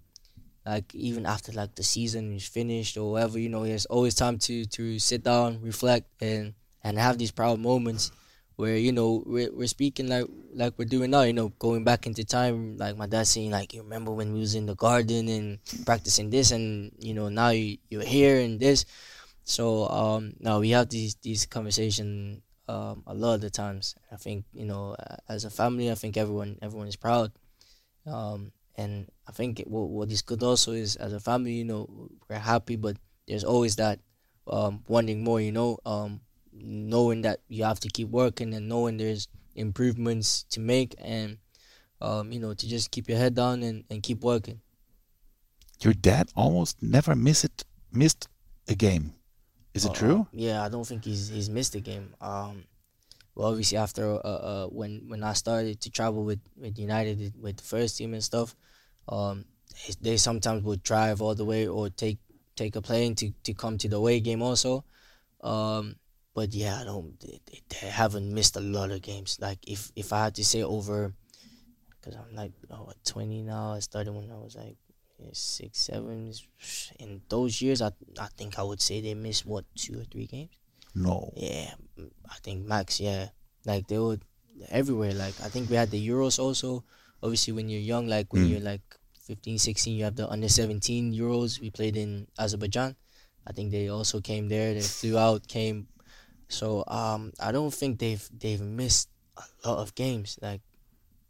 like 0.65 0.93
even 0.95 1.25
after 1.25 1.51
like 1.51 1.75
the 1.75 1.83
season 1.83 2.33
is 2.33 2.47
finished 2.47 2.97
or 2.97 3.11
whatever, 3.11 3.39
you 3.39 3.49
know, 3.49 3.65
there's 3.65 3.85
always 3.87 4.15
time 4.15 4.37
to 4.39 4.65
to 4.65 4.99
sit 4.99 5.23
down, 5.23 5.61
reflect, 5.61 6.07
and 6.21 6.53
and 6.83 6.97
have 6.97 7.17
these 7.17 7.31
proud 7.31 7.59
moments 7.59 8.11
where 8.55 8.77
you 8.77 8.91
know 8.91 9.23
we're, 9.25 9.51
we're 9.51 9.67
speaking 9.67 10.07
like 10.07 10.25
like 10.53 10.73
we're 10.77 10.85
doing 10.85 11.11
now. 11.11 11.23
You 11.23 11.33
know, 11.33 11.49
going 11.59 11.83
back 11.83 12.07
into 12.07 12.23
time, 12.23 12.77
like 12.77 12.97
my 12.97 13.07
dad 13.07 13.27
saying 13.27 13.51
like, 13.51 13.73
you 13.73 13.81
remember 13.81 14.11
when 14.11 14.33
we 14.33 14.39
was 14.39 14.55
in 14.55 14.65
the 14.65 14.75
garden 14.75 15.27
and 15.27 15.59
practicing 15.85 16.29
this, 16.29 16.51
and 16.51 16.91
you 16.99 17.13
know 17.13 17.29
now 17.29 17.49
you 17.49 17.77
you're 17.89 18.03
here 18.03 18.39
and 18.39 18.59
this. 18.59 18.85
So 19.43 19.87
um, 19.89 20.33
now 20.39 20.59
we 20.59 20.69
have 20.71 20.89
these 20.89 21.15
these 21.15 21.45
conversations 21.45 22.41
um, 22.69 23.03
a 23.07 23.13
lot 23.13 23.35
of 23.35 23.41
the 23.41 23.49
times. 23.49 23.95
I 24.11 24.15
think 24.15 24.45
you 24.53 24.65
know 24.65 24.95
as 25.27 25.45
a 25.45 25.49
family, 25.49 25.91
I 25.91 25.95
think 25.95 26.17
everyone 26.17 26.57
everyone 26.61 26.87
is 26.87 26.95
proud. 26.95 27.31
Um, 28.05 28.51
and 28.75 29.07
I 29.27 29.31
think 29.31 29.63
what, 29.67 29.89
what 29.89 30.11
is 30.11 30.21
good 30.21 30.43
also 30.43 30.71
is 30.71 30.95
as 30.95 31.13
a 31.13 31.19
family, 31.19 31.53
you 31.53 31.65
know, 31.65 32.09
we're 32.29 32.39
happy, 32.39 32.75
but 32.75 32.97
there's 33.27 33.43
always 33.43 33.75
that 33.77 33.99
um, 34.47 34.83
wanting 34.87 35.23
more, 35.23 35.39
you 35.39 35.51
know, 35.51 35.77
um, 35.85 36.21
knowing 36.51 37.21
that 37.21 37.39
you 37.47 37.63
have 37.63 37.79
to 37.81 37.89
keep 37.89 38.09
working 38.09 38.53
and 38.53 38.67
knowing 38.67 38.97
there's 38.97 39.27
improvements 39.55 40.43
to 40.49 40.59
make 40.59 40.95
and, 40.99 41.37
um, 42.01 42.31
you 42.31 42.39
know, 42.39 42.53
to 42.53 42.67
just 42.67 42.91
keep 42.91 43.07
your 43.07 43.17
head 43.17 43.35
down 43.35 43.63
and, 43.63 43.83
and 43.89 44.03
keep 44.03 44.23
working. 44.23 44.59
Your 45.81 45.93
dad 45.93 46.29
almost 46.35 46.81
never 46.81 47.15
miss 47.15 47.43
it, 47.43 47.63
missed 47.91 48.27
a 48.67 48.75
game. 48.75 49.13
Is 49.73 49.85
it 49.85 49.91
uh, 49.91 49.93
true? 49.93 50.27
Yeah, 50.31 50.63
I 50.63 50.69
don't 50.69 50.85
think 50.85 51.03
he's 51.03 51.29
he's 51.29 51.49
missed 51.49 51.75
a 51.75 51.79
game. 51.79 52.13
Um, 52.21 52.63
well, 53.35 53.49
obviously 53.49 53.77
after 53.77 54.13
uh, 54.13 54.17
uh, 54.17 54.67
when 54.67 55.03
when 55.07 55.23
I 55.23 55.33
started 55.33 55.81
to 55.81 55.89
travel 55.89 56.23
with 56.23 56.39
with 56.55 56.77
United 56.77 57.33
with 57.41 57.57
the 57.57 57.63
first 57.63 57.97
team 57.97 58.13
and 58.13 58.23
stuff, 58.23 58.55
um, 59.09 59.45
they 60.01 60.17
sometimes 60.17 60.63
would 60.63 60.83
drive 60.83 61.21
all 61.21 61.35
the 61.35 61.45
way 61.45 61.67
or 61.67 61.89
take 61.89 62.19
take 62.55 62.75
a 62.75 62.81
plane 62.81 63.15
to, 63.15 63.31
to 63.43 63.53
come 63.53 63.77
to 63.79 63.89
the 63.89 63.97
away 63.97 64.19
game 64.19 64.41
also. 64.41 64.83
Um, 65.41 65.95
but 66.35 66.53
yeah, 66.53 66.79
I 66.79 66.83
don't. 66.83 67.19
They, 67.19 67.39
they, 67.69 67.87
haven't 67.87 68.33
missed 68.33 68.55
a 68.55 68.61
lot 68.61 68.91
of 68.91 69.01
games. 69.01 69.37
Like 69.41 69.59
if 69.67 69.91
if 69.95 70.13
I 70.13 70.25
had 70.25 70.35
to 70.35 70.45
say 70.45 70.63
over, 70.63 71.13
because 71.99 72.15
I'm 72.15 72.35
like 72.35 72.51
oh, 72.71 72.91
20 73.05 73.43
now. 73.43 73.73
I 73.73 73.79
started 73.79 74.13
when 74.13 74.31
I 74.31 74.35
was 74.35 74.55
like 74.55 74.77
six, 75.33 75.79
seven. 75.79 76.33
In 76.99 77.21
those 77.29 77.61
years, 77.61 77.81
I 77.81 77.91
I 78.19 78.27
think 78.37 78.59
I 78.59 78.63
would 78.63 78.81
say 78.81 79.01
they 79.01 79.15
missed 79.15 79.45
what 79.45 79.65
two 79.75 79.99
or 79.99 80.03
three 80.03 80.27
games. 80.27 80.51
No. 80.95 81.33
Yeah, 81.35 81.73
I 82.29 82.35
think 82.43 82.65
max. 82.65 82.99
Yeah, 82.99 83.29
like 83.65 83.87
they 83.87 83.97
would 83.97 84.23
everywhere. 84.69 85.13
Like 85.13 85.33
I 85.43 85.49
think 85.49 85.69
we 85.69 85.75
had 85.75 85.91
the 85.91 86.07
Euros 86.07 86.39
also. 86.39 86.83
Obviously, 87.21 87.53
when 87.53 87.69
you're 87.69 87.81
young, 87.81 88.07
like 88.07 88.33
when 88.33 88.45
mm. 88.45 88.49
you're 88.49 88.59
like 88.59 88.81
15, 89.23 89.57
16, 89.57 89.95
you 89.95 90.03
have 90.03 90.15
the 90.15 90.29
under 90.29 90.49
17 90.49 91.13
Euros. 91.13 91.59
We 91.61 91.69
played 91.69 91.95
in 91.95 92.27
Azerbaijan. 92.37 92.95
I 93.47 93.51
think 93.53 93.71
they 93.71 93.87
also 93.89 94.19
came 94.19 94.49
there. 94.49 94.73
They 94.73 94.81
flew 94.81 95.17
out, 95.17 95.47
came. 95.47 95.87
So 96.49 96.83
um, 96.87 97.31
I 97.39 97.51
don't 97.51 97.73
think 97.73 97.99
they've 97.99 98.23
they've 98.37 98.61
missed 98.61 99.09
a 99.37 99.69
lot 99.69 99.79
of 99.79 99.95
games. 99.95 100.37
Like 100.41 100.61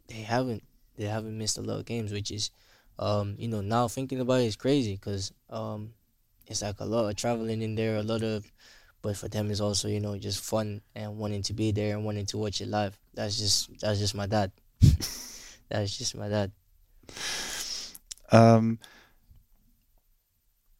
they 0.08 0.22
haven't 0.22 0.62
they 0.96 1.06
haven't 1.06 1.36
missed 1.36 1.58
a 1.58 1.62
lot 1.62 1.78
of 1.78 1.86
games, 1.86 2.12
which 2.12 2.30
is 2.30 2.50
um, 2.98 3.36
you 3.38 3.48
know 3.48 3.60
now 3.60 3.88
thinking 3.88 4.20
about 4.20 4.40
it 4.40 4.46
is 4.46 4.56
crazy 4.56 4.94
because 4.94 5.32
um, 5.50 5.94
it's 6.46 6.62
like 6.62 6.80
a 6.80 6.84
lot 6.84 7.08
of 7.08 7.16
traveling 7.16 7.62
in 7.62 7.74
there, 7.74 7.96
a 7.96 8.02
lot 8.02 8.22
of 8.22 8.44
but 9.04 9.18
for 9.18 9.28
them 9.28 9.50
it's 9.50 9.60
also 9.60 9.86
you 9.86 10.00
know 10.00 10.16
just 10.16 10.42
fun 10.42 10.80
and 10.96 11.18
wanting 11.18 11.42
to 11.42 11.52
be 11.52 11.70
there 11.70 11.94
and 11.94 12.06
wanting 12.06 12.24
to 12.24 12.38
watch 12.38 12.62
it 12.62 12.68
live. 12.68 12.98
That's 13.12 13.38
just 13.38 13.78
that's 13.80 13.98
just 13.98 14.14
my 14.14 14.26
dad. 14.26 14.50
that's 15.68 15.98
just 15.98 16.16
my 16.16 16.28
dad. 16.28 16.50
Um, 18.32 18.78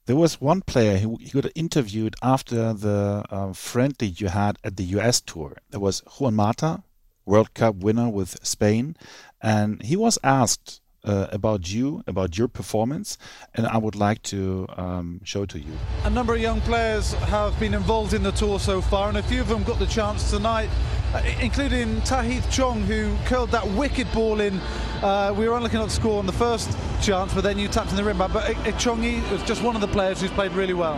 there 0.07 0.17
was 0.17 0.41
one 0.41 0.63
player 0.63 0.97
who, 0.97 1.19
got 1.33 1.53
interviewed 1.55 2.17
after 2.23 2.73
the 2.73 3.25
uh, 3.29 3.53
friendly 3.53 4.09
you 4.09 4.29
had 4.29 4.59
at 4.65 4.79
the 4.79 4.85
US 4.97 5.21
tour. 5.21 5.59
There 5.69 5.81
was 5.81 6.03
Juan 6.19 6.35
Mata, 6.35 6.83
World 7.27 7.53
Cup 7.53 7.77
winner 7.77 8.09
with 8.09 8.43
Spain, 8.43 8.97
and 9.43 9.83
he 9.83 9.97
was 9.97 10.19
asked 10.25 10.81
uh, 11.05 11.29
about 11.33 11.73
you, 11.73 12.03
about 12.07 12.37
your 12.37 12.49
performance, 12.49 13.19
and 13.55 13.67
I 13.67 13.79
would 13.79 13.95
like 13.95 14.23
to 14.25 14.67
um, 14.77 15.21
show 15.25 15.47
to 15.47 15.59
you. 15.59 15.73
A 16.05 16.11
number 16.11 16.35
of 16.35 16.41
young 16.41 16.61
players 16.63 17.13
have 17.15 17.59
been 17.61 17.75
involved 17.75 18.15
in 18.15 18.23
the 18.23 18.33
tour 18.33 18.59
so 18.59 18.81
far, 18.81 19.09
and 19.09 19.19
a 19.19 19.23
few 19.23 19.41
of 19.41 19.49
them 19.49 19.63
got 19.65 19.79
the 19.79 19.87
chance 19.87 20.31
tonight, 20.31 20.71
uh, 21.13 21.23
including 21.41 22.01
Tahith 22.03 22.51
Chong, 22.51 22.83
who 22.83 23.15
curled 23.27 23.51
that 23.51 23.67
wicked 23.69 24.11
ball 24.13 24.41
in. 24.41 24.59
Uh, 25.03 25.35
we 25.37 25.49
were 25.49 25.61
looking 25.61 25.81
at 25.81 25.85
the 25.85 25.91
score 25.91 26.19
on 26.19 26.27
the 26.27 26.33
first 26.33 26.71
chance, 27.03 27.35
but 27.35 27.43
then 27.43 27.59
you 27.59 27.69
tapped 27.69 27.91
in 27.91 27.97
the 27.97 28.05
rim. 28.05 28.19
But 28.19 28.35
uh, 28.35 28.55
Chongi 28.79 29.29
was 29.31 29.43
just 29.43 29.63
one 29.63 29.75
of 29.75 29.81
the 29.81 29.89
players 29.89 30.21
who's 30.21 30.31
played 30.31 30.53
really 30.53 30.75
well. 30.75 30.97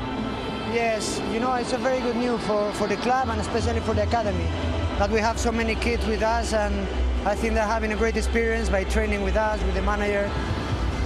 Yes, 0.73 1.21
you 1.33 1.40
know, 1.40 1.55
it's 1.55 1.73
a 1.73 1.79
very 1.79 2.01
good 2.01 2.16
news 2.16 2.40
for, 2.42 2.71
for 2.73 2.87
the 2.87 2.97
club 2.97 3.29
and 3.29 3.40
especially 3.40 3.81
for 3.81 3.95
the 3.95 4.03
academy 4.03 4.45
that 4.99 5.11
we 5.11 5.21
have 5.21 5.38
so 5.38 5.53
many 5.53 5.75
kids 5.77 6.05
with 6.07 6.23
us 6.23 6.53
and 6.53 6.87
I 7.27 7.35
think 7.35 7.55
they're 7.55 7.67
having 7.67 7.93
a 7.93 7.97
great 7.97 8.17
experience 8.17 8.69
by 8.69 8.85
training 8.85 9.23
with 9.23 9.35
us, 9.35 9.61
with 9.65 9.75
the 9.75 9.83
manager, 9.83 10.31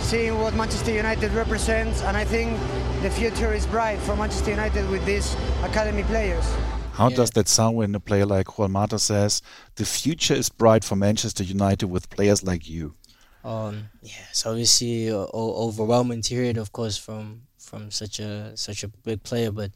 seeing 0.01 0.39
what 0.39 0.55
Manchester 0.55 0.93
United 0.93 1.33
represents, 1.33 2.03
and 2.03 2.15
I 2.15 2.27
think 2.27 2.61
the 3.01 3.09
future 3.11 3.55
is 3.55 3.67
bright 3.67 3.99
for 4.01 4.15
Manchester 4.15 4.51
United 4.51 4.87
with 4.91 5.03
these 5.07 5.35
academy 5.63 6.03
players. 6.03 6.45
How 6.93 7.09
yeah. 7.09 7.17
does 7.17 7.31
that 7.31 7.49
sound 7.49 7.79
when 7.79 7.95
a 7.95 8.01
player 8.01 8.27
like 8.27 8.59
Juan 8.59 8.73
Mata 8.73 8.99
says, 8.99 9.41
the 9.77 9.87
future 9.87 10.35
is 10.35 10.51
bright 10.51 10.85
for 10.85 10.95
Manchester 10.95 11.43
United 11.43 11.87
with 11.87 12.11
players 12.11 12.43
like 12.43 12.69
you? 12.69 12.97
Um, 13.43 13.89
yeah, 14.03 14.13
it's 14.29 14.45
obviously 14.45 15.09
uh, 15.09 15.27
overwhelming 15.33 16.21
to 16.21 16.35
hear 16.35 16.45
it, 16.45 16.59
of 16.59 16.71
course, 16.71 16.99
from 16.99 17.45
from 17.57 17.91
such 17.91 18.21
a 18.21 18.55
such 18.59 18.85
a 18.85 18.89
big 18.89 19.23
player. 19.23 19.51
But 19.51 19.71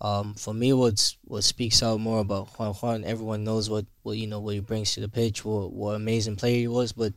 um, 0.00 0.34
for 0.34 0.52
me, 0.52 0.72
what's 0.72 1.16
what 1.24 1.42
speaks 1.42 1.82
out 1.82 2.00
more 2.00 2.20
about 2.20 2.48
Juan 2.58 2.74
Juan, 2.74 3.04
everyone 3.04 3.44
knows 3.44 3.70
what, 3.70 3.86
what 4.02 4.18
you 4.18 4.26
know 4.26 4.40
what 4.40 4.54
he 4.54 4.60
brings 4.60 4.94
to 4.94 5.00
the 5.00 5.08
pitch, 5.08 5.44
what 5.44 5.72
what 5.72 5.94
amazing 5.94 6.36
player 6.36 6.58
he 6.58 6.68
was. 6.68 6.92
But 6.92 7.14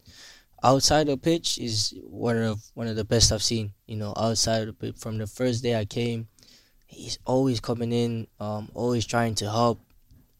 outside 0.63 1.07
the 1.07 1.17
pitch 1.17 1.57
is 1.57 1.93
one 2.05 2.37
of 2.37 2.61
one 2.75 2.87
of 2.87 2.95
the 2.95 3.03
best 3.03 3.31
I've 3.31 3.43
seen. 3.43 3.73
You 3.85 3.97
know, 3.97 4.13
outside 4.15 4.67
of 4.67 4.81
it, 4.81 4.97
from 4.97 5.17
the 5.17 5.27
first 5.27 5.61
day 5.61 5.77
I 5.77 5.85
came, 5.85 6.29
he's 6.87 7.19
always 7.25 7.59
coming 7.59 7.91
in, 7.91 8.27
um, 8.39 8.69
always 8.73 9.05
trying 9.05 9.35
to 9.35 9.49
help. 9.49 9.81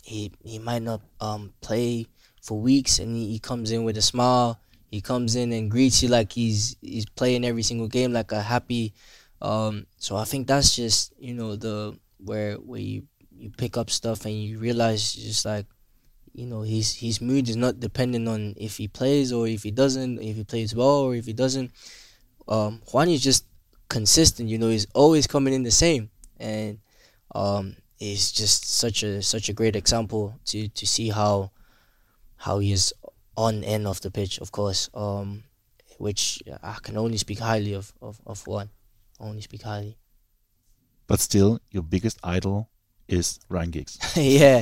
He 0.04 0.32
he 0.42 0.60
might 0.60 0.82
not 0.82 1.02
um 1.20 1.54
play 1.60 2.08
for 2.42 2.60
weeks, 2.60 3.00
and 3.00 3.16
he, 3.16 3.32
he 3.32 3.40
comes 3.40 3.72
in 3.72 3.84
with 3.84 3.98
a 3.98 4.02
smile. 4.02 4.60
He 4.90 5.02
comes 5.02 5.36
in 5.36 5.52
and 5.52 5.70
greets 5.70 6.02
you 6.02 6.08
like 6.08 6.32
he's 6.32 6.78
he's 6.82 7.06
playing 7.06 7.44
every 7.44 7.64
single 7.64 7.90
game 7.90 8.14
like 8.14 8.32
a 8.32 8.42
happy. 8.42 8.94
Um, 9.42 9.88
so 9.98 10.16
I 10.16 10.24
think 10.24 10.48
that's 10.48 10.74
just 10.76 11.14
you 11.20 11.34
know 11.34 11.58
the 11.58 12.00
where 12.20 12.56
where 12.56 12.80
you 12.80 13.04
you 13.32 13.50
pick 13.50 13.78
up 13.78 13.90
stuff 13.90 14.26
and 14.26 14.36
you 14.36 14.60
realize 14.60 15.14
just 15.14 15.46
like 15.46 15.66
you 16.34 16.46
know 16.46 16.62
his 16.62 16.96
his 16.96 17.22
mood 17.22 17.50
is 17.50 17.56
not 17.56 17.80
dependent 17.80 18.28
on 18.28 18.54
if 18.58 18.78
he 18.78 18.88
plays 18.88 19.32
or 19.32 19.48
if 19.48 19.64
he 19.64 19.72
doesn't 19.72 20.20
if 20.22 20.36
he 20.36 20.44
plays 20.44 20.76
well 20.76 21.00
or 21.00 21.16
if 21.16 21.26
he 21.26 21.34
doesn't. 21.34 21.72
Um 22.48 22.82
Juan 22.92 23.10
is 23.10 23.24
just 23.24 23.46
consistent 23.88 24.50
you 24.50 24.58
know 24.58 24.70
he's 24.70 24.88
always 24.94 25.28
coming 25.28 25.54
in 25.54 25.64
the 25.64 25.72
same. 25.72 26.10
And 26.38 26.80
um 27.34 27.76
it's 28.00 28.32
just 28.32 28.66
such 28.66 29.04
a 29.04 29.22
such 29.22 29.50
a 29.50 29.54
great 29.54 29.76
example 29.76 30.36
to 30.46 30.68
to 30.68 30.86
see 30.86 31.10
how 31.10 31.52
how 32.38 32.60
he 32.60 32.72
is 32.72 32.94
on 33.36 33.64
and 33.64 33.88
off 33.88 34.02
the 34.02 34.12
pitch 34.12 34.40
of 34.40 34.52
course. 34.52 34.90
Um 34.94 35.44
which 35.98 36.42
I 36.64 36.78
can 36.82 36.98
only 36.98 37.18
speak 37.18 37.40
highly 37.40 37.74
of 37.74 37.94
of, 38.02 38.20
of 38.26 38.46
Juan. 38.46 38.70
Only 39.20 39.42
speak 39.42 39.64
highly 39.64 39.98
but 41.10 41.20
still 41.20 41.60
your 41.72 41.82
biggest 41.82 42.20
idol 42.24 42.70
is 43.10 43.40
Ryan 43.50 43.72
Giggs. 43.72 43.98
yeah, 44.16 44.62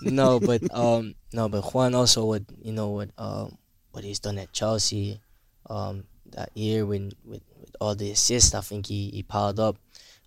no, 0.00 0.40
but 0.40 0.64
um, 0.74 1.14
no, 1.32 1.48
but 1.48 1.62
Juan 1.72 1.94
also 1.94 2.24
what 2.24 2.42
you 2.64 2.72
know 2.72 2.88
what 2.88 3.10
um 3.18 3.58
what 3.92 4.02
he's 4.02 4.18
done 4.18 4.38
at 4.38 4.50
Chelsea, 4.52 5.20
um 5.68 6.04
that 6.32 6.48
year 6.56 6.86
when 6.86 7.12
with, 7.24 7.44
with 7.60 7.76
all 7.78 7.94
the 7.94 8.10
assists 8.10 8.54
I 8.54 8.62
think 8.62 8.86
he, 8.86 9.10
he 9.12 9.22
piled 9.22 9.60
up, 9.60 9.76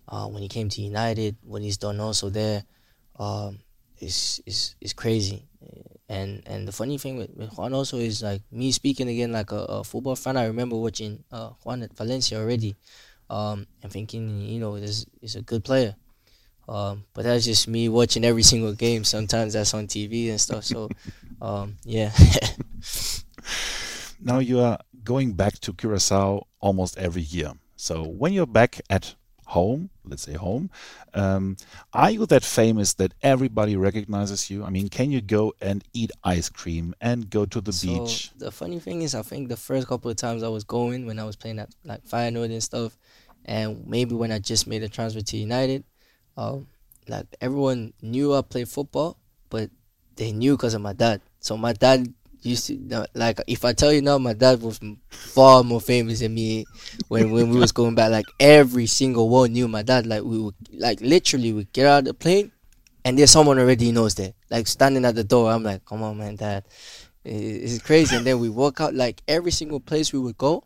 uh 0.08 0.28
when 0.28 0.40
he 0.40 0.48
came 0.48 0.70
to 0.70 0.80
United 0.80 1.36
what 1.42 1.60
he's 1.62 1.76
done 1.76 1.98
also 1.98 2.30
there, 2.30 2.62
um 3.18 3.58
is 3.98 4.40
is 4.46 4.76
is 4.80 4.92
crazy, 4.92 5.42
and 6.08 6.46
and 6.46 6.68
the 6.68 6.72
funny 6.72 6.96
thing 6.96 7.18
with, 7.18 7.34
with 7.34 7.50
Juan 7.58 7.74
also 7.74 7.98
is 7.98 8.22
like 8.22 8.42
me 8.52 8.70
speaking 8.70 9.08
again 9.08 9.32
like 9.32 9.50
a, 9.50 9.82
a 9.82 9.84
football 9.84 10.14
fan. 10.14 10.36
I 10.36 10.46
remember 10.46 10.76
watching 10.76 11.24
uh 11.32 11.50
Juan 11.64 11.82
at 11.82 11.96
Valencia 11.96 12.38
already 12.38 12.76
um, 13.30 13.66
and 13.82 13.92
thinking, 13.92 14.40
you 14.40 14.60
know, 14.60 14.78
this 14.78 15.06
is 15.22 15.36
a 15.36 15.42
good 15.42 15.64
player. 15.64 15.94
Um, 16.68 17.04
but 17.14 17.24
that's 17.24 17.44
just 17.44 17.68
me 17.68 17.88
watching 17.88 18.24
every 18.24 18.42
single 18.42 18.72
game. 18.72 19.04
Sometimes 19.04 19.52
that's 19.52 19.72
on 19.74 19.86
TV 19.86 20.30
and 20.30 20.40
stuff. 20.40 20.64
So, 20.64 20.88
um, 21.40 21.76
yeah. 21.84 22.12
now 24.20 24.40
you 24.40 24.60
are 24.60 24.78
going 25.04 25.32
back 25.32 25.58
to 25.60 25.72
Curacao 25.72 26.46
almost 26.60 26.98
every 26.98 27.22
year. 27.22 27.52
So 27.76 28.02
when 28.02 28.32
you're 28.32 28.46
back 28.46 28.80
at 28.90 29.14
home, 29.46 29.90
let's 30.04 30.22
say 30.22 30.32
home, 30.34 30.70
um, 31.14 31.56
are 31.92 32.10
you 32.10 32.26
that 32.26 32.42
famous 32.42 32.94
that 32.94 33.14
everybody 33.22 33.76
recognizes 33.76 34.50
you? 34.50 34.64
I 34.64 34.70
mean, 34.70 34.88
can 34.88 35.10
you 35.12 35.20
go 35.20 35.54
and 35.60 35.84
eat 35.92 36.10
ice 36.24 36.48
cream 36.48 36.94
and 37.00 37.30
go 37.30 37.46
to 37.46 37.60
the 37.60 37.72
so 37.72 37.86
beach? 37.86 38.32
The 38.36 38.50
funny 38.50 38.80
thing 38.80 39.02
is, 39.02 39.14
I 39.14 39.22
think 39.22 39.48
the 39.48 39.56
first 39.56 39.86
couple 39.86 40.10
of 40.10 40.16
times 40.16 40.42
I 40.42 40.48
was 40.48 40.64
going 40.64 41.06
when 41.06 41.18
I 41.18 41.24
was 41.24 41.36
playing 41.36 41.60
at 41.60 41.70
like 41.84 42.04
Feyenoord 42.04 42.46
and 42.46 42.62
stuff, 42.62 42.98
and 43.46 43.86
maybe 43.86 44.14
when 44.14 44.32
I 44.32 44.40
just 44.40 44.66
made 44.66 44.82
a 44.82 44.88
transfer 44.88 45.20
to 45.20 45.36
United, 45.36 45.84
um, 46.36 46.66
like 47.08 47.26
everyone 47.40 47.92
knew 48.02 48.34
I 48.34 48.42
played 48.42 48.68
football, 48.68 49.16
but 49.48 49.70
they 50.16 50.32
knew 50.32 50.56
because 50.56 50.74
of 50.74 50.82
my 50.82 50.92
dad. 50.92 51.20
So 51.38 51.56
my 51.56 51.72
dad 51.72 52.12
used 52.42 52.66
to 52.66 53.06
like 53.14 53.40
if 53.46 53.64
I 53.64 53.72
tell 53.72 53.92
you 53.92 54.02
now, 54.02 54.18
my 54.18 54.32
dad 54.32 54.60
was 54.60 54.80
far 55.08 55.62
more 55.62 55.80
famous 55.80 56.20
than 56.20 56.34
me 56.34 56.66
when 57.08 57.30
when 57.30 57.50
we 57.50 57.58
was 57.58 57.70
going 57.70 57.94
back. 57.94 58.10
Like 58.10 58.26
every 58.40 58.86
single 58.86 59.28
one 59.28 59.52
knew 59.52 59.68
my 59.68 59.82
dad. 59.82 60.06
Like 60.06 60.24
we 60.24 60.38
would 60.38 60.54
like 60.72 61.00
literally 61.00 61.52
we 61.52 61.64
get 61.72 61.86
out 61.86 62.00
of 62.00 62.04
the 62.06 62.14
plane, 62.14 62.50
and 63.04 63.16
there's 63.16 63.30
someone 63.30 63.60
already 63.60 63.92
knows 63.92 64.16
that. 64.16 64.34
Like 64.50 64.66
standing 64.66 65.04
at 65.04 65.14
the 65.14 65.24
door, 65.24 65.52
I'm 65.52 65.62
like, 65.62 65.84
come 65.84 66.02
on, 66.02 66.18
man, 66.18 66.34
dad. 66.34 66.64
It's 67.24 67.80
crazy. 67.80 68.16
And 68.16 68.26
then 68.26 68.38
we 68.40 68.48
walk 68.48 68.80
out 68.80 68.94
like 68.94 69.22
every 69.26 69.50
single 69.50 69.80
place 69.80 70.12
we 70.12 70.18
would 70.18 70.38
go 70.38 70.64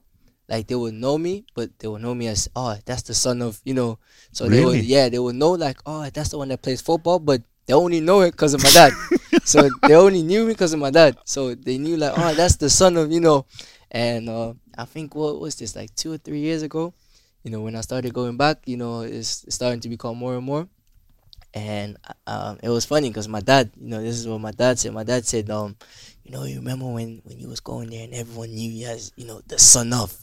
like 0.50 0.66
they 0.66 0.74
would 0.74 0.94
know 0.94 1.16
me, 1.16 1.46
but 1.54 1.70
they 1.78 1.86
would 1.86 2.02
know 2.02 2.14
me 2.14 2.26
as 2.26 2.50
oh 2.56 2.76
that's 2.84 3.02
the 3.02 3.14
son 3.14 3.40
of 3.40 3.60
you 3.64 3.72
know. 3.72 3.98
So 4.32 4.44
really? 4.44 4.56
they 4.56 4.64
would 4.64 4.84
yeah 4.84 5.08
they 5.08 5.18
would 5.20 5.36
know 5.36 5.52
like 5.52 5.78
oh 5.86 6.10
that's 6.10 6.30
the 6.30 6.38
one 6.38 6.48
that 6.48 6.60
plays 6.60 6.80
football, 6.80 7.20
but 7.20 7.40
they 7.66 7.72
only 7.72 8.00
know 8.00 8.20
it 8.22 8.32
because 8.32 8.52
of 8.52 8.62
my 8.62 8.70
dad. 8.70 8.92
so 9.44 9.70
they 9.86 9.94
only 9.94 10.24
knew 10.24 10.44
me 10.44 10.52
because 10.52 10.72
of 10.72 10.80
my 10.80 10.90
dad. 10.90 11.16
So 11.24 11.54
they 11.54 11.78
knew 11.78 11.96
like 11.96 12.12
oh 12.16 12.34
that's 12.34 12.56
the 12.56 12.68
son 12.68 12.96
of 12.96 13.12
you 13.12 13.20
know, 13.20 13.46
and 13.92 14.28
uh, 14.28 14.54
I 14.76 14.86
think 14.86 15.14
what 15.14 15.40
was 15.40 15.54
this 15.54 15.76
like 15.76 15.94
two 15.94 16.12
or 16.12 16.18
three 16.18 16.40
years 16.40 16.62
ago, 16.62 16.92
you 17.44 17.52
know 17.52 17.60
when 17.60 17.76
I 17.76 17.80
started 17.82 18.12
going 18.12 18.36
back, 18.36 18.66
you 18.66 18.76
know 18.76 19.02
it's, 19.02 19.46
starting 19.48 19.80
to 19.80 19.88
become 19.88 20.18
more 20.18 20.34
and 20.34 20.44
more. 20.44 20.68
And 21.52 21.96
um, 22.28 22.58
it 22.62 22.68
was 22.68 22.84
funny 22.84 23.08
because 23.08 23.26
my 23.26 23.40
dad, 23.40 23.72
you 23.80 23.88
know, 23.88 24.00
this 24.00 24.16
is 24.16 24.28
what 24.28 24.40
my 24.40 24.52
dad 24.52 24.78
said. 24.78 24.92
My 24.92 25.02
dad 25.02 25.26
said, 25.26 25.50
um, 25.50 25.76
you 26.22 26.30
know, 26.30 26.44
you 26.44 26.56
remember 26.56 26.86
when 26.86 27.22
when 27.24 27.40
you 27.40 27.48
was 27.48 27.58
going 27.58 27.90
there 27.90 28.04
and 28.04 28.14
everyone 28.14 28.50
knew 28.50 28.70
you 28.70 28.86
as, 28.86 29.10
you 29.16 29.26
know, 29.26 29.40
the 29.46 29.58
son 29.58 29.92
of, 29.92 30.16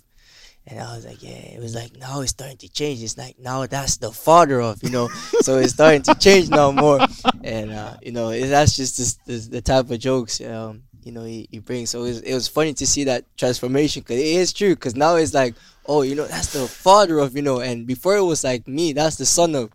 and 0.69 0.81
I 0.81 0.95
was 0.95 1.05
like, 1.05 1.23
yeah, 1.23 1.29
it 1.29 1.61
was 1.61 1.73
like 1.73 1.95
now 1.97 2.19
it's 2.19 2.31
starting 2.31 2.57
to 2.57 2.69
change. 2.69 3.01
It's 3.01 3.17
like 3.17 3.39
now 3.39 3.65
that's 3.65 3.97
the 3.97 4.11
father 4.11 4.61
of, 4.61 4.83
you 4.83 4.89
know, 4.89 5.07
so 5.39 5.59
it's 5.59 5.73
starting 5.73 6.01
to 6.03 6.15
change 6.15 6.49
now 6.49 6.71
more. 6.71 6.99
And 7.43 7.71
uh, 7.71 7.95
you 8.01 8.11
know, 8.11 8.29
it, 8.29 8.47
that's 8.47 8.75
just 8.75 9.25
the 9.25 9.61
type 9.61 9.89
of 9.89 9.99
jokes, 9.99 10.41
um, 10.41 10.83
you 11.03 11.13
know, 11.13 11.23
he, 11.23 11.47
he 11.51 11.59
brings. 11.59 11.91
So 11.91 11.99
it 12.03 12.09
was, 12.09 12.19
it 12.19 12.33
was 12.33 12.49
funny 12.49 12.73
to 12.73 12.85
see 12.85 13.05
that 13.05 13.23
transformation 13.37 14.01
because 14.01 14.19
it 14.19 14.25
is 14.25 14.51
true. 14.51 14.75
Because 14.75 14.95
now 14.95 15.15
it's 15.15 15.33
like, 15.33 15.55
oh, 15.85 16.01
you 16.01 16.15
know, 16.15 16.25
that's 16.27 16.51
the 16.51 16.67
father 16.67 17.19
of, 17.19 17.33
you 17.33 17.41
know, 17.41 17.61
and 17.61 17.87
before 17.87 18.17
it 18.17 18.23
was 18.23 18.43
like 18.43 18.67
me, 18.67 18.91
that's 18.91 19.15
the 19.15 19.25
son 19.25 19.55
of, 19.55 19.71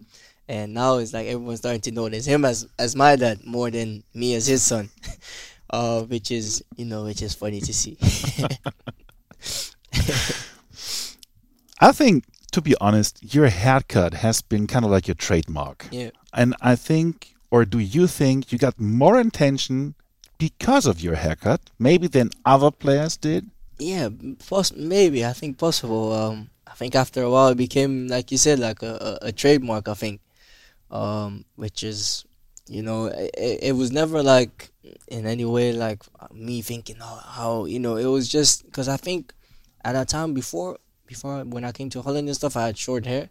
and 0.46 0.74
now 0.74 0.98
it's 0.98 1.14
like 1.14 1.26
everyone's 1.26 1.60
starting 1.60 1.80
to 1.80 1.92
notice 1.92 2.26
him 2.26 2.44
as 2.44 2.68
as 2.78 2.94
my 2.94 3.16
dad 3.16 3.46
more 3.46 3.70
than 3.70 4.04
me 4.12 4.34
as 4.34 4.46
his 4.46 4.62
son, 4.62 4.90
uh, 5.70 6.02
which 6.02 6.30
is 6.30 6.62
you 6.76 6.84
know, 6.84 7.04
which 7.04 7.22
is 7.22 7.32
funny 7.32 7.60
to 7.62 7.72
see. 7.72 7.96
I 11.82 11.90
think, 11.90 12.24
to 12.52 12.60
be 12.60 12.76
honest, 12.80 13.34
your 13.34 13.48
haircut 13.48 14.14
has 14.14 14.40
been 14.40 14.68
kind 14.68 14.84
of 14.84 14.92
like 14.92 15.08
your 15.08 15.16
trademark. 15.16 15.88
Yeah. 15.90 16.10
And 16.32 16.54
I 16.60 16.76
think, 16.76 17.34
or 17.50 17.64
do 17.64 17.80
you 17.80 18.06
think 18.06 18.52
you 18.52 18.58
got 18.58 18.78
more 18.78 19.18
attention 19.18 19.96
because 20.38 20.86
of 20.86 21.00
your 21.00 21.16
haircut, 21.16 21.60
maybe 21.80 22.06
than 22.06 22.30
other 22.44 22.70
players 22.70 23.16
did? 23.16 23.50
Yeah, 23.80 24.10
poss- 24.48 24.72
maybe. 24.76 25.26
I 25.26 25.32
think 25.32 25.58
possible. 25.58 26.12
Um, 26.12 26.50
I 26.68 26.74
think 26.74 26.94
after 26.94 27.20
a 27.24 27.30
while 27.30 27.48
it 27.48 27.56
became, 27.56 28.06
like 28.06 28.30
you 28.30 28.38
said, 28.38 28.60
like 28.60 28.80
a, 28.84 29.18
a, 29.22 29.26
a 29.28 29.32
trademark. 29.32 29.88
I 29.88 29.94
think, 29.94 30.20
um, 30.88 31.44
which 31.56 31.82
is, 31.82 32.24
you 32.68 32.82
know, 32.82 33.06
it, 33.06 33.58
it 33.60 33.76
was 33.76 33.90
never 33.90 34.22
like 34.22 34.70
in 35.08 35.26
any 35.26 35.44
way 35.44 35.72
like 35.72 36.02
me 36.32 36.62
thinking 36.62 36.96
oh, 37.00 37.22
how 37.26 37.64
you 37.64 37.78
know 37.78 37.96
it 37.96 38.06
was 38.06 38.28
just 38.28 38.64
because 38.66 38.88
I 38.88 38.96
think 38.96 39.32
at 39.84 39.92
that 39.92 40.08
time 40.08 40.32
before 40.32 40.78
before 41.06 41.44
when 41.44 41.64
I 41.64 41.72
came 41.72 41.90
to 41.90 42.02
Holland 42.02 42.28
and 42.28 42.36
stuff, 42.36 42.56
I 42.56 42.66
had 42.66 42.78
short 42.78 43.06
hair, 43.06 43.30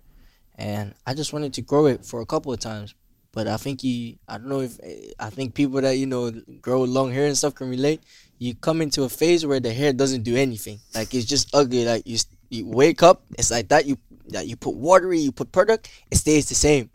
and 0.56 0.94
I 1.06 1.14
just 1.14 1.34
wanted 1.34 1.54
to 1.56 1.62
grow 1.62 1.86
it 1.88 2.06
for 2.06 2.22
a 2.22 2.26
couple 2.26 2.52
of 2.54 2.60
times. 2.60 2.94
But 3.34 3.48
I 3.48 3.58
think 3.58 3.84
you, 3.84 4.18
I 4.28 4.38
don't 4.38 4.50
know 4.50 4.60
if 4.62 4.78
I 5.20 5.30
think 5.30 5.54
people 5.54 5.82
that 5.82 5.98
you 5.98 6.06
know 6.06 6.32
grow 6.62 6.84
long 6.84 7.12
hair 7.12 7.28
and 7.28 7.38
stuff 7.38 7.56
can 7.56 7.70
relate. 7.70 8.02
you 8.40 8.56
come 8.56 8.82
into 8.82 9.04
a 9.04 9.10
phase 9.10 9.46
where 9.46 9.60
the 9.60 9.72
hair 9.72 9.94
doesn't 9.94 10.24
do 10.24 10.36
anything. 10.36 10.80
Like 10.96 11.14
it's 11.14 11.26
just 11.26 11.54
ugly. 11.54 11.86
Like 11.86 12.04
you 12.06 12.18
you 12.50 12.66
wake 12.68 13.04
up, 13.04 13.24
it's 13.38 13.52
like 13.52 13.70
that. 13.70 13.86
You 13.86 13.98
that 14.30 14.48
you 14.48 14.56
put 14.56 14.76
water, 14.76 15.14
you 15.14 15.32
put 15.32 15.52
product, 15.52 15.90
it 16.10 16.18
stays 16.18 16.50
the 16.50 16.56
same. 16.56 16.90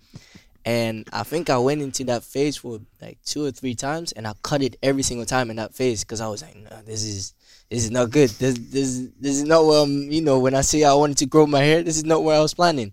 And 0.64 1.08
I 1.12 1.22
think 1.22 1.48
I 1.48 1.58
went 1.58 1.80
into 1.80 2.02
that 2.04 2.24
phase 2.24 2.56
for 2.56 2.80
like 3.00 3.18
two 3.24 3.44
or 3.44 3.52
three 3.52 3.76
times, 3.76 4.10
and 4.10 4.26
I 4.26 4.32
cut 4.42 4.62
it 4.62 4.76
every 4.82 5.04
single 5.04 5.24
time 5.24 5.48
in 5.48 5.56
that 5.56 5.74
phase 5.74 6.02
because 6.02 6.20
I 6.20 6.26
was 6.26 6.42
like, 6.42 6.56
no, 6.56 6.82
this 6.84 7.04
is 7.04 7.34
this 7.70 7.84
is 7.84 7.90
not 7.90 8.10
good. 8.10 8.30
This 8.30 8.58
this 8.58 9.08
this 9.20 9.36
is 9.36 9.44
not 9.44 9.62
um 9.62 10.10
you 10.10 10.22
know 10.22 10.38
when 10.38 10.54
I 10.54 10.60
say 10.60 10.84
I 10.84 10.94
wanted 10.94 11.18
to 11.18 11.26
grow 11.26 11.46
my 11.46 11.60
hair, 11.60 11.82
this 11.82 11.96
is 11.96 12.04
not 12.04 12.22
where 12.22 12.36
I 12.36 12.40
was 12.40 12.54
planning. 12.54 12.92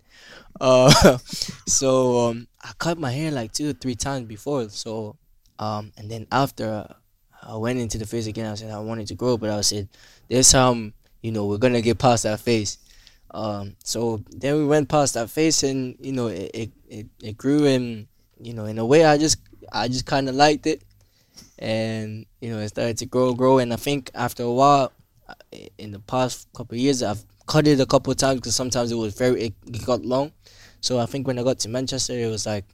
Uh, 0.60 1.18
so 1.66 2.28
um 2.28 2.48
I 2.62 2.72
cut 2.78 2.98
my 2.98 3.10
hair 3.10 3.30
like 3.30 3.52
two 3.52 3.70
or 3.70 3.72
three 3.72 3.94
times 3.94 4.26
before. 4.26 4.68
So 4.68 5.16
um 5.58 5.92
and 5.96 6.10
then 6.10 6.26
after 6.32 6.86
I 7.42 7.56
went 7.56 7.78
into 7.78 7.98
the 7.98 8.06
phase 8.06 8.26
again, 8.26 8.46
I 8.46 8.54
said 8.54 8.70
I 8.70 8.80
wanted 8.80 9.06
to 9.08 9.14
grow, 9.14 9.36
but 9.36 9.50
I 9.50 9.60
said 9.60 9.88
this 10.28 10.52
time 10.52 10.94
you 11.22 11.30
know 11.32 11.46
we're 11.46 11.58
gonna 11.58 11.80
get 11.80 11.98
past 11.98 12.24
that 12.24 12.40
phase. 12.40 12.78
Um, 13.30 13.74
so 13.82 14.22
then 14.30 14.56
we 14.56 14.64
went 14.64 14.88
past 14.88 15.14
that 15.14 15.28
phase, 15.28 15.64
and 15.64 15.96
you 16.00 16.12
know 16.12 16.28
it 16.28 16.50
it, 16.54 16.72
it, 16.88 17.06
it 17.20 17.36
grew, 17.36 17.66
and 17.66 18.06
you 18.40 18.54
know 18.54 18.66
in 18.66 18.78
a 18.78 18.86
way 18.86 19.04
I 19.04 19.18
just 19.18 19.38
I 19.72 19.88
just 19.88 20.06
kind 20.06 20.28
of 20.28 20.36
liked 20.36 20.66
it 20.66 20.82
and 21.58 22.26
you 22.40 22.50
know 22.50 22.58
it 22.58 22.68
started 22.68 22.98
to 22.98 23.06
grow 23.06 23.34
grow. 23.34 23.58
And 23.58 23.72
i 23.72 23.76
think 23.76 24.10
after 24.14 24.42
a 24.42 24.52
while 24.52 24.92
uh, 25.28 25.34
in 25.78 25.92
the 25.92 26.00
past 26.00 26.48
couple 26.54 26.76
years 26.76 27.02
i've 27.02 27.24
cut 27.46 27.66
it 27.66 27.80
a 27.80 27.86
couple 27.86 28.14
times 28.14 28.40
because 28.40 28.56
sometimes 28.56 28.90
it 28.90 28.96
was 28.96 29.14
very 29.14 29.42
it, 29.42 29.54
it 29.66 29.84
got 29.84 30.04
long. 30.04 30.32
So 30.80 30.98
i 30.98 31.06
think 31.06 31.26
when 31.26 31.38
i 31.38 31.42
got 31.42 31.58
to 31.60 31.68
manchester 31.68 32.14
it 32.14 32.28
was 32.28 32.46
like 32.46 32.64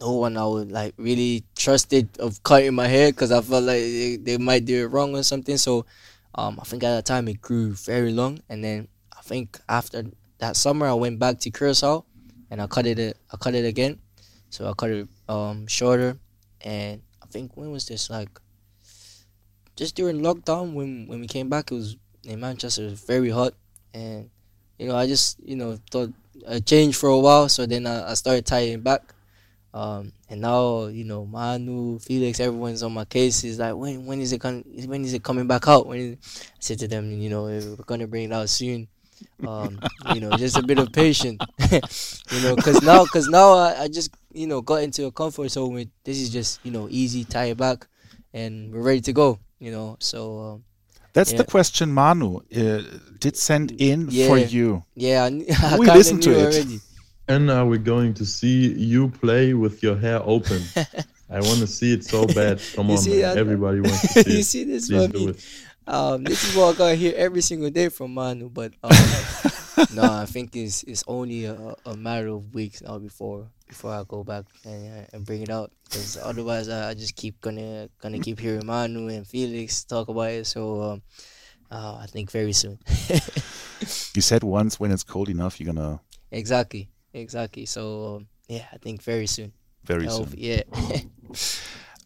no 0.00 0.12
one 0.12 0.36
i 0.36 0.44
would 0.44 0.72
like 0.72 0.94
really 0.96 1.44
trusted 1.54 2.08
of 2.18 2.42
cutting 2.42 2.74
my 2.74 2.88
hair 2.88 3.12
because 3.12 3.30
i 3.30 3.40
felt 3.40 3.64
like 3.64 3.80
they, 3.80 4.16
they 4.16 4.36
might 4.38 4.64
do 4.64 4.84
it 4.84 4.88
wrong 4.88 5.14
or 5.14 5.22
something. 5.22 5.56
So 5.56 5.86
um, 6.34 6.58
i 6.60 6.64
think 6.64 6.82
at 6.82 6.94
that 6.94 7.06
time 7.06 7.28
it 7.28 7.40
grew 7.40 7.72
very 7.72 8.12
long. 8.12 8.40
And 8.48 8.64
then 8.64 8.88
i 9.16 9.22
think 9.22 9.60
after 9.68 10.04
that 10.38 10.56
summer 10.56 10.86
i 10.86 10.94
went 10.94 11.18
back 11.18 11.38
to 11.40 11.50
curacao 11.50 12.04
and 12.50 12.60
i 12.60 12.66
cut 12.66 12.86
it 12.86 13.16
i 13.32 13.36
cut 13.36 13.54
it 13.54 13.64
again. 13.64 13.98
So 14.50 14.68
i 14.68 14.72
cut 14.74 14.90
it 14.90 15.08
um, 15.28 15.66
shorter. 15.66 16.18
And 16.60 17.02
think 17.32 17.56
when 17.56 17.70
was 17.72 17.86
this? 17.86 18.10
Like 18.10 18.28
just 19.76 19.96
during 19.96 20.20
lockdown 20.20 20.74
when 20.74 21.06
when 21.06 21.20
we 21.20 21.26
came 21.26 21.48
back 21.48 21.72
it 21.72 21.74
was 21.74 21.96
in 22.24 22.40
Manchester 22.40 22.82
it 22.82 22.90
was 22.90 23.00
very 23.00 23.30
hot. 23.30 23.54
And 23.94 24.30
you 24.78 24.88
know 24.88 24.96
I 24.96 25.06
just 25.06 25.40
you 25.40 25.56
know 25.56 25.78
thought 25.90 26.12
a 26.46 26.60
change 26.60 26.96
for 26.96 27.08
a 27.08 27.18
while. 27.18 27.48
So 27.48 27.66
then 27.66 27.86
I, 27.86 28.10
I 28.10 28.14
started 28.14 28.46
tying 28.46 28.80
back. 28.80 29.14
Um, 29.74 30.12
and 30.28 30.42
now 30.42 30.86
you 30.86 31.04
know 31.04 31.24
Manu 31.24 31.98
Felix 31.98 32.40
everyone's 32.40 32.82
on 32.82 32.92
my 32.92 33.06
case. 33.06 33.42
Is 33.44 33.58
like 33.58 33.74
when 33.74 34.04
when 34.04 34.20
is 34.20 34.32
it 34.32 34.40
con- 34.40 34.64
when 34.86 35.04
is 35.04 35.14
it 35.14 35.22
coming 35.22 35.46
back 35.46 35.66
out? 35.66 35.86
When 35.86 36.12
I 36.12 36.18
said 36.60 36.78
to 36.80 36.88
them 36.88 37.10
you 37.10 37.30
know 37.30 37.44
we're 37.44 37.76
gonna 37.86 38.06
bring 38.06 38.24
it 38.24 38.32
out 38.32 38.50
soon. 38.50 38.88
Um, 39.46 39.80
you 40.12 40.20
know 40.20 40.30
just 40.36 40.58
a 40.58 40.62
bit 40.62 40.78
of 40.78 40.92
patience. 40.92 41.40
You 42.32 42.40
know 42.42 42.56
because 42.56 42.82
now 42.82 43.04
because 43.04 43.28
now 43.28 43.52
I, 43.52 43.82
I 43.82 43.88
just 43.88 44.10
you 44.34 44.46
know, 44.46 44.60
got 44.60 44.82
into 44.82 45.06
a 45.06 45.12
comfort 45.12 45.48
zone 45.48 45.74
with 45.74 45.88
this 46.04 46.20
is 46.20 46.30
just, 46.30 46.60
you 46.64 46.70
know, 46.70 46.88
easy, 46.90 47.24
tie 47.24 47.46
it 47.46 47.56
back, 47.56 47.86
and 48.32 48.72
we're 48.72 48.82
ready 48.82 49.00
to 49.02 49.12
go, 49.12 49.38
you 49.58 49.70
know. 49.70 49.96
So 50.00 50.38
um, 50.40 50.64
that's 51.12 51.32
yeah. 51.32 51.38
the 51.38 51.44
question 51.44 51.92
Manu 51.92 52.40
uh, 52.56 52.82
did 53.18 53.36
send 53.36 53.72
in 53.72 54.08
yeah. 54.10 54.26
for 54.26 54.38
you. 54.38 54.84
Yeah, 54.94 55.24
I, 55.24 55.44
I 55.74 55.78
we 55.78 55.86
listened 55.86 56.22
to 56.24 56.32
it. 56.32 56.54
Already. 56.54 56.80
And 57.28 57.50
are 57.50 57.64
we 57.64 57.78
going 57.78 58.14
to 58.14 58.26
see 58.26 58.72
you 58.72 59.08
play 59.08 59.54
with 59.54 59.82
your 59.82 59.96
hair 59.96 60.20
open? 60.24 60.62
I 61.30 61.40
want 61.40 61.60
to 61.60 61.66
see 61.66 61.94
it 61.94 62.04
so 62.04 62.26
bad. 62.26 62.60
Come 62.74 62.90
on, 62.90 63.02
man. 63.08 63.38
everybody 63.38 63.80
wants 63.80 64.02
to 64.02 64.08
see 64.24 64.32
you 64.32 64.38
it. 64.38 64.44
see 64.44 64.64
this, 64.64 64.88
Please 64.88 65.64
Um, 65.86 66.24
this 66.24 66.48
is 66.48 66.56
what 66.56 66.74
I 66.74 66.78
gotta 66.78 66.94
hear 66.94 67.14
every 67.16 67.40
single 67.40 67.70
day 67.70 67.88
from 67.88 68.14
Manu, 68.14 68.50
but 68.50 68.72
um, 68.82 68.90
no, 69.94 70.02
I 70.02 70.26
think 70.26 70.54
it's 70.56 70.82
it's 70.84 71.04
only 71.06 71.44
a, 71.44 71.74
a 71.86 71.96
matter 71.96 72.28
of 72.28 72.54
weeks 72.54 72.82
now 72.82 72.98
before 72.98 73.48
before 73.66 73.92
I 73.92 74.04
go 74.06 74.22
back 74.22 74.44
and, 74.64 75.06
and 75.12 75.24
bring 75.24 75.42
it 75.42 75.50
out. 75.50 75.72
Because 75.84 76.16
otherwise, 76.16 76.68
I, 76.68 76.90
I, 76.90 76.94
just 76.94 77.16
keep 77.16 77.40
gonna 77.40 77.88
gonna 78.00 78.18
keep 78.18 78.38
hearing 78.38 78.66
Manu 78.66 79.08
and 79.08 79.26
Felix 79.26 79.84
talk 79.84 80.08
about 80.08 80.30
it. 80.30 80.46
So 80.46 80.82
um, 80.82 81.02
uh, 81.70 81.98
I 82.02 82.06
think 82.06 82.30
very 82.30 82.52
soon. 82.52 82.78
you 84.14 84.22
said 84.22 84.44
once 84.44 84.78
when 84.78 84.90
it's 84.90 85.02
cold 85.02 85.28
enough, 85.28 85.58
you're 85.58 85.72
gonna. 85.72 86.00
Exactly, 86.30 86.88
exactly. 87.14 87.66
So 87.66 88.16
um, 88.16 88.26
yeah, 88.48 88.66
I 88.72 88.76
think 88.76 89.02
very 89.02 89.26
soon. 89.26 89.52
Very 89.84 90.08
soon. 90.08 90.28
Yeah. 90.36 90.62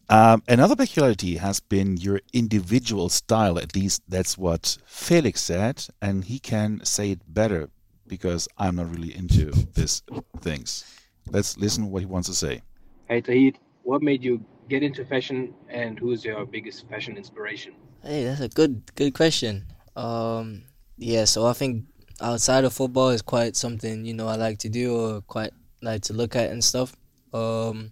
Um, 0.09 0.41
another 0.47 0.75
peculiarity 0.75 1.35
has 1.35 1.59
been 1.59 1.97
your 1.97 2.21
individual 2.31 3.09
style. 3.09 3.59
At 3.59 3.75
least 3.75 4.03
that's 4.07 4.37
what 4.37 4.77
Felix 4.85 5.41
said, 5.41 5.85
and 6.01 6.23
he 6.23 6.39
can 6.39 6.83
say 6.85 7.11
it 7.11 7.21
better 7.27 7.69
because 8.07 8.47
I'm 8.57 8.77
not 8.77 8.89
really 8.89 9.13
into 9.13 9.51
these 9.73 10.01
things. 10.39 10.85
Let's 11.29 11.57
listen 11.57 11.91
what 11.91 11.99
he 11.99 12.05
wants 12.05 12.29
to 12.29 12.35
say. 12.35 12.61
Hey 13.09 13.21
Tahith, 13.21 13.55
what 13.83 14.01
made 14.01 14.23
you 14.23 14.43
get 14.69 14.81
into 14.81 15.03
fashion, 15.05 15.53
and 15.69 15.99
who's 15.99 16.23
your 16.23 16.45
biggest 16.45 16.87
fashion 16.87 17.17
inspiration? 17.17 17.73
Hey, 18.01 18.23
that's 18.23 18.41
a 18.41 18.47
good 18.47 18.83
good 18.95 19.13
question. 19.13 19.65
Um, 19.97 20.63
yeah, 20.97 21.25
so 21.25 21.45
I 21.45 21.53
think 21.53 21.85
outside 22.21 22.63
of 22.63 22.73
football 22.73 23.09
is 23.09 23.21
quite 23.21 23.57
something 23.57 24.05
you 24.05 24.13
know 24.13 24.27
I 24.27 24.35
like 24.35 24.59
to 24.59 24.69
do 24.69 24.95
or 24.95 25.21
quite 25.21 25.51
like 25.81 26.03
to 26.03 26.13
look 26.13 26.35
at 26.37 26.49
and 26.49 26.63
stuff. 26.63 26.95
Um, 27.33 27.91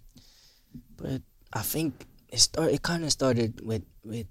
but 0.96 1.20
I 1.56 1.62
think 1.62 2.06
it 2.28 2.38
start 2.38 2.70
it 2.70 2.82
kind 2.82 3.02
of 3.04 3.10
started 3.10 3.64
with 3.64 3.82
with 4.04 4.26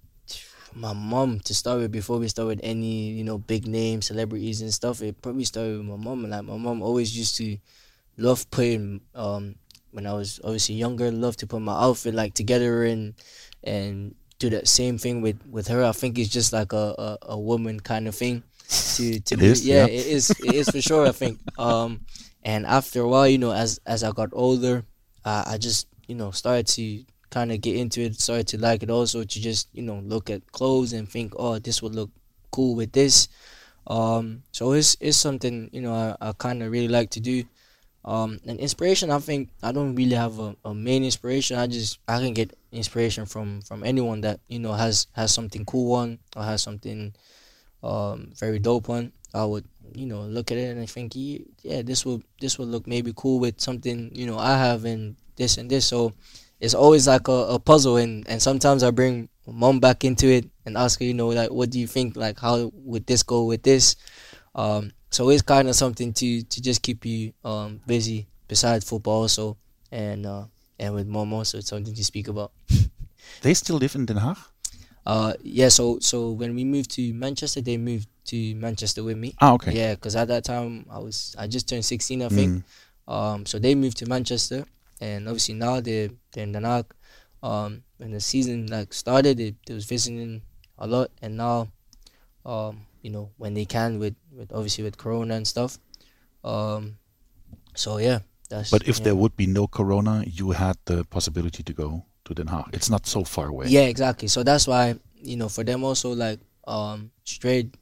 my 0.75 0.93
mom 0.93 1.39
to 1.39 1.55
start 1.55 1.79
with 1.79 1.91
before 1.91 2.19
we 2.19 2.27
start 2.27 2.47
with 2.47 2.59
any 2.61 3.09
you 3.09 3.23
know 3.23 3.39
big 3.39 3.65
name 3.65 4.03
celebrities 4.03 4.61
and 4.61 4.71
stuff. 4.71 5.01
It 5.01 5.19
probably 5.21 5.45
started 5.45 5.77
with 5.79 5.87
my 5.87 5.97
mom. 5.97 6.29
Like 6.29 6.43
my 6.43 6.57
mom 6.57 6.83
always 6.83 7.17
used 7.17 7.35
to 7.37 7.57
love 8.17 8.49
putting 8.51 9.01
um 9.15 9.55
when 9.91 10.05
I 10.05 10.13
was 10.13 10.39
obviously 10.43 10.75
younger, 10.75 11.09
love 11.09 11.35
to 11.37 11.47
put 11.47 11.61
my 11.61 11.73
outfit 11.73 12.13
like 12.13 12.35
together 12.35 12.85
and 12.85 13.15
and 13.63 14.13
do 14.37 14.51
that 14.51 14.67
same 14.67 14.99
thing 14.99 15.21
with 15.21 15.39
with 15.49 15.67
her. 15.69 15.83
I 15.83 15.93
think 15.93 16.19
it's 16.19 16.29
just 16.29 16.53
like 16.53 16.73
a 16.73 16.93
a, 16.99 17.17
a 17.33 17.39
woman 17.39 17.79
kind 17.79 18.07
of 18.07 18.13
thing. 18.13 18.43
To 18.97 19.19
to 19.19 19.43
is, 19.43 19.65
yeah, 19.65 19.85
yeah, 19.85 19.85
it 19.85 20.05
is 20.05 20.29
it 20.29 20.53
is 20.53 20.69
for 20.69 20.81
sure. 20.81 21.07
I 21.07 21.11
think 21.11 21.39
um 21.57 22.05
and 22.43 22.67
after 22.67 23.01
a 23.01 23.07
while, 23.07 23.27
you 23.27 23.39
know, 23.39 23.51
as 23.51 23.79
as 23.87 24.03
I 24.03 24.11
got 24.11 24.29
older, 24.33 24.85
uh, 25.23 25.43
I 25.47 25.57
just 25.57 25.87
you 26.07 26.13
know 26.13 26.29
started 26.29 26.67
to 26.77 27.03
kind 27.35 27.51
of 27.51 27.59
get 27.59 27.75
into 27.75 27.99
it, 27.99 28.15
started 28.15 28.47
to 28.47 28.57
like 28.57 28.81
it 28.81 28.89
also 28.89 29.21
to 29.21 29.41
just, 29.41 29.67
you 29.73 29.81
know, 29.81 29.99
look 30.05 30.29
at 30.29 30.39
clothes 30.53 30.93
and 30.93 31.03
think, 31.09 31.33
oh, 31.35 31.59
this 31.59 31.81
would 31.81 31.93
look 31.93 32.09
cool 32.49 32.75
with 32.75 32.93
this. 32.93 33.27
Um, 33.87 34.43
so 34.53 34.71
it's, 34.71 34.95
it's 35.01 35.17
something, 35.17 35.69
you 35.73 35.81
know, 35.81 35.93
I, 35.93 36.29
I 36.29 36.31
kind 36.31 36.63
of 36.63 36.71
really 36.71 36.87
like 36.87 37.09
to 37.09 37.19
do. 37.19 37.43
Um, 38.05 38.39
and 38.47 38.57
inspiration, 38.57 39.11
I 39.11 39.19
think 39.19 39.49
I 39.61 39.73
don't 39.73 39.95
really 39.95 40.15
have 40.15 40.39
a, 40.39 40.55
a 40.63 40.73
main 40.73 41.03
inspiration. 41.03 41.57
I 41.57 41.67
just, 41.67 41.99
I 42.07 42.19
can 42.19 42.33
get 42.33 42.55
inspiration 42.71 43.25
from, 43.25 43.61
from 43.63 43.83
anyone 43.83 44.21
that, 44.21 44.39
you 44.47 44.59
know, 44.59 44.71
has, 44.71 45.07
has 45.11 45.33
something 45.33 45.65
cool 45.65 45.91
on 45.95 46.19
or 46.37 46.43
has 46.43 46.63
something, 46.63 47.13
um, 47.83 48.31
very 48.39 48.59
dope 48.59 48.89
on. 48.89 49.11
I 49.33 49.43
would, 49.43 49.65
you 49.93 50.05
know, 50.05 50.21
look 50.21 50.51
at 50.53 50.57
it 50.57 50.77
and 50.77 50.89
think, 50.89 51.11
yeah, 51.17 51.81
this 51.81 52.05
will, 52.05 52.23
this 52.39 52.57
will 52.57 52.67
look 52.67 52.87
maybe 52.87 53.11
cool 53.13 53.39
with 53.39 53.59
something, 53.59 54.09
you 54.15 54.25
know, 54.25 54.39
I 54.39 54.57
have 54.57 54.85
and 54.85 55.17
this 55.35 55.57
and 55.57 55.69
this. 55.69 55.85
So, 55.85 56.13
it's 56.59 56.73
always 56.73 57.07
like 57.07 57.27
a, 57.27 57.31
a 57.31 57.59
puzzle 57.59 57.97
and, 57.97 58.27
and 58.27 58.41
sometimes 58.41 58.83
I 58.83 58.91
bring 58.91 59.29
mom 59.47 59.79
back 59.79 60.03
into 60.03 60.27
it 60.27 60.49
and 60.65 60.77
ask 60.77 60.99
her, 60.99 61.05
you 61.05 61.13
know, 61.13 61.29
like 61.29 61.51
what 61.51 61.69
do 61.69 61.79
you 61.79 61.87
think? 61.87 62.15
Like 62.15 62.39
how 62.39 62.71
would 62.73 63.05
this 63.05 63.23
go 63.23 63.45
with 63.45 63.63
this? 63.63 63.95
Um, 64.55 64.91
so 65.09 65.29
it's 65.29 65.41
kind 65.41 65.67
of 65.67 65.75
something 65.75 66.13
to 66.13 66.43
to 66.43 66.61
just 66.61 66.81
keep 66.81 67.05
you 67.05 67.33
um, 67.43 67.81
busy 67.85 68.27
besides 68.47 68.87
football 68.87 69.21
also 69.21 69.57
and 69.91 70.25
uh, 70.25 70.45
and 70.79 70.93
with 70.93 71.07
mom 71.07 71.33
also 71.33 71.57
it's 71.59 71.69
something 71.69 71.93
to 71.93 72.03
speak 72.03 72.27
about. 72.27 72.51
they 73.41 73.53
still 73.53 73.77
live 73.77 73.95
in 73.95 74.05
Den 74.05 74.17
Haag? 74.17 74.37
Uh, 75.05 75.33
yeah. 75.43 75.69
So 75.69 75.99
so 75.99 76.31
when 76.31 76.55
we 76.55 76.63
moved 76.63 76.91
to 76.91 77.13
Manchester, 77.13 77.61
they 77.61 77.77
moved 77.77 78.07
to 78.25 78.55
Manchester 78.55 79.03
with 79.03 79.17
me. 79.17 79.35
Ah, 79.39 79.53
okay. 79.53 79.71
Yeah, 79.71 79.95
because 79.95 80.15
at 80.15 80.27
that 80.29 80.43
time 80.43 80.85
I 80.89 80.99
was 80.99 81.35
I 81.37 81.47
just 81.47 81.69
turned 81.69 81.85
sixteen, 81.85 82.23
I 82.23 82.29
think. 82.29 82.63
Mm. 83.07 83.13
Um, 83.13 83.45
so 83.45 83.59
they 83.59 83.75
moved 83.75 83.97
to 83.97 84.07
Manchester, 84.07 84.65
and 85.01 85.27
obviously 85.27 85.55
now 85.55 85.79
they're, 85.79 86.09
they're 86.31 86.43
in 86.43 86.51
the 86.51 86.85
Um, 87.43 87.83
when 87.97 88.11
the 88.11 88.19
season 88.19 88.67
like 88.67 88.93
started, 88.93 89.37
they, 89.37 89.55
they 89.67 89.73
was 89.73 89.85
visiting 89.85 90.41
a 90.77 90.87
lot, 90.87 91.11
and 91.21 91.37
now, 91.37 91.69
um, 92.45 92.87
you 93.01 93.11
know, 93.11 93.29
when 93.37 93.53
they 93.53 93.65
can 93.65 93.99
with, 93.99 94.15
with 94.31 94.51
obviously 94.51 94.83
with 94.83 94.97
Corona 94.97 95.35
and 95.35 95.47
stuff. 95.47 95.77
Um, 96.43 96.97
so 97.75 97.97
yeah, 97.97 98.19
that's. 98.49 98.71
But 98.71 98.87
if 98.87 98.99
yeah. 98.99 99.03
there 99.05 99.15
would 99.15 99.35
be 99.35 99.47
no 99.47 99.67
Corona, 99.67 100.23
you 100.25 100.51
had 100.51 100.77
the 100.85 101.03
possibility 101.05 101.63
to 101.63 101.73
go 101.73 102.05
to 102.25 102.33
Den 102.33 102.47
Haag. 102.47 102.73
It's 102.73 102.89
not 102.89 103.05
so 103.05 103.23
far 103.23 103.47
away. 103.47 103.67
Yeah, 103.67 103.81
exactly. 103.81 104.27
So 104.27 104.43
that's 104.43 104.67
why 104.67 104.95
you 105.15 105.37
know 105.37 105.49
for 105.49 105.63
them 105.63 105.83
also 105.83 106.13
like 106.13 106.39
um 106.67 107.11
straight. 107.23 107.75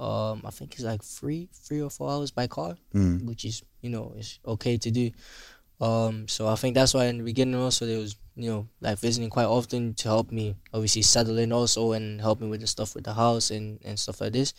Um, 0.00 0.42
I 0.44 0.50
think 0.50 0.74
it's 0.74 0.82
like 0.82 1.04
three, 1.04 1.48
three 1.52 1.80
or 1.80 1.88
four 1.88 2.10
hours 2.10 2.32
by 2.32 2.48
car, 2.48 2.76
mm. 2.92 3.24
which 3.24 3.44
is 3.44 3.62
you 3.80 3.90
know 3.90 4.12
is 4.18 4.40
okay 4.44 4.76
to 4.76 4.90
do. 4.90 5.10
Um, 5.80 6.28
so 6.28 6.46
I 6.46 6.54
think 6.54 6.74
that's 6.74 6.94
why 6.94 7.06
in 7.06 7.18
the 7.18 7.24
beginning 7.24 7.56
also 7.56 7.86
there 7.86 7.98
was 7.98 8.16
you 8.36 8.50
know 8.50 8.68
like 8.80 8.98
visiting 8.98 9.30
quite 9.30 9.46
often 9.46 9.94
to 9.94 10.08
help 10.08 10.30
me 10.30 10.56
obviously 10.72 11.02
settle 11.02 11.38
in 11.38 11.52
also 11.52 11.92
and 11.92 12.20
help 12.20 12.40
me 12.40 12.48
with 12.48 12.60
the 12.60 12.66
stuff 12.66 12.94
with 12.94 13.04
the 13.04 13.14
house 13.14 13.50
and 13.50 13.80
and 13.84 13.98
stuff 13.98 14.20
like 14.20 14.32
this. 14.32 14.54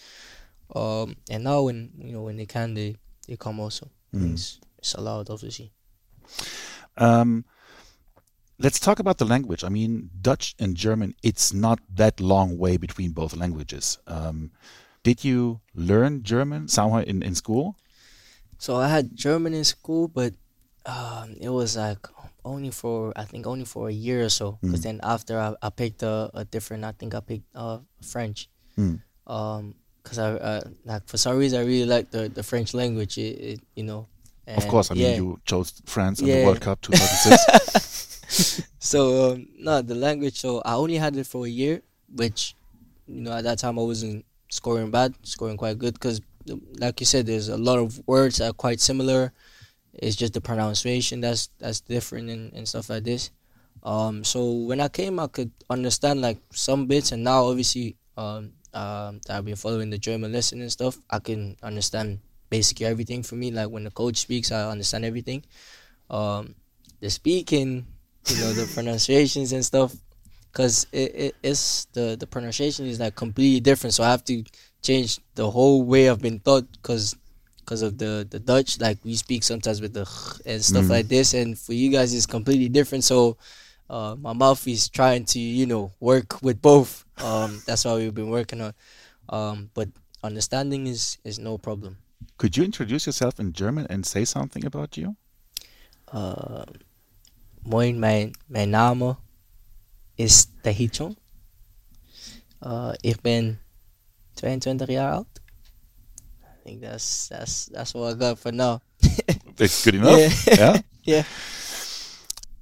Um, 0.76 1.16
and 1.30 1.43
now 1.43 1.63
when 1.63 1.91
you 1.97 2.13
know 2.13 2.24
when 2.24 2.38
they 2.38 2.45
can 2.45 2.74
they 2.74 2.95
they 3.28 3.38
come 3.38 3.59
also. 3.59 3.89
Mm. 4.13 4.34
It's, 4.34 4.59
it's 4.78 4.93
allowed 4.93 5.30
obviously. 5.30 5.72
Um, 6.97 7.45
let's 8.59 8.80
talk 8.80 8.99
about 8.99 9.18
the 9.18 9.26
language. 9.26 9.63
I 9.63 9.70
mean, 9.70 10.09
Dutch 10.22 10.55
and 10.59 10.76
German. 10.76 11.16
It's 11.24 11.53
not 11.53 11.80
that 11.95 12.20
long 12.20 12.57
way 12.57 12.78
between 12.78 13.11
both 13.11 13.36
languages. 13.36 13.97
Um, 14.07 14.51
did 15.03 15.24
you 15.24 15.61
learn 15.74 16.24
German 16.24 16.68
somewhere 16.68 17.03
in 17.03 17.24
in 17.24 17.36
school? 17.36 17.78
So 18.57 18.76
I 18.78 18.88
had 18.88 19.16
German 19.16 19.53
in 19.53 19.63
school, 19.63 20.07
but 20.07 20.34
um, 20.86 21.36
it 21.39 21.49
was 21.49 21.77
like 21.77 22.07
only 22.43 22.71
for 22.71 23.11
I 23.15 23.23
think 23.23 23.47
only 23.47 23.65
for 23.65 23.89
a 23.89 23.93
year 23.93 24.23
or 24.23 24.29
so. 24.29 24.57
Because 24.61 24.81
mm. 24.81 24.83
then 24.83 24.99
after 25.03 25.39
I, 25.39 25.55
I 25.61 25.69
picked 25.69 26.03
a, 26.03 26.29
a, 26.33 26.45
different, 26.45 26.83
I 26.83 26.91
think 26.91 27.15
I 27.15 27.19
picked 27.19 27.45
uh, 27.55 27.79
French. 28.01 28.49
Mm. 28.77 29.01
Um, 29.27 29.75
because 30.03 30.19
I 30.19 30.31
uh, 30.33 30.61
like 30.86 31.07
for 31.07 31.17
some 31.17 31.36
reason 31.38 31.59
I 31.59 31.63
really 31.65 31.88
like 31.88 32.11
the 32.11 32.29
the 32.29 32.43
French 32.43 32.73
language. 32.73 33.17
It, 33.17 33.39
it 33.39 33.59
you 33.75 33.83
know. 33.83 34.07
of 34.47 34.67
course, 34.67 34.91
I 34.91 34.93
mean 34.93 35.03
yeah. 35.03 35.15
you 35.15 35.39
chose 35.45 35.81
France 35.86 36.21
in 36.21 36.27
yeah. 36.27 36.39
the 36.41 36.45
World 36.45 36.61
Cup 36.61 36.79
2006. 36.81 38.69
so 38.79 39.31
um, 39.31 39.47
no, 39.57 39.81
the 39.81 39.95
language. 39.95 40.39
So 40.39 40.61
I 40.63 40.75
only 40.75 40.97
had 40.97 41.15
it 41.15 41.25
for 41.25 41.45
a 41.45 41.49
year, 41.49 41.81
which 42.13 42.55
you 43.07 43.21
know 43.21 43.33
at 43.33 43.43
that 43.45 43.57
time 43.57 43.79
I 43.79 43.81
wasn't 43.81 44.25
scoring 44.49 44.91
bad, 44.91 45.15
scoring 45.23 45.57
quite 45.57 45.79
good 45.79 45.95
because 45.95 46.21
like 46.77 46.99
you 46.99 47.05
said, 47.05 47.25
there's 47.25 47.49
a 47.49 47.57
lot 47.57 47.79
of 47.79 48.05
words 48.07 48.38
that 48.38 48.49
are 48.49 48.53
quite 48.53 48.79
similar. 48.79 49.33
It's 49.96 50.16
just 50.16 50.34
the 50.34 50.41
pronunciation 50.41 51.22
that's 51.22 51.50
that's 51.60 51.82
different 51.82 52.30
and, 52.30 52.54
and 52.54 52.68
stuff 52.68 52.89
like 52.89 53.04
this. 53.04 53.32
Um, 53.84 54.24
so 54.24 54.52
when 54.52 54.82
I 54.82 54.88
came, 54.88 55.20
I 55.20 55.28
could 55.28 55.52
understand 55.70 56.22
like 56.22 56.38
some 56.52 56.88
bits, 56.88 57.12
and 57.12 57.24
now 57.24 57.46
obviously 57.46 57.98
um, 58.18 58.54
um, 58.74 59.22
that 59.26 59.38
I've 59.38 59.46
been 59.46 59.56
following 59.56 59.89
the 59.89 59.98
German 59.98 60.34
lesson 60.34 60.62
and 60.62 60.72
stuff, 60.72 60.98
I 61.10 61.20
can 61.20 61.56
understand 61.64 62.20
basically 62.50 62.86
everything 62.86 63.24
for 63.24 63.36
me. 63.36 63.52
Like 63.52 63.70
when 63.70 63.84
the 63.84 63.91
coach 63.91 64.18
speaks, 64.18 64.52
I 64.52 64.70
understand 64.70 65.06
everything. 65.06 65.43
Um, 66.10 66.56
the 67.00 67.10
speaking, 67.10 67.86
you 68.28 68.38
know, 68.38 68.52
the 68.54 68.70
pronunciations 68.74 69.54
and 69.54 69.64
stuff, 69.64 69.96
because 70.52 70.88
it, 70.91 71.16
it, 71.16 71.36
it's 71.43 71.86
the 71.93 72.16
the 72.20 72.28
pronunciation 72.28 72.86
is 72.86 73.00
like 73.00 73.16
completely 73.16 73.60
different. 73.60 73.93
So 73.93 74.04
I 74.04 74.12
have 74.12 74.26
to 74.26 74.43
change 74.82 75.20
the 75.36 75.50
whole 75.50 75.84
way 75.84 76.10
I've 76.10 76.22
been 76.22 76.39
taught 76.39 76.72
because 76.72 77.16
because 77.66 77.82
of 77.82 77.97
the 77.97 78.28
the 78.30 78.39
Dutch. 78.39 78.80
Like 78.80 78.99
we 79.03 79.16
speak 79.16 79.43
sometimes 79.43 79.82
with 79.82 79.93
the 79.93 80.05
and 80.45 80.63
stuff 80.63 80.86
mm. 80.86 80.89
like 80.89 81.07
this, 81.07 81.34
and 81.34 81.57
for 81.57 81.74
you 81.74 81.89
guys 81.89 82.13
it's 82.13 82.26
completely 82.26 82.70
different. 82.70 83.03
So 83.03 83.38
uh, 83.89 84.16
my 84.20 84.34
mouth 84.34 84.68
is 84.68 84.88
trying 84.89 85.26
to 85.26 85.39
you 85.39 85.66
know 85.66 85.91
work 85.99 86.41
with 86.41 86.61
both. 86.61 87.03
Um, 87.18 87.61
that's 87.66 87.86
why 87.86 87.95
we've 87.95 88.13
been 88.13 88.30
working 88.30 88.61
on. 88.61 88.74
Um, 89.30 89.70
but 89.74 89.89
understanding 90.24 90.88
is 90.88 91.18
is 91.24 91.39
no 91.39 91.57
problem. 91.57 91.97
Could 92.38 92.57
you 92.57 92.63
introduce 92.63 93.05
yourself 93.05 93.39
in 93.39 93.53
German 93.53 93.88
and 93.89 94.05
say 94.05 94.26
something 94.26 94.66
about 94.66 94.97
you? 94.97 95.16
Uh, 96.11 96.63
moin, 97.63 97.99
mijn, 97.99 98.36
mijn 98.47 98.70
naam 98.70 99.18
is 100.16 100.47
Tahith 100.61 100.95
Chong. 100.95 101.16
Uh, 102.61 102.93
ik 102.99 103.22
ben 103.22 103.59
22 104.34 104.88
jaar 104.88 105.11
oud. 105.13 105.28
I 106.66 106.70
think 106.70 106.82
that's 106.82 107.28
that's 107.28 107.68
that's 107.68 107.93
what 107.93 108.11
I 108.11 108.13
got 108.18 108.39
for 108.39 108.51
now. 108.51 108.82
that's 109.55 109.86
good 109.86 109.95
enough. 109.95 110.47
Yeah. 110.47 110.55
yeah. 110.57 110.82
yeah. 111.03 111.24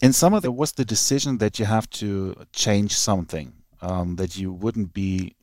In 0.02 0.12
summer, 0.12 0.42
there 0.42 0.52
was 0.52 0.74
the 0.74 0.84
decision 0.84 1.38
that 1.38 1.58
you 1.58 1.64
have 1.64 1.90
to 1.92 2.36
change 2.52 2.94
something, 2.94 3.54
um, 3.82 4.18
that 4.18 4.36
you 4.36 4.52
wouldn't 4.52 4.94
be 4.94 5.38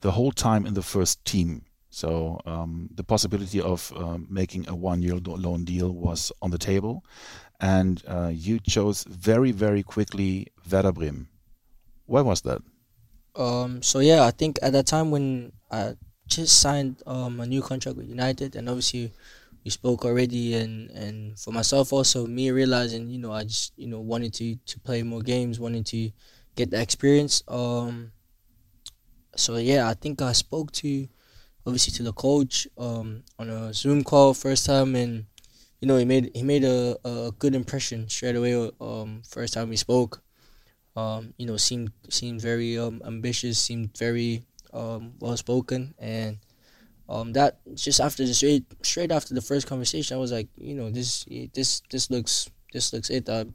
the 0.00 0.12
whole 0.12 0.32
time 0.32 0.64
in 0.64 0.72
the 0.72 0.82
first 0.82 1.22
team. 1.26 1.66
So 1.90 2.40
um, 2.46 2.88
the 2.94 3.04
possibility 3.04 3.60
of 3.60 3.92
um, 3.94 4.26
making 4.30 4.66
a 4.68 4.74
one-year 4.74 5.16
loan 5.16 5.64
deal 5.64 5.90
was 5.92 6.32
on 6.40 6.50
the 6.50 6.58
table, 6.58 7.04
and 7.60 8.02
uh, 8.08 8.30
you 8.32 8.58
chose 8.58 9.04
very, 9.04 9.52
very 9.52 9.82
quickly 9.82 10.46
Werder 10.70 10.92
Bremen. 10.92 11.28
Why 12.06 12.22
was 12.22 12.40
that? 12.42 12.62
Um, 13.34 13.82
so 13.82 13.98
yeah, 13.98 14.24
I 14.24 14.30
think 14.30 14.58
at 14.62 14.72
that 14.72 14.86
time 14.86 15.10
when 15.10 15.52
I 15.70 15.96
just 16.26 16.60
signed 16.60 17.02
um, 17.06 17.40
a 17.40 17.46
new 17.46 17.62
contract 17.62 17.96
with 17.96 18.08
United, 18.08 18.56
and 18.56 18.68
obviously 18.68 19.12
we 19.64 19.70
spoke 19.70 20.04
already, 20.04 20.54
and 20.54 20.90
and 20.90 21.38
for 21.38 21.52
myself 21.52 21.92
also, 21.92 22.26
me 22.26 22.50
realizing 22.50 23.08
you 23.08 23.18
know 23.18 23.32
I 23.32 23.44
just 23.44 23.72
you 23.76 23.86
know 23.86 24.00
wanted 24.00 24.34
to 24.34 24.56
to 24.56 24.80
play 24.80 25.02
more 25.02 25.22
games, 25.22 25.60
wanted 25.60 25.86
to 25.86 26.10
get 26.56 26.70
the 26.70 26.80
experience. 26.80 27.42
Um, 27.48 28.12
so 29.34 29.56
yeah, 29.56 29.88
I 29.88 29.94
think 29.94 30.22
I 30.22 30.32
spoke 30.32 30.72
to 30.72 31.08
obviously 31.66 31.92
to 31.94 32.02
the 32.02 32.12
coach 32.12 32.68
um, 32.78 33.24
on 33.38 33.50
a 33.50 33.72
Zoom 33.74 34.04
call 34.04 34.34
first 34.34 34.66
time, 34.66 34.94
and 34.94 35.26
you 35.80 35.88
know 35.88 35.96
he 35.96 36.04
made 36.04 36.30
he 36.34 36.42
made 36.42 36.64
a, 36.64 36.96
a 37.04 37.32
good 37.38 37.54
impression 37.54 38.08
straight 38.08 38.36
away. 38.36 38.70
Um, 38.80 39.22
first 39.28 39.54
time 39.54 39.68
we 39.68 39.76
spoke, 39.76 40.22
um, 40.96 41.34
you 41.36 41.46
know, 41.46 41.56
seemed 41.56 41.92
seemed 42.08 42.40
very 42.40 42.78
um, 42.78 43.02
ambitious, 43.04 43.58
seemed 43.58 43.96
very 43.96 44.42
um, 44.76 45.14
well 45.18 45.36
spoken, 45.36 45.94
and 45.98 46.38
um, 47.08 47.32
that 47.32 47.58
just 47.74 48.00
after 48.00 48.24
the 48.24 48.34
straight 48.34 48.64
straight 48.82 49.10
after 49.10 49.34
the 49.34 49.40
first 49.40 49.66
conversation, 49.66 50.16
I 50.16 50.20
was 50.20 50.32
like, 50.32 50.48
you 50.56 50.74
know, 50.74 50.90
this 50.90 51.24
this 51.54 51.80
this 51.90 52.10
looks 52.10 52.50
this 52.72 52.92
looks 52.92 53.10
it. 53.10 53.28
I, 53.28 53.46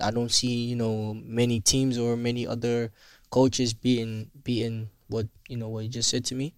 I 0.00 0.10
don't 0.10 0.30
see 0.32 0.64
you 0.64 0.76
know 0.76 1.14
many 1.14 1.60
teams 1.60 1.98
or 1.98 2.16
many 2.16 2.46
other 2.46 2.92
coaches 3.30 3.74
beating 3.74 4.30
beating 4.42 4.88
what 5.08 5.26
you 5.48 5.56
know 5.56 5.68
what 5.68 5.84
you 5.84 5.90
just 5.90 6.08
said 6.08 6.24
to 6.26 6.34
me, 6.34 6.54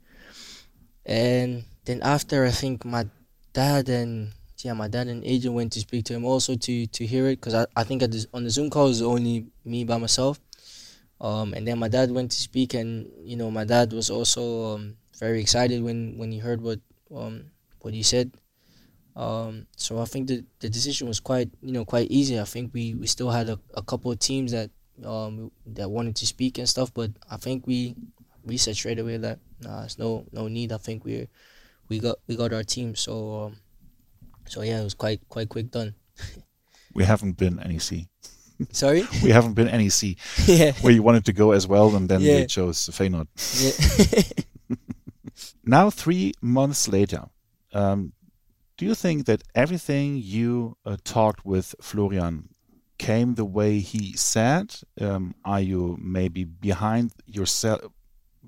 and 1.04 1.64
then 1.84 2.00
after 2.02 2.44
I 2.44 2.50
think 2.50 2.84
my 2.84 3.06
dad 3.52 3.88
and 3.88 4.32
yeah, 4.64 4.74
my 4.74 4.86
dad 4.86 5.08
and 5.08 5.24
agent 5.24 5.54
went 5.54 5.72
to 5.72 5.80
speak 5.80 6.04
to 6.06 6.14
him 6.14 6.24
also 6.24 6.54
to 6.54 6.86
to 6.86 7.06
hear 7.06 7.26
it 7.26 7.40
because 7.40 7.54
I, 7.54 7.66
I 7.74 7.84
think 7.84 8.02
at 8.02 8.14
on 8.32 8.44
the 8.44 8.50
Zoom 8.50 8.70
call 8.70 8.86
it 8.86 8.90
was 8.90 9.02
only 9.02 9.46
me 9.64 9.84
by 9.84 9.98
myself. 9.98 10.38
Um, 11.22 11.54
and 11.54 11.66
then 11.66 11.78
my 11.78 11.86
dad 11.86 12.10
went 12.10 12.32
to 12.32 12.40
speak, 12.40 12.74
and 12.74 13.08
you 13.22 13.36
know 13.36 13.50
my 13.50 13.62
dad 13.64 13.92
was 13.92 14.10
also 14.10 14.74
um, 14.74 14.96
very 15.18 15.40
excited 15.40 15.80
when 15.82 16.18
when 16.18 16.32
he 16.32 16.38
heard 16.38 16.60
what 16.60 16.80
um 17.14 17.54
what 17.80 17.94
he 17.94 18.02
said. 18.02 18.34
Um, 19.14 19.66
so 19.76 20.02
I 20.02 20.04
think 20.04 20.26
the 20.26 20.44
the 20.58 20.68
decision 20.68 21.06
was 21.06 21.20
quite 21.20 21.48
you 21.62 21.70
know 21.70 21.84
quite 21.84 22.10
easy. 22.10 22.40
I 22.40 22.44
think 22.44 22.74
we, 22.74 22.94
we 22.94 23.06
still 23.06 23.30
had 23.30 23.48
a, 23.48 23.58
a 23.74 23.82
couple 23.82 24.10
of 24.10 24.18
teams 24.18 24.50
that 24.50 24.70
um 25.06 25.52
that 25.66 25.88
wanted 25.88 26.16
to 26.16 26.26
speak 26.26 26.58
and 26.58 26.68
stuff, 26.68 26.92
but 26.92 27.12
I 27.30 27.36
think 27.36 27.68
we 27.68 27.94
we 28.44 28.56
said 28.56 28.74
straight 28.74 28.98
away 28.98 29.16
that 29.18 29.38
nah, 29.60 29.80
there's 29.80 29.98
no 29.98 30.26
no 30.32 30.48
need. 30.48 30.72
I 30.72 30.78
think 30.78 31.04
we 31.04 31.28
we 31.88 32.00
got 32.00 32.18
we 32.26 32.34
got 32.34 32.52
our 32.52 32.64
team. 32.64 32.96
So 32.96 33.46
um, 33.46 33.56
so 34.48 34.62
yeah, 34.62 34.80
it 34.80 34.84
was 34.84 34.94
quite 34.94 35.20
quite 35.28 35.48
quick 35.48 35.70
done. 35.70 35.94
we 36.94 37.04
haven't 37.04 37.36
been 37.36 37.62
NEC. 37.62 38.08
Sorry, 38.70 39.06
we 39.22 39.30
haven't 39.30 39.54
been 39.54 39.66
NEC. 39.66 40.16
yeah, 40.46 40.72
where 40.80 40.92
you 40.92 41.02
wanted 41.02 41.24
to 41.26 41.32
go 41.32 41.52
as 41.52 41.66
well, 41.66 41.94
and 41.96 42.08
then 42.08 42.20
yeah. 42.20 42.34
they 42.34 42.46
chose 42.46 42.88
Feyenoord. 42.88 43.28
Yeah. 44.68 44.76
now, 45.64 45.90
three 45.90 46.32
months 46.40 46.88
later, 46.88 47.24
um, 47.72 48.12
do 48.76 48.84
you 48.84 48.94
think 48.94 49.26
that 49.26 49.42
everything 49.54 50.16
you 50.16 50.76
uh, 50.84 50.96
talked 51.04 51.44
with 51.44 51.74
Florian 51.80 52.48
came 52.98 53.34
the 53.34 53.44
way 53.44 53.78
he 53.78 54.12
said? 54.14 54.74
Um, 55.00 55.34
are 55.44 55.60
you 55.60 55.96
maybe 56.00 56.44
behind 56.44 57.12
yourself? 57.26 57.82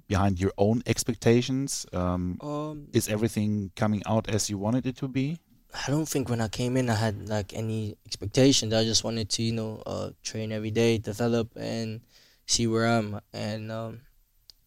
behind 0.07 0.41
your 0.41 0.53
own 0.59 0.83
expectations? 0.87 1.87
Um, 1.93 2.39
um, 2.41 2.89
is 2.93 3.09
everything 3.09 3.71
coming 3.77 4.03
out 4.07 4.29
as 4.29 4.51
you 4.51 4.59
wanted 4.59 4.87
it 4.87 4.97
to 4.99 5.09
be? 5.09 5.39
I 5.75 5.91
don't 5.91 6.07
think 6.09 6.29
when 6.29 6.41
I 6.41 6.49
came 6.49 6.77
in 6.77 6.89
I 6.89 6.95
had 6.95 7.29
like 7.29 7.53
any 7.53 7.97
expectations. 8.07 8.73
I 8.73 8.85
just 8.85 9.03
wanted 9.03 9.29
to, 9.31 9.43
you 9.43 9.53
know, 9.53 9.83
uh, 9.85 10.11
train 10.23 10.53
every 10.53 10.71
day, 10.71 10.99
develop, 10.99 11.51
and 11.57 12.01
see 12.47 12.67
where 12.67 12.87
I'm. 12.87 13.21
And 13.33 13.73
um, 13.73 14.01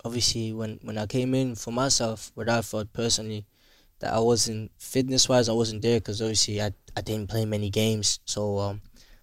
obviously, 0.04 0.52
when 0.52 0.80
when 0.84 0.98
I 0.98 1.06
came 1.06 1.34
in 1.34 1.56
for 1.56 1.72
myself, 1.72 2.32
what 2.36 2.50
I 2.50 2.62
thought 2.62 2.92
personally 2.92 3.46
that 4.00 4.14
I 4.14 4.20
wasn't 4.20 4.72
fitness 4.78 5.30
wise, 5.30 5.48
I 5.50 5.54
wasn't 5.54 5.82
there 5.82 6.00
because 6.00 6.22
obviously 6.22 6.62
I 6.62 6.72
I 6.96 7.02
didn't 7.02 7.30
play 7.30 7.46
many 7.46 7.70
games. 7.70 8.20
So 8.26 8.60
um, 8.60 8.82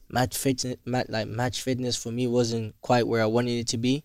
match 0.08 0.36
fitness, 0.38 0.76
match, 0.86 1.06
like 1.10 1.28
match 1.28 1.60
fitness 1.62 1.96
for 1.96 2.10
me 2.10 2.26
wasn't 2.26 2.74
quite 2.80 3.06
where 3.06 3.22
I 3.22 3.26
wanted 3.26 3.58
it 3.60 3.68
to 3.68 3.78
be. 3.78 4.04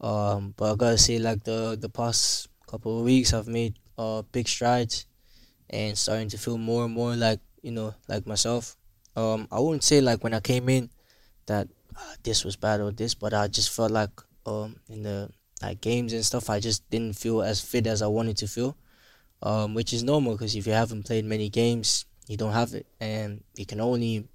Um, 0.00 0.54
but 0.56 0.72
I 0.72 0.76
gotta 0.76 0.98
say, 0.98 1.18
like 1.18 1.44
the 1.44 1.76
the 1.78 1.90
past 1.90 2.48
couple 2.66 2.98
of 2.98 3.04
weeks, 3.04 3.34
I've 3.34 3.48
made 3.48 3.78
uh 3.98 4.22
big 4.32 4.48
strides 4.48 5.06
and 5.70 5.96
starting 5.98 6.28
to 6.30 6.38
feel 6.38 6.58
more 6.58 6.84
and 6.84 6.94
more 6.94 7.14
like 7.16 7.40
you 7.62 7.72
know 7.72 7.94
like 8.08 8.26
myself. 8.26 8.76
Um, 9.16 9.48
I 9.50 9.60
wouldn't 9.60 9.84
say 9.84 10.00
like 10.00 10.22
when 10.22 10.34
I 10.34 10.40
came 10.40 10.68
in 10.68 10.90
that 11.46 11.68
uh, 11.96 12.14
this 12.22 12.44
was 12.44 12.56
bad 12.56 12.80
or 12.80 12.92
this, 12.92 13.14
but 13.14 13.34
I 13.34 13.48
just 13.48 13.70
felt 13.70 13.90
like 13.92 14.10
um 14.46 14.76
in 14.88 15.02
the 15.02 15.30
like 15.62 15.80
games 15.80 16.12
and 16.12 16.24
stuff, 16.24 16.50
I 16.50 16.60
just 16.60 16.88
didn't 16.90 17.16
feel 17.16 17.42
as 17.42 17.60
fit 17.60 17.86
as 17.86 18.02
I 18.02 18.06
wanted 18.08 18.36
to 18.38 18.48
feel. 18.48 18.76
Um, 19.42 19.74
which 19.74 19.92
is 19.92 20.02
normal 20.02 20.32
because 20.32 20.56
if 20.56 20.66
you 20.66 20.72
haven't 20.72 21.04
played 21.04 21.24
many 21.24 21.48
games, 21.50 22.06
you 22.26 22.36
don't 22.36 22.52
have 22.52 22.74
it, 22.74 22.86
and 23.00 23.44
you 23.56 23.66
can 23.66 23.80
only 23.80 24.28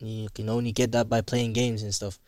You 0.00 0.28
can 0.34 0.48
only 0.48 0.72
get 0.72 0.92
that 0.92 1.08
by 1.08 1.20
playing 1.20 1.52
games 1.52 1.82
and 1.82 1.94
stuff. 1.94 2.18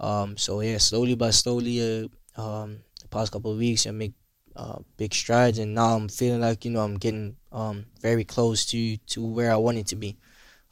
Um, 0.00 0.36
so 0.36 0.60
yeah, 0.60 0.78
slowly 0.78 1.14
by 1.14 1.30
slowly, 1.30 1.80
uh, 1.80 2.08
um, 2.40 2.80
the 3.00 3.08
past 3.08 3.32
couple 3.32 3.52
of 3.52 3.58
weeks, 3.58 3.86
I 3.86 3.90
make 3.92 4.12
uh, 4.56 4.78
big 4.96 5.14
strides, 5.14 5.58
and 5.58 5.74
now 5.74 5.96
I'm 5.96 6.08
feeling 6.08 6.40
like 6.40 6.64
you 6.64 6.70
know 6.70 6.80
I'm 6.80 6.96
getting 6.96 7.36
um 7.52 7.86
very 8.00 8.24
close 8.24 8.66
to 8.66 8.96
to 8.96 9.24
where 9.24 9.52
I 9.52 9.56
wanted 9.56 9.86
to 9.88 9.96
be, 9.96 10.16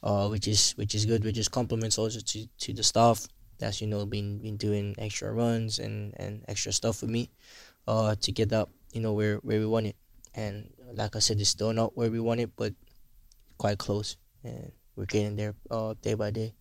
uh, 0.03 0.27
which 0.27 0.47
is 0.47 0.71
which 0.77 0.95
is 0.95 1.05
good, 1.05 1.23
which 1.23 1.37
is 1.37 1.47
compliments 1.47 1.97
also 1.97 2.19
to 2.19 2.47
to 2.47 2.73
the 2.73 2.83
staff 2.83 3.27
that's 3.57 3.81
you 3.81 3.87
know 3.87 4.05
been 4.05 4.39
been 4.39 4.57
doing 4.57 4.95
extra 4.97 5.31
runs 5.31 5.79
and 5.79 6.13
and 6.17 6.43
extra 6.47 6.71
stuff 6.71 7.01
with 7.01 7.11
me, 7.11 7.29
uh, 7.87 8.15
to 8.21 8.31
get 8.31 8.51
up 8.53 8.69
you 8.93 9.01
know 9.01 9.13
where 9.13 9.37
where 9.37 9.59
we 9.59 9.65
want 9.65 9.87
it, 9.87 9.95
and 10.35 10.69
like 10.93 11.15
I 11.15 11.19
said, 11.19 11.39
it's 11.39 11.49
still 11.49 11.73
not 11.73 11.95
where 11.95 12.09
we 12.09 12.19
want 12.19 12.39
it, 12.39 12.51
but 12.55 12.73
quite 13.57 13.77
close, 13.77 14.17
and 14.43 14.71
we're 14.95 15.05
getting 15.05 15.35
there 15.35 15.55
uh 15.71 15.93
day 16.01 16.13
by 16.15 16.31
day. 16.31 16.53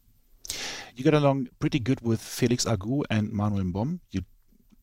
You 0.97 1.05
got 1.05 1.15
along 1.15 1.49
pretty 1.61 1.79
good 1.79 2.01
with 2.01 2.21
Felix 2.21 2.65
Agu 2.65 3.05
and 3.11 3.31
Manuel 3.31 3.63
Mbom. 3.65 4.01
You 4.11 4.23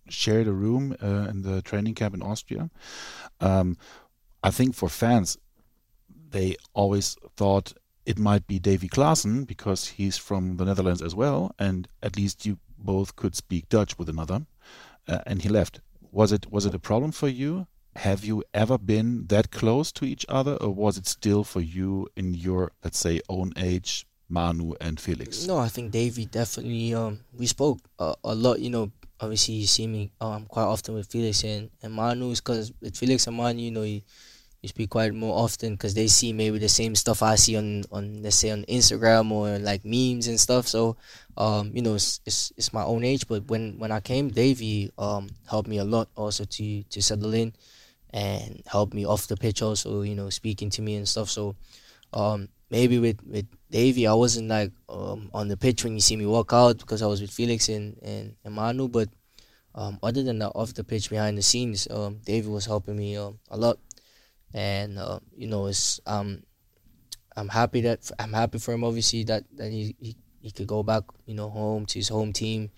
shared 0.09 0.47
a 0.47 0.53
room 0.53 0.95
uh, 1.01 1.27
in 1.29 1.41
the 1.41 1.61
training 1.61 1.95
camp 1.95 2.13
in 2.13 2.21
Austria. 2.21 2.69
Um, 3.39 3.77
I 4.43 4.51
think 4.51 4.75
for 4.75 4.89
fans, 4.89 5.37
they 6.29 6.55
always 6.73 7.17
thought 7.35 7.73
it 8.05 8.19
might 8.19 8.45
be 8.45 8.59
Davy 8.59 8.87
Klaassen 8.87 9.47
because 9.47 9.87
he's 9.87 10.17
from 10.17 10.57
the 10.57 10.65
Netherlands 10.65 11.01
as 11.01 11.15
well, 11.15 11.55
and 11.57 11.87
at 12.03 12.15
least 12.15 12.45
you 12.45 12.59
both 12.77 13.15
could 13.15 13.35
speak 13.35 13.67
Dutch 13.69 13.97
with 13.97 14.09
another. 14.09 14.45
Uh, 15.07 15.19
and 15.25 15.41
he 15.41 15.49
left. 15.49 15.81
Was 16.11 16.31
it 16.31 16.51
was 16.51 16.65
it 16.65 16.73
a 16.73 16.79
problem 16.79 17.11
for 17.11 17.27
you? 17.27 17.67
Have 17.95 18.25
you 18.25 18.43
ever 18.53 18.77
been 18.77 19.27
that 19.27 19.51
close 19.51 19.91
to 19.93 20.05
each 20.05 20.25
other, 20.29 20.55
or 20.55 20.69
was 20.69 20.97
it 20.97 21.07
still 21.07 21.43
for 21.43 21.61
you 21.61 22.07
in 22.15 22.33
your 22.33 22.71
let's 22.83 22.97
say 22.97 23.21
own 23.29 23.53
age, 23.57 24.05
Manu 24.29 24.73
and 24.81 24.99
Felix? 24.99 25.45
No, 25.45 25.57
I 25.57 25.67
think 25.67 25.91
Davy 25.91 26.25
definitely. 26.25 26.93
Um, 26.93 27.21
we 27.33 27.47
spoke 27.47 27.79
a 27.99 28.15
lot. 28.23 28.59
You 28.59 28.69
know, 28.69 28.91
obviously 29.19 29.55
you 29.55 29.67
see 29.67 29.87
me 29.87 30.11
um 30.21 30.45
quite 30.45 30.63
often 30.63 30.93
with 30.93 31.07
Felix 31.11 31.43
and 31.43 31.69
and 31.81 31.93
Manu, 31.93 32.31
is 32.31 32.41
because 32.41 32.71
with 32.81 32.97
Felix 32.97 33.27
and 33.27 33.37
Manu, 33.37 33.61
you 33.61 33.71
know, 33.71 33.83
you, 33.83 34.01
you 34.61 34.69
speak 34.69 34.89
quite 34.89 35.13
more 35.13 35.37
often 35.37 35.73
because 35.73 35.93
they 35.93 36.07
see 36.07 36.33
maybe 36.33 36.57
the 36.57 36.69
same 36.69 36.95
stuff 36.95 37.21
I 37.21 37.35
see 37.35 37.55
on 37.55 37.83
on 37.91 38.21
let's 38.23 38.35
say 38.37 38.51
on 38.51 38.63
Instagram 38.65 39.31
or 39.31 39.59
like 39.59 39.85
memes 39.85 40.27
and 40.27 40.39
stuff. 40.39 40.67
So, 40.67 40.97
um, 41.37 41.71
you 41.73 41.81
know, 41.81 41.95
it's 41.95 42.19
it's, 42.25 42.51
it's 42.57 42.73
my 42.73 42.83
own 42.83 43.03
age. 43.03 43.27
But 43.27 43.47
when 43.47 43.77
when 43.79 43.91
I 43.91 43.99
came, 43.99 44.29
Davy 44.29 44.91
um 44.97 45.29
helped 45.47 45.69
me 45.69 45.77
a 45.77 45.85
lot 45.85 46.09
also 46.15 46.45
to 46.45 46.83
to 46.83 47.01
settle 47.01 47.33
in 47.33 47.53
and 48.11 48.63
help 48.65 48.93
me 48.93 49.05
off 49.05 49.27
the 49.27 49.37
pitch 49.37 49.61
also. 49.61 50.01
You 50.01 50.15
know, 50.15 50.29
speaking 50.29 50.69
to 50.71 50.81
me 50.81 50.95
and 50.95 51.07
stuff. 51.07 51.29
So, 51.29 51.55
um, 52.13 52.49
maybe 52.71 52.99
with 52.99 53.21
with 53.25 53.45
Davy, 53.69 54.07
I 54.07 54.13
wasn't 54.13 54.47
like 54.47 54.71
um, 54.89 55.29
on 55.33 55.47
the 55.47 55.57
pitch 55.57 55.83
when 55.83 55.93
you 55.93 55.99
see 55.99 56.15
me 56.15 56.25
walk 56.25 56.53
out 56.53 56.77
because 56.77 57.01
I 57.01 57.07
was 57.07 57.21
with 57.21 57.31
Felix 57.31 57.69
and 57.69 57.97
and, 58.03 58.35
and 58.43 58.53
Manu. 58.53 58.87
But 58.87 59.09
um, 59.73 59.99
other 60.03 60.23
than 60.23 60.39
that, 60.39 60.51
off 60.55 60.73
the 60.73 60.83
pitch 60.83 61.09
behind 61.09 61.37
the 61.37 61.41
scenes, 61.41 61.87
um, 61.89 62.19
Davy 62.25 62.47
was 62.47 62.65
helping 62.65 62.95
me 62.95 63.17
um, 63.17 63.39
a 63.49 63.57
lot, 63.57 63.79
and 64.53 64.99
uh, 64.99 65.19
you 65.35 65.47
know, 65.47 65.65
it's 65.65 65.99
um, 66.05 66.43
I'm 67.35 67.49
happy 67.49 67.81
that 67.81 68.09
I'm 68.19 68.33
happy 68.33 68.59
for 68.59 68.73
him. 68.73 68.83
Obviously, 68.83 69.23
that 69.25 69.43
that 69.55 69.71
he 69.71 69.95
he, 69.99 70.15
he 70.41 70.51
could 70.51 70.67
go 70.67 70.83
back, 70.83 71.03
you 71.25 71.33
know, 71.33 71.49
home 71.49 71.85
to 71.87 71.99
his 71.99 72.09
home 72.09 72.33
team. 72.33 72.71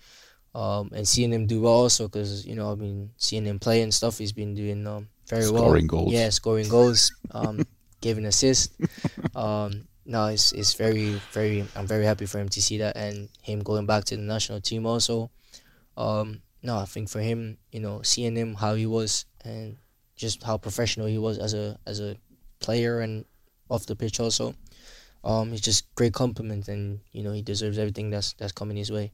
Um, 0.54 0.90
and 0.94 1.06
seeing 1.06 1.32
him 1.32 1.46
do 1.46 1.60
well 1.60 1.74
also 1.74 2.08
because 2.08 2.44
you 2.46 2.56
know 2.56 2.72
I've 2.72 2.78
been 2.78 3.10
seeing 3.18 3.44
him 3.44 3.58
play 3.58 3.82
and 3.82 3.92
stuff 3.92 4.16
he's 4.18 4.32
been 4.32 4.54
doing 4.54 4.86
um, 4.86 5.08
very 5.28 5.42
scoring 5.42 5.54
well 5.54 5.68
scoring 5.68 5.86
goals 5.86 6.12
yeah 6.12 6.30
scoring 6.30 6.68
goals 6.68 7.12
um, 7.30 7.64
giving 8.00 8.24
assists 8.24 8.74
um, 9.36 9.86
no, 10.08 10.26
it's 10.28 10.52
it's 10.52 10.72
very 10.72 11.20
very. 11.32 11.66
I'm 11.76 11.86
very 11.86 12.06
happy 12.06 12.24
for 12.24 12.38
him 12.38 12.48
to 12.48 12.62
see 12.62 12.78
that 12.78 12.96
and 12.96 13.28
him 13.42 13.60
going 13.60 13.84
back 13.84 14.04
to 14.04 14.16
the 14.16 14.22
national 14.22 14.62
team 14.62 14.86
also. 14.86 15.30
Um, 15.98 16.40
no, 16.62 16.78
I 16.78 16.86
think 16.86 17.10
for 17.10 17.20
him, 17.20 17.58
you 17.70 17.80
know, 17.80 18.00
seeing 18.02 18.34
him 18.34 18.54
how 18.54 18.74
he 18.74 18.86
was 18.86 19.26
and 19.44 19.76
just 20.16 20.42
how 20.42 20.56
professional 20.56 21.06
he 21.06 21.18
was 21.18 21.38
as 21.38 21.52
a 21.52 21.78
as 21.86 22.00
a 22.00 22.16
player 22.58 23.00
and 23.00 23.26
off 23.68 23.84
the 23.84 23.94
pitch 23.94 24.18
also. 24.18 24.54
Um, 25.22 25.52
it's 25.52 25.60
just 25.60 25.94
great 25.94 26.14
compliment, 26.14 26.68
and 26.68 27.00
you 27.12 27.22
know 27.22 27.32
he 27.32 27.42
deserves 27.42 27.78
everything 27.78 28.08
that's 28.08 28.32
that's 28.32 28.52
coming 28.52 28.78
his 28.78 28.90
way. 28.90 29.12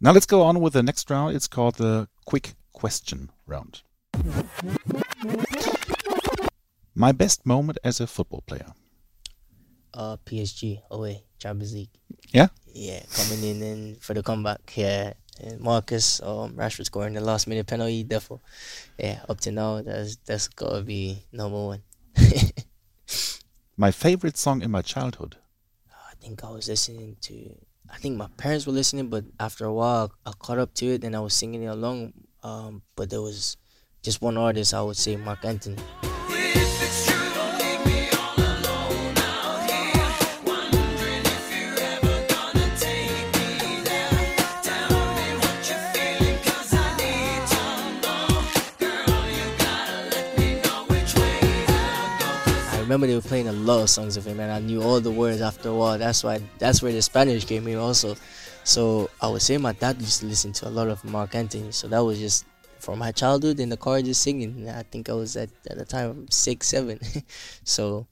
Now 0.00 0.12
let's 0.12 0.26
go 0.26 0.42
on 0.42 0.60
with 0.60 0.74
the 0.74 0.82
next 0.84 1.10
round. 1.10 1.34
It's 1.34 1.48
called 1.48 1.74
the 1.74 2.08
quick 2.24 2.54
question 2.72 3.30
round. 3.48 3.82
My 6.94 7.10
best 7.10 7.44
moment 7.44 7.78
as 7.82 8.00
a 8.00 8.06
football 8.06 8.44
player 8.46 8.74
uh 9.94 10.16
PSG 10.24 10.80
away 10.90 11.24
Champions 11.38 11.74
League. 11.74 11.90
Yeah. 12.32 12.48
Yeah, 12.74 13.02
coming 13.14 13.44
in 13.44 13.62
and 13.62 14.02
for 14.02 14.14
the 14.14 14.22
comeback. 14.22 14.60
Yeah, 14.76 15.12
and 15.40 15.60
Marcus 15.60 16.22
um 16.22 16.54
Rashford 16.54 16.86
scoring 16.86 17.14
the 17.14 17.20
last 17.20 17.46
minute 17.46 17.66
penalty. 17.66 18.02
Therefore, 18.02 18.40
yeah, 18.98 19.20
up 19.28 19.40
to 19.40 19.52
now 19.52 19.82
that's 19.82 20.16
that's 20.24 20.48
gotta 20.48 20.82
be 20.82 21.24
number 21.32 21.58
one. 21.58 21.82
my 23.76 23.90
favorite 23.90 24.36
song 24.36 24.62
in 24.62 24.70
my 24.70 24.82
childhood. 24.82 25.36
I 25.90 26.14
think 26.20 26.44
I 26.44 26.50
was 26.50 26.68
listening 26.68 27.16
to. 27.22 27.56
I 27.90 27.98
think 27.98 28.16
my 28.16 28.28
parents 28.38 28.66
were 28.66 28.72
listening, 28.72 29.08
but 29.08 29.24
after 29.38 29.66
a 29.66 29.72
while, 29.72 30.12
I 30.24 30.32
caught 30.38 30.58
up 30.58 30.72
to 30.74 30.86
it 30.86 31.04
and 31.04 31.14
I 31.14 31.20
was 31.20 31.34
singing 31.34 31.64
it 31.64 31.66
along. 31.66 32.14
Um, 32.42 32.82
but 32.96 33.10
there 33.10 33.20
was 33.20 33.58
just 34.02 34.22
one 34.22 34.38
artist 34.38 34.72
I 34.72 34.82
would 34.82 34.96
say, 34.96 35.16
Marc 35.16 35.44
Anthony. 35.44 35.76
Remember 52.92 53.06
they 53.06 53.14
were 53.14 53.22
playing 53.22 53.48
a 53.48 53.52
lot 53.52 53.80
of 53.80 53.88
songs 53.88 54.18
of 54.18 54.26
him, 54.26 54.38
and 54.38 54.52
I 54.52 54.58
knew 54.58 54.82
all 54.82 55.00
the 55.00 55.10
words 55.10 55.40
after 55.40 55.70
a 55.70 55.74
while. 55.74 55.96
That's 55.96 56.22
why 56.22 56.42
that's 56.58 56.82
where 56.82 56.92
the 56.92 57.00
Spanish 57.00 57.46
came 57.46 57.66
in 57.66 57.78
also. 57.78 58.16
So 58.64 59.08
I 59.18 59.28
would 59.28 59.40
say 59.40 59.56
my 59.56 59.72
dad 59.72 59.98
used 59.98 60.20
to 60.20 60.26
listen 60.26 60.52
to 60.60 60.68
a 60.68 60.72
lot 60.76 60.88
of 60.88 61.02
Marc 61.02 61.34
Anthony. 61.34 61.72
So 61.72 61.88
that 61.88 62.00
was 62.00 62.18
just 62.18 62.44
from 62.80 62.98
my 62.98 63.10
childhood 63.10 63.60
in 63.60 63.70
the 63.70 63.78
car 63.78 64.02
just 64.02 64.20
singing. 64.20 64.68
I 64.68 64.82
think 64.82 65.08
I 65.08 65.14
was 65.14 65.38
at 65.38 65.48
at 65.70 65.78
the 65.78 65.86
time 65.86 66.26
six, 66.28 66.68
seven. 66.68 67.00
so 67.64 68.06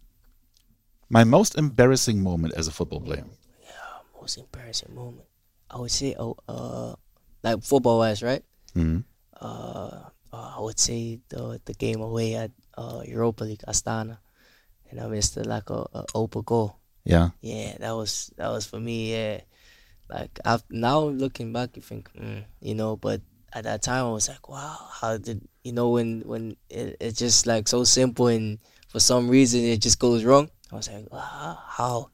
my 1.10 1.24
most 1.24 1.58
embarrassing 1.58 2.22
moment 2.22 2.54
as 2.56 2.66
a 2.66 2.72
football 2.72 3.02
player. 3.02 3.26
Yeah, 3.62 4.00
most 4.18 4.38
embarrassing 4.38 4.94
moment. 4.94 5.28
I 5.70 5.76
would 5.76 5.90
say, 5.90 6.16
oh, 6.18 6.38
uh, 6.48 6.94
like 7.42 7.62
football 7.62 7.98
wise, 7.98 8.22
right? 8.22 8.42
Mm-hmm. 8.74 9.04
Uh, 9.38 10.08
uh, 10.32 10.54
I 10.56 10.60
would 10.60 10.78
say 10.80 11.20
the 11.28 11.60
the 11.66 11.74
game 11.74 12.00
away 12.00 12.36
at 12.36 12.50
uh, 12.78 13.02
Europa 13.04 13.44
League 13.44 13.60
Astana 13.68 14.16
and 14.90 15.00
I 15.00 15.06
missed 15.06 15.36
it 15.36 15.46
like 15.46 15.70
a, 15.70 15.86
a 15.94 16.04
open 16.14 16.42
goal. 16.42 16.76
Yeah. 17.04 17.30
Yeah, 17.40 17.76
that 17.78 17.92
was 17.92 18.32
that 18.36 18.48
was 18.48 18.66
for 18.66 18.78
me. 18.80 19.12
Yeah, 19.12 19.40
like 20.08 20.38
I've, 20.44 20.64
now 20.70 21.00
looking 21.00 21.52
back, 21.52 21.76
you 21.76 21.82
think, 21.82 22.10
mm, 22.12 22.44
you 22.60 22.74
know, 22.74 22.96
but 22.96 23.20
at 23.52 23.64
that 23.64 23.82
time 23.82 24.04
I 24.06 24.10
was 24.10 24.28
like, 24.28 24.48
wow, 24.48 24.76
how 25.00 25.16
did 25.16 25.42
you 25.64 25.72
know 25.72 25.90
when 25.90 26.22
when 26.22 26.56
it, 26.68 26.96
it's 27.00 27.18
just 27.18 27.46
like 27.46 27.68
so 27.68 27.84
simple 27.84 28.26
and 28.28 28.58
for 28.88 29.00
some 29.00 29.28
reason 29.28 29.64
it 29.64 29.80
just 29.80 29.98
goes 29.98 30.24
wrong. 30.24 30.50
I 30.72 30.76
was 30.76 30.90
like, 30.90 31.10
wow, 31.12 31.58
how, 31.66 32.10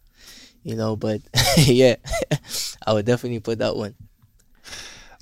you 0.63 0.77
know, 0.77 0.97
but 0.97 1.21
yeah, 1.59 1.97
I 2.87 2.93
would 2.93 3.07
definitely 3.07 3.41
put 3.41 3.59
that 3.59 3.77
one. 3.77 3.95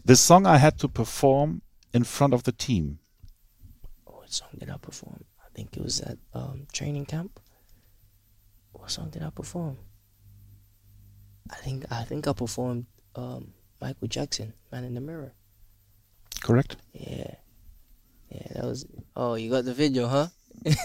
The 0.04 0.16
song 0.16 0.46
I 0.46 0.58
had 0.58 0.78
to 0.80 0.88
perform 0.88 1.62
in 1.92 2.04
front 2.04 2.34
of 2.34 2.42
the 2.42 2.52
team. 2.52 2.98
Oh, 4.06 4.18
What 4.18 4.32
song 4.32 4.48
did 4.58 4.68
I 4.68 4.76
perform? 4.76 5.24
I 5.42 5.48
think 5.54 5.76
it 5.76 5.82
was 5.82 6.00
at 6.00 6.18
um, 6.34 6.66
training 6.72 7.06
camp 7.06 7.40
what 8.84 8.90
song 8.90 9.08
did 9.08 9.22
I 9.22 9.30
perform? 9.30 9.78
I 11.50 11.56
think 11.56 11.86
I 11.90 12.04
think 12.04 12.28
I 12.28 12.34
performed 12.34 12.84
um, 13.16 13.54
Michael 13.80 14.08
Jackson, 14.08 14.52
Man 14.70 14.84
in 14.84 14.92
the 14.92 15.00
Mirror. 15.00 15.32
Correct. 16.42 16.76
Yeah. 16.92 17.36
Yeah, 18.28 18.46
that 18.56 18.64
was 18.64 18.84
Oh, 19.16 19.36
you 19.36 19.48
got 19.48 19.64
the 19.64 19.72
video, 19.72 20.06
huh? 20.06 20.26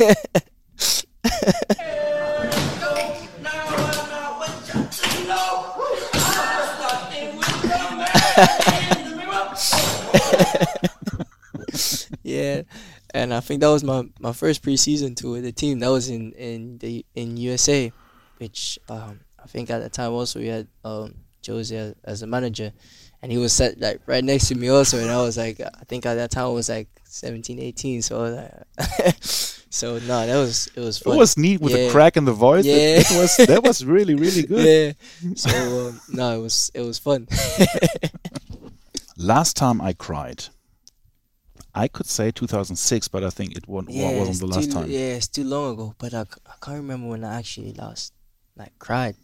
yeah 12.24 12.62
and 13.30 13.36
I 13.36 13.42
think 13.42 13.62
that 13.62 13.68
was 13.68 13.84
my, 13.84 14.10
my 14.20 14.34
first 14.34 14.64
preseason 14.64 15.16
tour 15.16 15.34
with 15.34 15.44
the 15.44 15.52
team. 15.52 15.78
That 15.80 15.90
was 15.90 16.10
in 16.10 16.32
in 16.32 16.80
the 16.80 17.06
in 17.14 17.38
USA, 17.38 17.94
which 18.38 18.80
um, 18.90 19.20
I 19.38 19.46
think 19.46 19.70
at 19.70 19.84
the 19.84 19.90
time 19.90 20.14
also 20.14 20.40
we 20.40 20.48
had 20.48 20.68
um, 20.84 21.14
Jose 21.46 21.76
as, 21.76 21.94
as, 22.04 22.22
a 22.24 22.28
manager, 22.28 22.74
and 23.22 23.32
he 23.32 23.38
was 23.38 23.54
set 23.54 23.80
like 23.80 24.02
right 24.08 24.24
next 24.24 24.48
to 24.48 24.56
me 24.56 24.70
also, 24.70 24.98
and 24.98 25.12
I 25.12 25.22
was 25.22 25.38
like 25.38 25.60
I 25.60 25.84
think 25.86 26.08
at 26.08 26.16
that 26.16 26.32
time 26.32 26.46
I 26.46 26.50
was 26.50 26.70
like 26.70 26.88
17, 27.04 27.60
18, 27.60 28.02
so 28.02 28.20
like, 28.20 29.16
so 29.22 30.00
no, 30.00 30.26
that 30.26 30.36
was 30.36 30.68
it 30.74 30.80
was 30.82 30.98
fun. 30.98 31.14
It 31.14 31.20
was 31.20 31.38
neat 31.38 31.62
with 31.62 31.74
yeah. 31.74 31.86
the 31.86 31.92
crack 31.92 32.18
in 32.18 32.26
the 32.26 32.34
voice. 32.34 32.66
Yeah, 32.66 33.04
that, 33.04 33.12
was 33.12 33.38
that 33.38 33.62
was 33.62 33.86
really 33.86 34.16
really 34.16 34.42
good. 34.48 34.96
Yeah. 35.22 35.34
So 35.36 35.90
um, 35.90 36.02
no, 36.10 36.40
it 36.40 36.42
was 36.42 36.72
it 36.74 36.82
was 36.82 36.98
fun. 36.98 37.28
Last 39.18 39.56
time 39.56 39.82
I 39.82 39.94
cried, 39.94 40.46
I 41.80 41.88
could 41.88 42.08
say 42.08 42.30
2006, 42.32 43.08
but 43.08 43.24
I 43.24 43.30
think 43.30 43.56
it 43.56 43.66
wasn't, 43.66 43.92
yeah, 43.92 44.20
wasn't 44.20 44.40
the 44.40 44.48
last 44.48 44.66
too, 44.66 44.74
time. 44.74 44.92
Yeah, 44.92 45.16
it's 45.16 45.30
too 45.30 45.46
long 45.46 45.74
ago. 45.76 45.96
But 45.98 46.14
I, 46.14 46.22
I 46.46 46.56
can't 46.62 46.78
remember 46.78 47.08
when 47.08 47.24
I 47.24 47.38
actually 47.40 47.72
last 47.72 48.12
like 48.58 48.78
cried. 48.80 49.16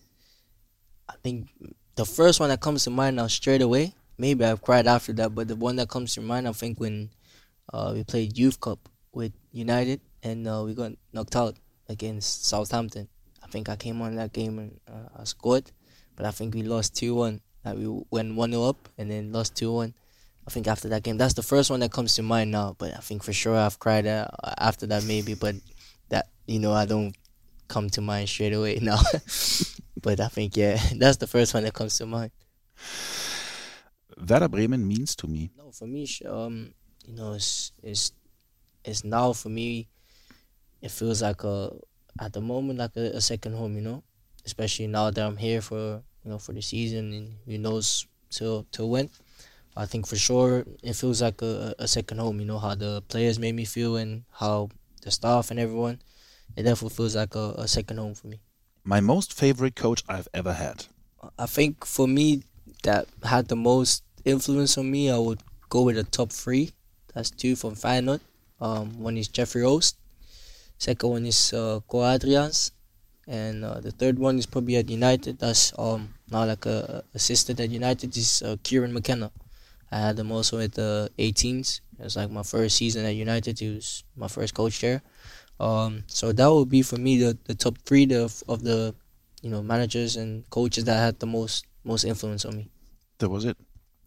I 1.10 1.16
think 1.22 1.50
the 1.96 2.06
first 2.06 2.40
one 2.40 2.48
that 2.48 2.62
comes 2.62 2.86
to 2.86 2.92
mind 2.92 3.18
now 3.18 3.28
straight 3.28 3.62
away. 3.62 3.94
Maybe 4.18 4.46
I've 4.46 4.62
cried 4.62 4.88
after 4.88 5.12
that, 5.14 5.36
but 5.36 5.50
the 5.50 5.58
one 5.58 5.76
that 5.76 5.90
comes 5.90 6.14
to 6.14 6.22
mind, 6.22 6.48
I 6.48 6.54
think 6.54 6.80
when 6.80 7.10
uh, 7.74 7.92
we 7.94 8.06
played 8.06 8.38
Youth 8.38 8.62
Cup 8.62 8.80
with 9.12 9.34
United 9.52 10.00
and 10.24 10.48
uh, 10.48 10.64
we 10.66 10.74
got 10.74 10.94
knocked 11.12 11.36
out 11.36 11.58
against 11.90 12.46
Southampton. 12.46 13.10
I 13.44 13.48
think 13.48 13.68
I 13.68 13.76
came 13.76 14.02
on 14.02 14.16
that 14.16 14.32
game 14.32 14.60
and 14.60 14.80
uh, 14.88 15.10
I 15.20 15.26
scored, 15.26 15.70
but 16.16 16.26
I 16.26 16.32
think 16.32 16.56
we 16.56 16.64
lost 16.64 16.96
two 16.96 17.16
one. 17.16 17.42
Like 17.66 17.78
we 17.78 18.02
went 18.12 18.36
one 18.36 18.52
0 18.52 18.64
up 18.64 18.88
and 18.98 19.12
then 19.12 19.34
lost 19.34 19.58
two 19.58 19.74
one. 19.74 19.94
I 20.48 20.52
think 20.52 20.68
after 20.68 20.90
that 20.90 21.04
game, 21.04 21.18
that's 21.18 21.34
the 21.34 21.44
first 21.44 21.70
one 21.72 21.80
that 21.80 21.92
comes 21.92 22.16
to 22.16 22.24
mind 22.24 22.52
now. 22.52 22.76
But 22.78 22.94
I 22.94 23.00
think 23.00 23.24
for 23.24 23.34
sure 23.34 23.56
I've 23.58 23.80
cried 23.80 24.06
uh, 24.06 24.28
after 24.58 24.86
that 24.88 25.04
maybe, 25.06 25.34
but 25.34 25.56
that 26.10 26.28
you 26.46 26.60
know 26.60 26.72
I 26.74 26.86
don't 26.86 27.16
come 27.68 27.90
to 27.92 28.02
mind 28.02 28.30
straight 28.30 28.54
away 28.54 28.80
now. 28.82 29.00
but 30.02 30.20
I 30.20 30.28
think 30.28 30.56
yeah, 30.56 30.80
that's 30.98 31.18
the 31.18 31.28
first 31.28 31.54
one 31.54 31.64
that 31.64 31.74
comes 31.74 31.98
to 31.98 32.06
mind. 32.06 32.32
Werder 34.18 34.48
Bremen 34.48 34.88
means 34.88 35.16
to 35.18 35.28
me. 35.28 35.52
No, 35.58 35.72
for 35.72 35.88
me, 35.88 36.08
um, 36.28 36.74
you 37.06 37.16
know, 37.16 37.34
it's 37.34 37.72
it's 37.84 38.12
it's 38.84 39.04
now 39.04 39.34
for 39.34 39.50
me. 39.50 39.88
It 40.82 40.92
feels 40.92 41.22
like 41.22 41.44
a 41.44 41.72
at 42.20 42.34
the 42.34 42.42
moment 42.42 42.80
like 42.80 42.96
a, 42.96 43.18
a 43.18 43.22
second 43.22 43.56
home. 43.56 43.76
You 43.76 43.82
know, 43.82 44.04
especially 44.46 44.88
now 44.88 45.10
that 45.10 45.26
I'm 45.26 45.38
here 45.38 45.62
for 45.62 46.04
you 46.24 46.32
know 46.32 46.38
for 46.38 46.54
the 46.54 46.62
season 46.62 47.14
and 47.14 47.34
who 47.46 47.58
knows 47.58 48.06
till 48.30 48.66
till 48.72 48.90
when. 48.90 49.10
I 49.78 49.86
think 49.86 50.08
for 50.08 50.16
sure 50.16 50.66
it 50.84 50.94
feels 50.94 51.22
like 51.22 51.42
a, 51.42 51.76
a 51.80 51.88
second 51.88 52.20
home. 52.20 52.40
You 52.40 52.46
know 52.46 52.60
how 52.60 52.76
the 52.76 53.02
players 53.08 53.38
made 53.40 53.56
me 53.56 53.66
feel 53.66 53.98
and 53.98 54.24
how 54.32 54.70
the 55.02 55.12
staff 55.12 55.52
and 55.52 55.60
everyone. 55.60 56.02
It 56.56 56.64
definitely 56.64 56.96
feels 56.96 57.16
like 57.16 57.36
a, 57.36 57.56
a 57.58 57.68
second 57.68 57.98
home 57.98 58.16
for 58.16 58.28
me. 58.28 58.40
My 58.84 59.00
most 59.02 59.34
favorite 59.34 59.76
coach 59.76 60.04
I've 60.08 60.28
ever 60.34 60.54
had. 60.54 60.86
I 61.38 61.48
think 61.48 61.86
for 61.86 62.08
me 62.08 62.44
that 62.84 63.08
had 63.24 63.48
the 63.48 63.56
most 63.56 64.04
influence 64.24 64.78
on 64.78 64.90
me, 64.90 65.10
I 65.10 65.18
would 65.18 65.42
go 65.70 65.82
with 65.82 65.96
the 65.96 66.04
top 66.04 66.32
three. 66.32 66.72
That's 67.14 67.30
two 67.30 67.56
from 67.56 67.76
Feyenoord. 67.76 68.22
Um, 68.62 69.00
one 69.00 69.18
is 69.18 69.28
Jeffrey 69.28 69.64
Oost. 69.64 69.96
Second 70.78 71.10
one 71.10 71.26
is 71.26 71.54
uh, 71.54 71.80
Cor 71.88 72.04
Adriaans. 72.04 72.72
And 73.28 73.66
uh, 73.66 73.80
the 73.80 73.92
third 73.92 74.20
one 74.20 74.38
is 74.38 74.46
probably 74.46 74.76
at 74.76 74.90
United. 74.90 75.40
That's 75.40 75.74
um 75.80 76.14
now 76.30 76.46
like 76.46 76.66
a 76.66 77.04
assistant 77.14 77.60
at 77.60 77.70
United 77.72 78.16
is 78.16 78.44
uh, 78.44 78.56
Kieran 78.62 78.94
McKenna. 78.94 79.32
I 79.96 80.00
had 80.00 80.20
him 80.20 80.30
also 80.34 80.60
at 80.60 80.74
the 80.74 81.10
18s. 81.18 81.80
It 81.98 82.04
was 82.04 82.18
like 82.18 82.30
my 82.30 82.44
first 82.44 82.76
season 82.76 83.06
at 83.06 83.16
United. 83.16 83.58
He 83.58 83.76
was 83.76 84.04
my 84.18 84.28
first 84.28 84.54
coach 84.54 84.82
there. 84.82 85.02
Um, 85.58 86.04
so 86.08 86.34
that 86.34 86.52
would 86.52 86.68
be 86.68 86.82
for 86.82 86.98
me 86.98 87.18
the, 87.18 87.38
the 87.46 87.56
top 87.56 87.78
three 87.86 88.04
of, 88.14 88.44
of 88.50 88.62
the 88.62 88.94
you 89.42 89.50
know 89.50 89.64
managers 89.64 90.18
and 90.18 90.50
coaches 90.50 90.84
that 90.84 90.98
had 90.98 91.20
the 91.20 91.26
most 91.26 91.66
most 91.86 92.04
influence 92.04 92.44
on 92.44 92.58
me. 92.58 92.70
That 93.20 93.30
was 93.30 93.46
it. 93.46 93.56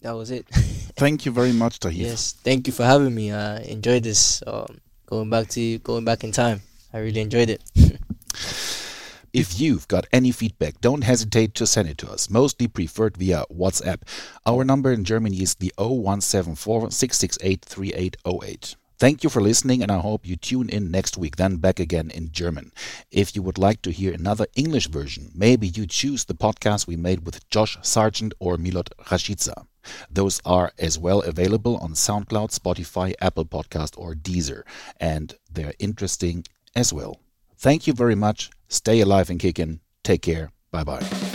That 0.03 0.13
was 0.13 0.31
it. 0.31 0.47
thank 1.01 1.25
you 1.25 1.33
very 1.33 1.53
much, 1.53 1.81
Tahith. 1.81 1.97
Yes, 1.97 2.33
thank 2.45 2.67
you 2.67 2.73
for 2.75 2.85
having 2.85 3.15
me. 3.15 3.33
I 3.33 3.61
enjoyed 3.63 4.03
this. 4.03 4.43
Um, 4.47 4.83
going 5.07 5.31
back 5.31 5.49
to 5.57 5.79
going 5.79 6.05
back 6.05 6.23
in 6.23 6.33
time, 6.33 6.61
I 6.93 6.99
really 6.99 7.23
enjoyed 7.23 7.49
it. 7.49 7.63
If 9.33 9.61
you've 9.61 9.87
got 9.89 10.07
any 10.11 10.33
feedback, 10.33 10.81
don't 10.81 11.03
hesitate 11.03 11.55
to 11.57 11.67
send 11.67 11.89
it 11.89 11.99
to 11.99 12.11
us, 12.11 12.31
mostly 12.31 12.67
preferred 12.67 13.19
via 13.19 13.45
WhatsApp. 13.53 14.03
Our 14.47 14.65
number 14.65 14.91
in 14.91 15.05
Germany 15.05 15.43
is 15.43 15.57
the 15.57 15.73
0174 15.77 16.91
668 16.91 17.65
3808. 17.65 18.77
Thank 18.99 19.23
you 19.23 19.31
for 19.31 19.41
listening, 19.41 19.83
and 19.83 19.93
I 19.93 19.99
hope 19.99 20.27
you 20.27 20.35
tune 20.35 20.69
in 20.71 20.91
next 20.91 21.17
week, 21.17 21.37
then 21.37 21.59
back 21.59 21.79
again 21.79 22.11
in 22.11 22.33
German. 22.33 22.73
If 23.13 23.37
you 23.37 23.43
would 23.43 23.59
like 23.59 23.81
to 23.83 23.93
hear 23.93 24.13
another 24.13 24.47
English 24.57 24.89
version, 24.89 25.31
maybe 25.35 25.69
you 25.69 25.87
choose 25.87 26.25
the 26.25 26.35
podcast 26.35 26.87
we 26.87 26.97
made 26.97 27.25
with 27.25 27.49
Josh 27.49 27.77
Sargent 27.83 28.35
or 28.41 28.57
Milot 28.57 28.89
Rashica. 29.05 29.67
Those 30.11 30.41
are 30.45 30.73
as 30.79 30.99
well 30.99 31.21
available 31.21 31.77
on 31.77 31.93
SoundCloud, 31.93 32.59
Spotify, 32.59 33.15
Apple 33.21 33.45
Podcast, 33.45 33.97
or 33.97 34.15
Deezer, 34.15 34.63
and 34.99 35.35
they're 35.53 35.75
interesting 35.79 36.45
as 36.75 36.93
well. 36.93 37.21
Thank 37.57 37.87
you 37.87 37.93
very 37.93 38.15
much. 38.17 38.51
Stay 38.69 39.01
alive 39.01 39.31
and 39.31 39.39
kicking. 39.39 39.81
Take 40.05 40.23
care. 40.23 40.51
Bye 40.71 40.85
bye. 40.85 41.28